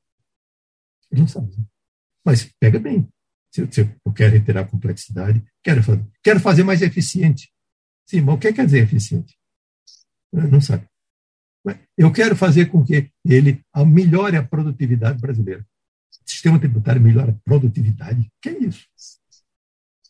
Eu 1.11 1.19
não 1.21 1.29
sabe. 1.29 1.55
Mas 2.25 2.45
pega 2.59 2.79
bem. 2.79 3.09
Se, 3.51 3.67
se 3.71 3.81
eu 3.81 4.13
quero 4.13 4.35
retirar 4.35 4.63
a 4.63 4.69
complexidade, 4.69 5.43
quero 5.63 5.83
fazer, 5.83 6.07
quero 6.23 6.41
fazer 6.41 6.65
mais 6.65 6.83
eficiente. 6.83 7.51
Sim, 8.09 8.23
mas 8.23 8.37
o 8.37 8.39
que 8.39 8.53
quer 8.53 8.65
dizer 8.65 8.85
eficiente? 8.85 9.37
Não 10.33 10.61
sabe. 10.61 10.89
Eu 11.97 12.11
quero 12.11 12.35
fazer 12.35 12.67
com 12.67 12.83
que 12.83 13.11
ele 13.25 13.63
melhore 13.87 14.37
a 14.37 14.43
produtividade 14.43 15.21
brasileira. 15.21 15.67
O 16.25 16.31
sistema 16.31 16.59
tributário 16.59 17.03
melhora 17.03 17.33
a 17.33 17.45
produtividade. 17.45 18.27
Que 18.41 18.49
é 18.49 18.59
isso? 18.65 18.87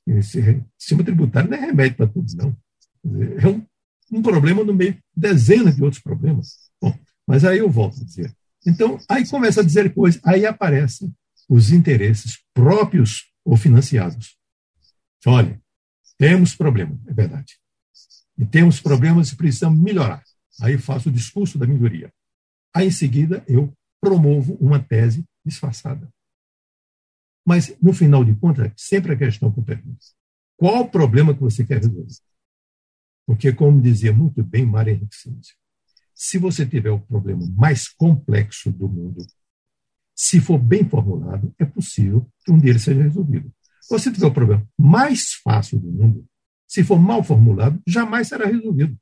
Esse 0.06 0.64
sistema 0.78 1.02
tributário 1.02 1.50
não 1.50 1.56
é 1.58 1.60
remédio 1.60 1.96
para 1.96 2.06
tudo, 2.06 2.32
não. 2.36 2.56
É 3.38 3.48
um, 3.48 3.66
um 4.12 4.22
problema 4.22 4.62
no 4.62 4.72
meio 4.72 4.94
de 4.94 5.00
dezenas 5.16 5.74
de 5.74 5.82
outros 5.82 6.00
problemas. 6.00 6.70
Bom, 6.80 6.96
mas 7.26 7.44
aí 7.44 7.58
eu 7.58 7.68
volto 7.68 8.00
a 8.00 8.04
dizer. 8.04 8.32
Então, 8.64 8.98
aí 9.08 9.28
começa 9.28 9.60
a 9.60 9.64
dizer 9.64 9.92
coisas, 9.92 10.20
aí 10.24 10.46
aparecem 10.46 11.12
os 11.48 11.72
interesses 11.72 12.38
próprios 12.54 13.32
ou 13.44 13.56
financiados. 13.56 14.36
Olha, 15.26 15.60
temos 16.16 16.54
problema, 16.54 16.96
é 17.08 17.12
verdade. 17.12 17.58
E 18.38 18.46
temos 18.46 18.80
problemas 18.80 19.30
e 19.30 19.36
precisamos 19.36 19.80
melhorar. 19.80 20.22
Aí 20.60 20.78
faço 20.78 21.08
o 21.08 21.12
discurso 21.12 21.58
da 21.58 21.66
melhoria. 21.66 22.12
Aí, 22.74 22.86
em 22.86 22.90
seguida, 22.90 23.44
eu 23.48 23.72
promovo 24.00 24.54
uma 24.54 24.78
tese 24.78 25.24
disfarçada. 25.44 26.08
Mas, 27.46 27.76
no 27.80 27.92
final 27.92 28.24
de 28.24 28.34
contas, 28.34 28.72
sempre 28.76 29.12
a 29.12 29.16
questão 29.16 29.52
que 29.52 29.58
eu 29.58 29.64
pergunto: 29.64 30.04
qual 30.56 30.82
o 30.82 30.90
problema 30.90 31.34
que 31.34 31.40
você 31.40 31.64
quer 31.64 31.78
resolver? 31.78 32.06
Porque, 33.26 33.52
como 33.52 33.80
dizia 33.80 34.12
muito 34.12 34.42
bem 34.42 34.64
Maria 34.64 34.94
Henrique 34.94 35.16
se 36.18 36.36
você 36.36 36.66
tiver 36.66 36.90
o 36.90 36.98
problema 36.98 37.46
mais 37.56 37.88
complexo 37.88 38.72
do 38.72 38.88
mundo, 38.88 39.24
se 40.16 40.40
for 40.40 40.58
bem 40.58 40.84
formulado, 40.84 41.54
é 41.56 41.64
possível 41.64 42.28
que 42.44 42.50
um 42.50 42.58
deles 42.58 42.82
seja 42.82 43.00
resolvido. 43.00 43.52
Se 43.80 43.90
você 43.90 44.10
tiver 44.10 44.26
o 44.26 44.34
problema 44.34 44.68
mais 44.76 45.34
fácil 45.34 45.78
do 45.78 45.86
mundo, 45.86 46.26
se 46.68 46.84
for 46.84 47.00
mal 47.00 47.24
formulado, 47.24 47.80
jamais 47.86 48.28
será 48.28 48.46
resolvido. 48.46 48.96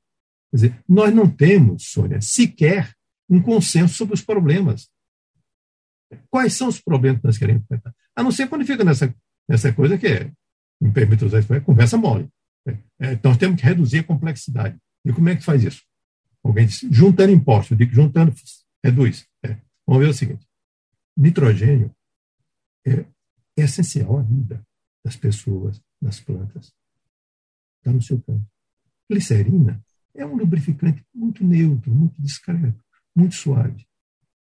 Quer 0.51 0.57
dizer, 0.57 0.85
nós 0.89 1.13
não 1.13 1.29
temos, 1.29 1.89
Sônia, 1.89 2.21
sequer 2.21 2.95
um 3.29 3.43
consenso 3.43 3.95
sobre 3.95 4.15
os 4.15 4.23
problemas. 4.23 4.89
Quais 6.31 6.55
são 6.55 6.69
os 6.69 6.81
problemas 6.81 7.21
que 7.21 7.27
nós 7.27 7.37
queremos 7.37 7.65
enfrentar? 7.65 7.93
A 8.15 8.23
não 8.23 8.31
ser 8.31 8.49
quando 8.49 8.65
fica 8.65 8.85
nessa, 8.85 9.13
nessa 9.49 9.73
coisa 9.73 9.99
que 9.99 10.07
é, 10.07 10.31
me 10.81 10.93
permite 10.93 11.25
usar 11.25 11.41
isso, 11.41 11.53
é 11.53 11.61
conversa 11.61 11.97
mole. 11.97 12.29
É, 12.67 12.79
é, 13.01 13.21
nós 13.23 13.37
temos 13.37 13.61
que 13.61 13.67
reduzir 13.67 13.99
a 13.99 14.05
complexidade. 14.05 14.79
E 15.05 15.13
como 15.13 15.29
é 15.29 15.37
que 15.37 15.43
faz 15.43 15.65
isso? 15.65 15.83
Alguém 16.45 16.67
disse, 16.67 16.89
juntando 16.91 17.33
impostos. 17.33 17.73
Eu 17.73 17.77
digo, 17.79 17.93
juntando, 17.93 18.33
reduz. 18.85 19.27
É. 19.45 19.57
Vamos 19.85 20.05
ver 20.05 20.11
o 20.11 20.15
seguinte: 20.15 20.47
nitrogênio 21.17 21.91
é, 22.87 23.01
é 23.57 23.63
essencial 23.63 24.19
à 24.19 24.23
vida 24.23 24.63
das 25.05 25.17
pessoas, 25.17 25.81
das 26.01 26.21
plantas. 26.21 26.73
Está 27.87 27.95
no 27.95 28.03
seu 28.03 28.21
campo. 28.21 28.45
Glicerina 29.09 29.81
é 30.13 30.27
um 30.27 30.35
lubrificante 30.35 31.05
muito 31.15 31.45
neutro, 31.45 31.95
muito 31.95 32.21
discreto, 32.21 32.83
muito 33.15 33.37
suave. 33.37 33.87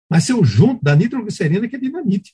Mas 0.09 0.23
se 0.23 0.31
eu 0.31 0.41
junto 0.45 0.81
da 0.81 0.95
nitroglicerina, 0.95 1.67
que 1.67 1.75
é 1.75 1.79
dinamite. 1.79 2.33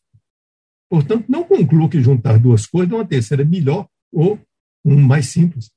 Portanto, 0.87 1.25
não 1.27 1.43
concluo 1.43 1.89
que 1.89 2.03
juntar 2.03 2.37
duas 2.37 2.67
coisas, 2.67 2.93
uma 2.93 3.03
terceira 3.03 3.41
é 3.41 3.45
melhor 3.45 3.89
ou 4.11 4.39
um 4.85 5.01
mais 5.01 5.29
simples. 5.29 5.71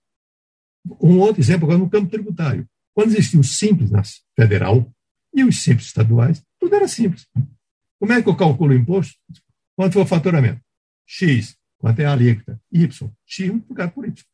Um 1.00 1.18
outro 1.20 1.40
exemplo 1.40 1.64
agora 1.64 1.78
no 1.78 1.88
campo 1.88 2.10
tributário. 2.10 2.68
Quando 2.92 3.12
existia 3.12 3.40
o 3.40 3.44
simples 3.44 3.90
na 3.90 4.02
federal 4.36 4.92
e 5.32 5.42
os 5.42 5.62
simples 5.62 5.86
estaduais, 5.86 6.44
tudo 6.60 6.74
era 6.74 6.86
simples. 6.86 7.26
Como 7.98 8.12
é 8.12 8.22
que 8.22 8.28
eu 8.28 8.36
calculo 8.36 8.72
o 8.72 8.76
imposto? 8.76 9.18
Quanto 9.74 9.94
foi 9.94 10.02
o 10.02 10.06
faturamento? 10.06 10.60
X. 11.06 11.56
Quanto 11.78 12.00
é 12.00 12.04
a 12.04 12.12
alíquota? 12.12 12.60
Y. 12.70 13.10
X 13.24 13.48
multiplicado 13.48 13.92
por 13.92 14.06
Y. 14.06 14.33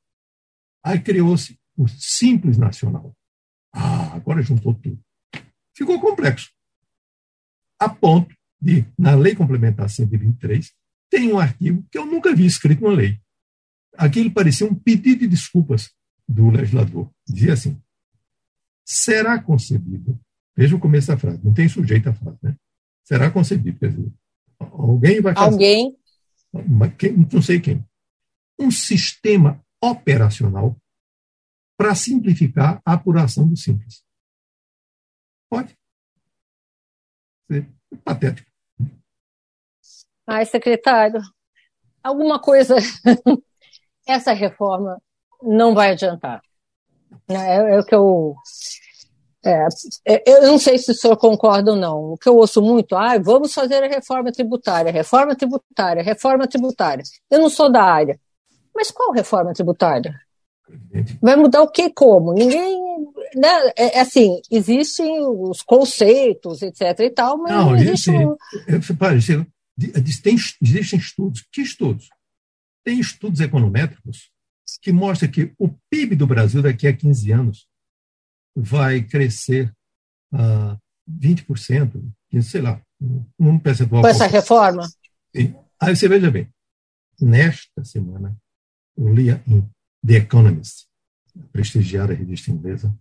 Aí 0.83 1.01
criou-se 1.01 1.59
o 1.77 1.89
simples 1.89 2.57
nacional. 2.57 3.15
Ah, 3.73 4.15
agora 4.15 4.43
juntou 4.43 4.75
tudo. 4.75 5.01
Ficou 5.75 6.01
complexo. 6.01 6.51
A 7.79 7.89
ponto 7.89 8.35
de, 8.61 8.85
na 8.99 9.15
Lei 9.15 9.35
Complementar 9.35 9.89
123, 9.89 10.73
tem 11.09 11.33
um 11.33 11.39
artigo 11.39 11.85
que 11.91 11.99
eu 11.99 12.07
nunca 12.07 12.35
vi 12.35 12.47
escrito 12.47 12.85
na 12.85 12.91
lei. 12.91 13.21
Aquilo 13.97 14.31
parecia 14.31 14.67
um 14.67 14.75
pedido 14.75 15.21
de 15.21 15.29
desculpas 15.29 15.91
do 16.29 16.51
legislador. 16.51 17.11
Dizia 17.27 17.55
assim: 17.55 17.81
será 18.85 19.43
concebido. 19.43 20.19
Veja 20.57 20.77
o 20.77 20.81
começo 20.81 21.09
da 21.09 21.17
frase, 21.17 21.41
não 21.43 21.55
tem 21.55 21.69
sujeito 21.69 22.09
a 22.09 22.15
frase, 22.15 22.39
né? 22.43 22.57
Será 23.05 23.31
concebido, 23.31 23.79
quer 23.79 23.91
dizer, 23.91 24.13
alguém 24.59 25.21
vai 25.21 25.35
fazer. 25.35 25.53
Alguém. 25.53 25.97
Não 27.33 27.43
sei 27.43 27.61
quem. 27.61 27.85
Um 28.59 28.71
sistema 28.71 29.65
operacional 29.83 30.77
para 31.77 31.95
simplificar 31.95 32.81
a 32.85 32.93
apuração 32.93 33.49
do 33.49 33.57
simples. 33.57 34.05
Pode. 35.49 35.77
Ser 37.51 37.67
patético. 38.05 38.51
Ai, 40.27 40.47
secretário, 40.47 41.21
alguma 42.03 42.39
coisa. 42.39 42.77
Essa 44.07 44.33
reforma 44.33 45.01
não 45.43 45.75
vai 45.75 45.93
adiantar. 45.93 46.41
É, 47.29 47.75
é 47.75 47.81
o 47.81 47.85
que 47.85 47.95
eu. 47.95 48.35
É, 49.45 49.67
é, 50.07 50.23
eu 50.27 50.43
não 50.43 50.59
sei 50.59 50.77
se 50.77 50.91
o 50.91 50.95
senhor 50.95 51.17
concorda 51.17 51.71
ou 51.73 51.77
não. 51.77 52.13
O 52.13 52.19
que 52.19 52.29
eu 52.29 52.37
ouço 52.37 52.61
muito, 52.61 52.95
ah, 52.95 53.19
vamos 53.19 53.55
fazer 53.55 53.83
a 53.83 53.89
reforma 53.89 54.31
tributária, 54.31 54.93
reforma 54.93 55.35
tributária, 55.35 56.03
reforma 56.03 56.47
tributária. 56.47 57.03
Eu 57.31 57.41
não 57.41 57.49
sou 57.49 57.73
da 57.73 57.83
área. 57.83 58.21
Mas 58.75 58.91
qual 58.91 59.13
reforma 59.13 59.53
tributária? 59.53 60.21
Vai 61.21 61.37
mudar 61.37 61.63
o 61.63 61.71
que 61.71 61.91
como? 61.91 62.33
Ninguém. 62.33 62.81
Né? 63.35 63.49
É, 63.77 63.99
é, 63.99 64.01
assim, 64.01 64.41
existem 64.51 65.21
os 65.21 65.63
conceitos, 65.63 66.63
etc. 66.63 67.01
e 67.01 67.11
tal, 67.11 67.39
mas 67.39 67.53
não, 67.53 67.67
não 67.67 67.77
existe. 67.77 68.11
Um... 68.11 68.37
Tem, 70.23 70.37
existem 70.63 70.99
estudos. 70.99 71.45
Que 71.51 71.63
estudos? 71.63 72.09
Tem 72.85 72.99
estudos 72.99 73.41
econométricos 73.41 74.31
que 74.81 74.93
mostra 74.93 75.29
que 75.29 75.53
o 75.59 75.69
PIB 75.91 76.17
do 76.17 76.27
Brasil 76.27 76.63
daqui 76.63 76.87
a 76.87 76.97
15 76.97 77.33
anos 77.33 77.69
vai 78.55 79.03
crescer 79.03 79.73
a 80.33 80.77
20%, 81.09 82.03
sei 82.43 82.61
lá, 82.61 82.81
um 83.39 83.59
percentual. 83.59 84.03
Com 84.03 84.09
essa 84.09 84.27
reforma? 84.27 84.87
Sim. 85.35 85.55
Aí 85.81 85.97
você 85.97 86.09
veja 86.09 86.31
bem, 86.31 86.49
nesta 87.21 87.85
semana, 87.85 88.37
eu 88.97 89.13
lia 89.13 89.43
em 89.47 89.69
The 90.07 90.15
Economist, 90.15 90.87
prestigiada 91.53 92.15
revista 92.15 92.51
inglesa, 92.51 92.97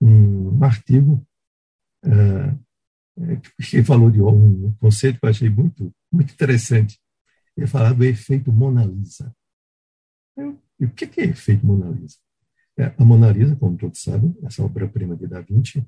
um 0.00 0.62
artigo 0.62 1.26
uh, 2.04 2.64
que 3.58 3.82
falou 3.84 4.10
de 4.10 4.20
um 4.20 4.72
conceito 4.74 5.18
que 5.18 5.26
eu 5.26 5.30
achei 5.30 5.48
muito, 5.48 5.94
muito 6.12 6.32
interessante. 6.32 7.00
Ele 7.56 7.66
falava 7.66 7.94
do 7.94 8.04
efeito 8.04 8.52
Mona 8.52 8.84
Lisa. 8.84 9.34
E 10.78 10.84
o 10.84 10.90
que 10.90 11.20
é 11.20 11.24
efeito 11.24 11.64
Mona 11.64 11.88
Lisa? 11.88 12.18
É, 12.76 12.86
a 12.98 13.04
Mona 13.04 13.30
Lisa, 13.30 13.54
como 13.54 13.76
todos 13.76 14.02
sabem, 14.02 14.36
essa 14.42 14.64
obra-prima 14.64 15.16
de 15.16 15.28
Da 15.28 15.40
Vinci, 15.40 15.86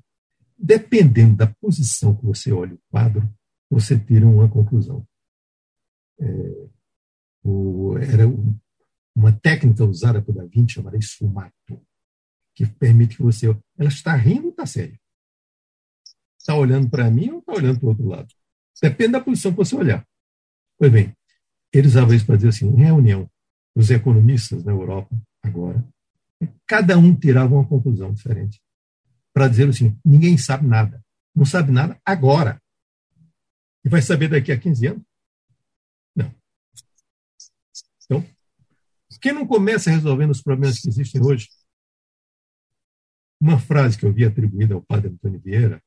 dependendo 0.57 1.35
da 1.35 1.47
posição 1.47 2.15
que 2.15 2.25
você 2.25 2.51
olha 2.51 2.73
o 2.73 2.79
quadro, 2.89 3.29
você 3.69 3.99
tira 3.99 4.25
uma 4.25 4.49
conclusão. 4.49 5.05
É, 6.19 6.67
o, 7.43 7.97
era 7.97 8.23
uma 9.17 9.31
técnica 9.31 9.83
usada 9.83 10.21
por 10.21 10.35
Da 10.35 10.45
Vinci 10.45 10.75
chamada 10.75 10.95
esfumato, 10.95 11.55
que 12.53 12.67
permite 12.67 13.17
que 13.17 13.23
você. 13.23 13.47
Ela 13.75 13.89
está 13.89 14.15
rindo 14.15 14.45
ou 14.45 14.49
está 14.51 14.67
séria? 14.67 14.99
Está 16.39 16.55
olhando 16.55 16.87
para 16.87 17.09
mim 17.09 17.31
ou 17.31 17.39
está 17.39 17.53
olhando 17.53 17.79
para 17.79 17.87
o 17.87 17.89
outro 17.89 18.07
lado? 18.07 18.27
Depende 18.79 19.13
da 19.13 19.21
posição 19.21 19.51
que 19.51 19.57
você 19.57 19.75
olhar. 19.75 20.07
Pois 20.77 20.91
bem, 20.91 21.15
eles 21.73 21.91
usavam 21.93 22.13
isso 22.13 22.27
para 22.27 22.35
dizer 22.35 22.49
assim: 22.49 22.67
em 22.67 22.75
reunião, 22.75 23.27
os 23.75 23.89
economistas 23.89 24.63
na 24.63 24.71
Europa, 24.71 25.09
agora, 25.41 25.83
cada 26.67 26.95
um 26.95 27.15
tirava 27.15 27.55
uma 27.55 27.67
conclusão 27.67 28.13
diferente. 28.13 28.61
Para 29.33 29.47
dizer 29.47 29.67
assim: 29.67 29.99
ninguém 30.05 30.37
sabe 30.37 30.67
nada. 30.67 31.03
Não 31.35 31.43
sabe 31.43 31.71
nada 31.71 31.99
agora. 32.05 32.61
E 33.83 33.89
vai 33.89 34.01
saber 34.01 34.29
daqui 34.29 34.51
a 34.51 34.59
15 34.59 34.87
anos? 34.87 35.03
Não. 36.15 36.33
Então, 38.05 38.36
quem 39.19 39.33
não 39.33 39.45
começa 39.45 39.89
resolvendo 39.89 40.31
os 40.31 40.41
problemas 40.41 40.79
que 40.79 40.89
existem 40.89 41.21
hoje? 41.23 41.49
Uma 43.39 43.59
frase 43.59 43.97
que 43.97 44.05
eu 44.05 44.13
vi 44.13 44.25
atribuída 44.25 44.73
ao 44.73 44.81
padre 44.81 45.09
Antônio 45.09 45.39
Vieira, 45.39 45.81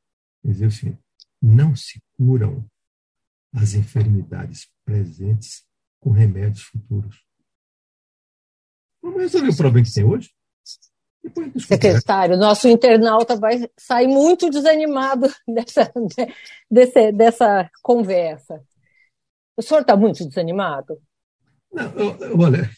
dizia 0.44 0.68
assim: 0.68 0.96
não 1.42 1.74
se 1.74 2.00
curam 2.16 2.64
as 3.52 3.74
enfermidades 3.74 4.68
presentes 4.84 5.64
com 5.98 6.10
remédios 6.10 6.62
futuros. 6.62 7.24
Vamos 9.02 9.20
resolver 9.20 9.48
o 9.48 9.56
problema 9.56 9.86
que 9.86 9.92
tem 9.92 10.04
hoje? 10.04 10.30
Secretário, 11.58 12.36
nosso 12.36 12.66
internauta 12.66 13.36
vai 13.36 13.68
sair 13.78 14.06
muito 14.06 14.48
desanimado 14.48 15.28
dessa, 15.46 15.92
dessa, 16.70 17.12
dessa 17.12 17.70
conversa. 17.82 18.62
O 19.56 19.62
senhor 19.62 19.82
está 19.82 19.96
muito 19.96 20.26
desanimado? 20.26 21.00
Não, 21.72 21.92
eu, 21.92 22.38
olha, 22.38 22.70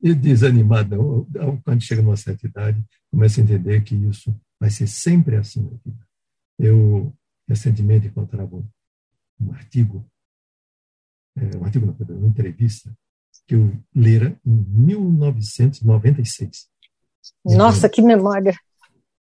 desanimado 0.00 1.26
não. 1.30 1.60
Quando 1.62 1.82
chega 1.82 2.02
numa 2.02 2.16
certa 2.16 2.46
idade, 2.46 2.84
começa 3.10 3.40
a 3.40 3.44
entender 3.44 3.82
que 3.82 3.94
isso 3.94 4.34
vai 4.58 4.70
ser 4.70 4.86
sempre 4.86 5.36
assim 5.36 5.62
na 5.62 5.76
vida. 5.84 6.06
Eu 6.58 7.14
recentemente 7.48 8.06
encontrava 8.06 8.64
um, 9.40 9.52
artigo, 9.52 10.08
é, 11.36 11.56
um 11.56 11.64
artigo, 11.64 11.86
não, 11.86 11.94
uma 12.16 12.28
entrevista, 12.28 12.92
que 13.46 13.54
eu 13.54 13.72
lera 13.94 14.38
em 14.44 14.50
1996 14.50 16.68
nossa, 17.44 17.88
que 17.88 18.02
memória! 18.02 18.54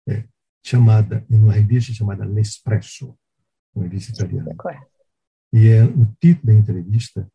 É, 0.09 0.25
chamada, 0.65 1.25
em 1.31 1.39
uma 1.39 1.53
revista 1.53 1.93
chamada 1.93 2.25
L'Espresso, 2.25 3.17
uma 3.75 3.85
revista 3.85 4.13
italiana. 4.13 4.55
E 5.53 5.69
é, 5.69 5.85
o 5.85 6.07
título 6.21 6.47
da 6.47 6.55
entrevista, 6.55 7.31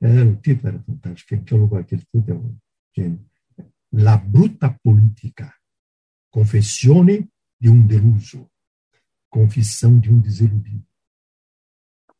é, 0.00 0.22
o 0.22 0.36
título 0.36 0.68
era 0.68 0.82
fantástico, 0.82 1.44
que 1.44 1.54
eu 1.54 1.58
lugar 1.58 1.80
aquele 1.80 2.02
título 2.02 2.58
é 2.96 3.00
gênio. 3.00 3.24
La 3.92 4.16
Bruta 4.16 4.70
Politica, 4.82 5.52
Confessione 6.30 7.28
de 7.60 7.68
um 7.68 7.86
Deluso, 7.86 8.48
Confissão 9.30 9.98
de 9.98 10.10
um 10.10 10.20
Desiludido. 10.20 10.86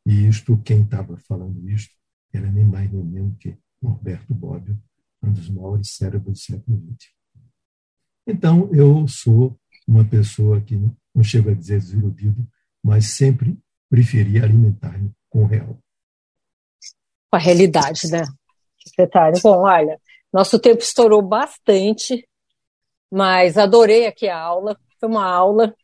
E 0.07 0.27
isto, 0.27 0.57
quem 0.63 0.83
estava 0.83 1.17
falando 1.19 1.69
isto, 1.69 1.95
era 2.33 2.51
nem 2.51 2.65
mais 2.65 2.91
nem 2.91 3.05
menos 3.05 3.37
que 3.39 3.57
Norberto 3.81 4.35
Bobbio, 4.35 4.81
um 5.23 5.33
dos 5.33 5.49
maiores 5.51 5.91
cérebros 5.91 6.39
do 6.39 6.45
século 6.45 6.95
XX. 6.95 7.13
Então, 8.27 8.73
eu 8.73 9.07
sou 9.07 9.59
uma 9.87 10.05
pessoa 10.05 10.61
que 10.61 10.77
não 11.15 11.23
chego 11.23 11.51
a 11.51 11.55
dizer 11.55 11.81
desiludido, 11.81 12.47
mas 12.83 13.07
sempre 13.07 13.59
preferi 13.89 14.43
alimentar-me 14.43 15.13
com 15.29 15.45
o 15.45 15.47
real. 15.47 15.83
Com 17.31 17.37
a 17.37 17.39
realidade, 17.39 18.11
né, 18.11 18.23
secretário? 18.87 19.41
Bom, 19.43 19.63
olha, 19.63 20.01
nosso 20.33 20.59
tempo 20.59 20.83
estourou 20.83 21.23
bastante, 21.23 22.27
mas 23.11 23.57
adorei 23.57 24.07
aqui 24.07 24.29
a 24.29 24.39
aula. 24.39 24.79
Foi 24.99 25.09
uma 25.09 25.25
aula. 25.25 25.75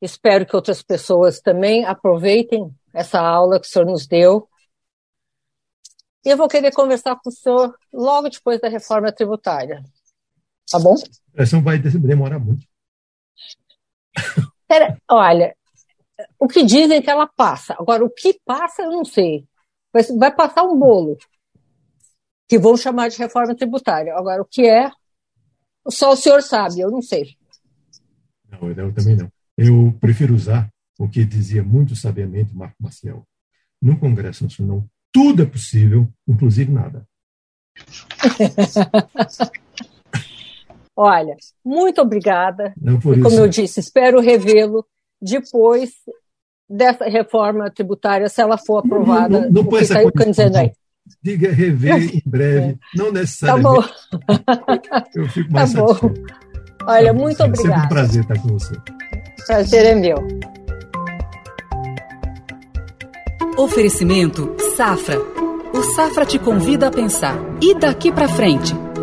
Espero 0.00 0.44
que 0.44 0.56
outras 0.56 0.82
pessoas 0.82 1.40
também 1.40 1.84
aproveitem 1.84 2.74
essa 2.92 3.20
aula 3.20 3.60
que 3.60 3.66
o 3.66 3.70
senhor 3.70 3.86
nos 3.86 4.06
deu. 4.06 4.48
E 6.24 6.28
eu 6.28 6.36
vou 6.36 6.48
querer 6.48 6.72
conversar 6.72 7.16
com 7.16 7.30
o 7.30 7.32
senhor 7.32 7.76
logo 7.92 8.28
depois 8.28 8.60
da 8.60 8.68
reforma 8.68 9.12
tributária. 9.12 9.82
Tá 10.70 10.78
bom? 10.78 10.94
A 10.94 11.36
pressão 11.36 11.62
vai 11.62 11.78
demorar 11.78 12.38
muito. 12.38 12.66
Pera, 14.68 14.96
olha, 15.10 15.56
o 16.38 16.46
que 16.46 16.64
dizem 16.64 17.02
que 17.02 17.10
ela 17.10 17.26
passa. 17.26 17.74
Agora, 17.78 18.04
o 18.04 18.10
que 18.10 18.40
passa, 18.44 18.82
eu 18.82 18.90
não 18.90 19.04
sei. 19.04 19.46
Vai, 19.92 20.02
vai 20.18 20.34
passar 20.34 20.62
um 20.64 20.78
bolo, 20.78 21.18
que 22.48 22.58
vão 22.58 22.76
chamar 22.76 23.08
de 23.08 23.18
reforma 23.18 23.54
tributária. 23.54 24.14
Agora, 24.14 24.42
o 24.42 24.44
que 24.44 24.66
é, 24.66 24.90
só 25.88 26.12
o 26.12 26.16
senhor 26.16 26.42
sabe, 26.42 26.80
eu 26.80 26.90
não 26.90 27.02
sei. 27.02 27.36
Não, 28.48 28.70
eu 28.70 28.92
também 28.94 29.16
não. 29.16 29.30
Eu 29.56 29.94
prefiro 30.00 30.34
usar 30.34 30.68
o 30.98 31.08
que 31.08 31.24
dizia 31.24 31.62
muito 31.62 31.96
sabiamente 31.96 32.54
Marco 32.54 32.76
Maciel. 32.80 33.26
No 33.80 33.98
Congresso 33.98 34.44
Nacional, 34.44 34.84
tudo 35.12 35.42
é 35.42 35.46
possível, 35.46 36.08
inclusive 36.26 36.70
nada. 36.70 37.06
Olha, 40.94 41.36
muito 41.64 42.00
obrigada. 42.00 42.72
Não 42.76 43.00
por 43.00 43.16
e, 43.16 43.22
como 43.22 43.34
isso. 43.34 43.42
eu 43.42 43.48
disse, 43.48 43.80
espero 43.80 44.20
revê-lo 44.20 44.86
depois 45.20 45.94
dessa 46.72 47.04
reforma 47.04 47.70
tributária, 47.70 48.28
se 48.28 48.40
ela 48.40 48.56
for 48.56 48.78
aprovada. 48.78 49.28
Não, 49.28 49.40
não, 49.42 49.50
não 49.50 49.64
põe 49.64 49.82
essa 49.82 50.00
coisa, 50.02 50.58
aí. 50.58 50.72
Diga 51.22 51.52
rever 51.52 52.16
em 52.16 52.22
breve, 52.26 52.70
é. 52.72 52.74
não 52.96 53.12
necessariamente. 53.12 53.90
Tá 54.10 54.18
bom. 54.26 55.02
Eu 55.14 55.28
fico 55.28 55.50
mais 55.52 55.72
tá 55.72 55.80
bom. 55.80 56.14
Olha, 56.86 57.12
tá 57.12 57.12
muito 57.12 57.42
obrigada. 57.42 57.74
É 57.74 57.80
sempre 57.80 57.84
um 57.84 57.88
prazer 57.88 58.22
estar 58.22 58.38
com 58.40 58.48
você. 58.48 58.74
Prazer 59.46 59.86
é 59.86 59.94
meu. 59.94 60.16
Oferecimento 63.58 64.56
Safra. 64.76 65.18
O 65.74 65.82
Safra 65.94 66.24
te 66.24 66.38
convida 66.38 66.88
a 66.88 66.90
pensar. 66.90 67.36
E 67.60 67.74
daqui 67.74 68.10
para 68.10 68.28
frente? 68.28 68.74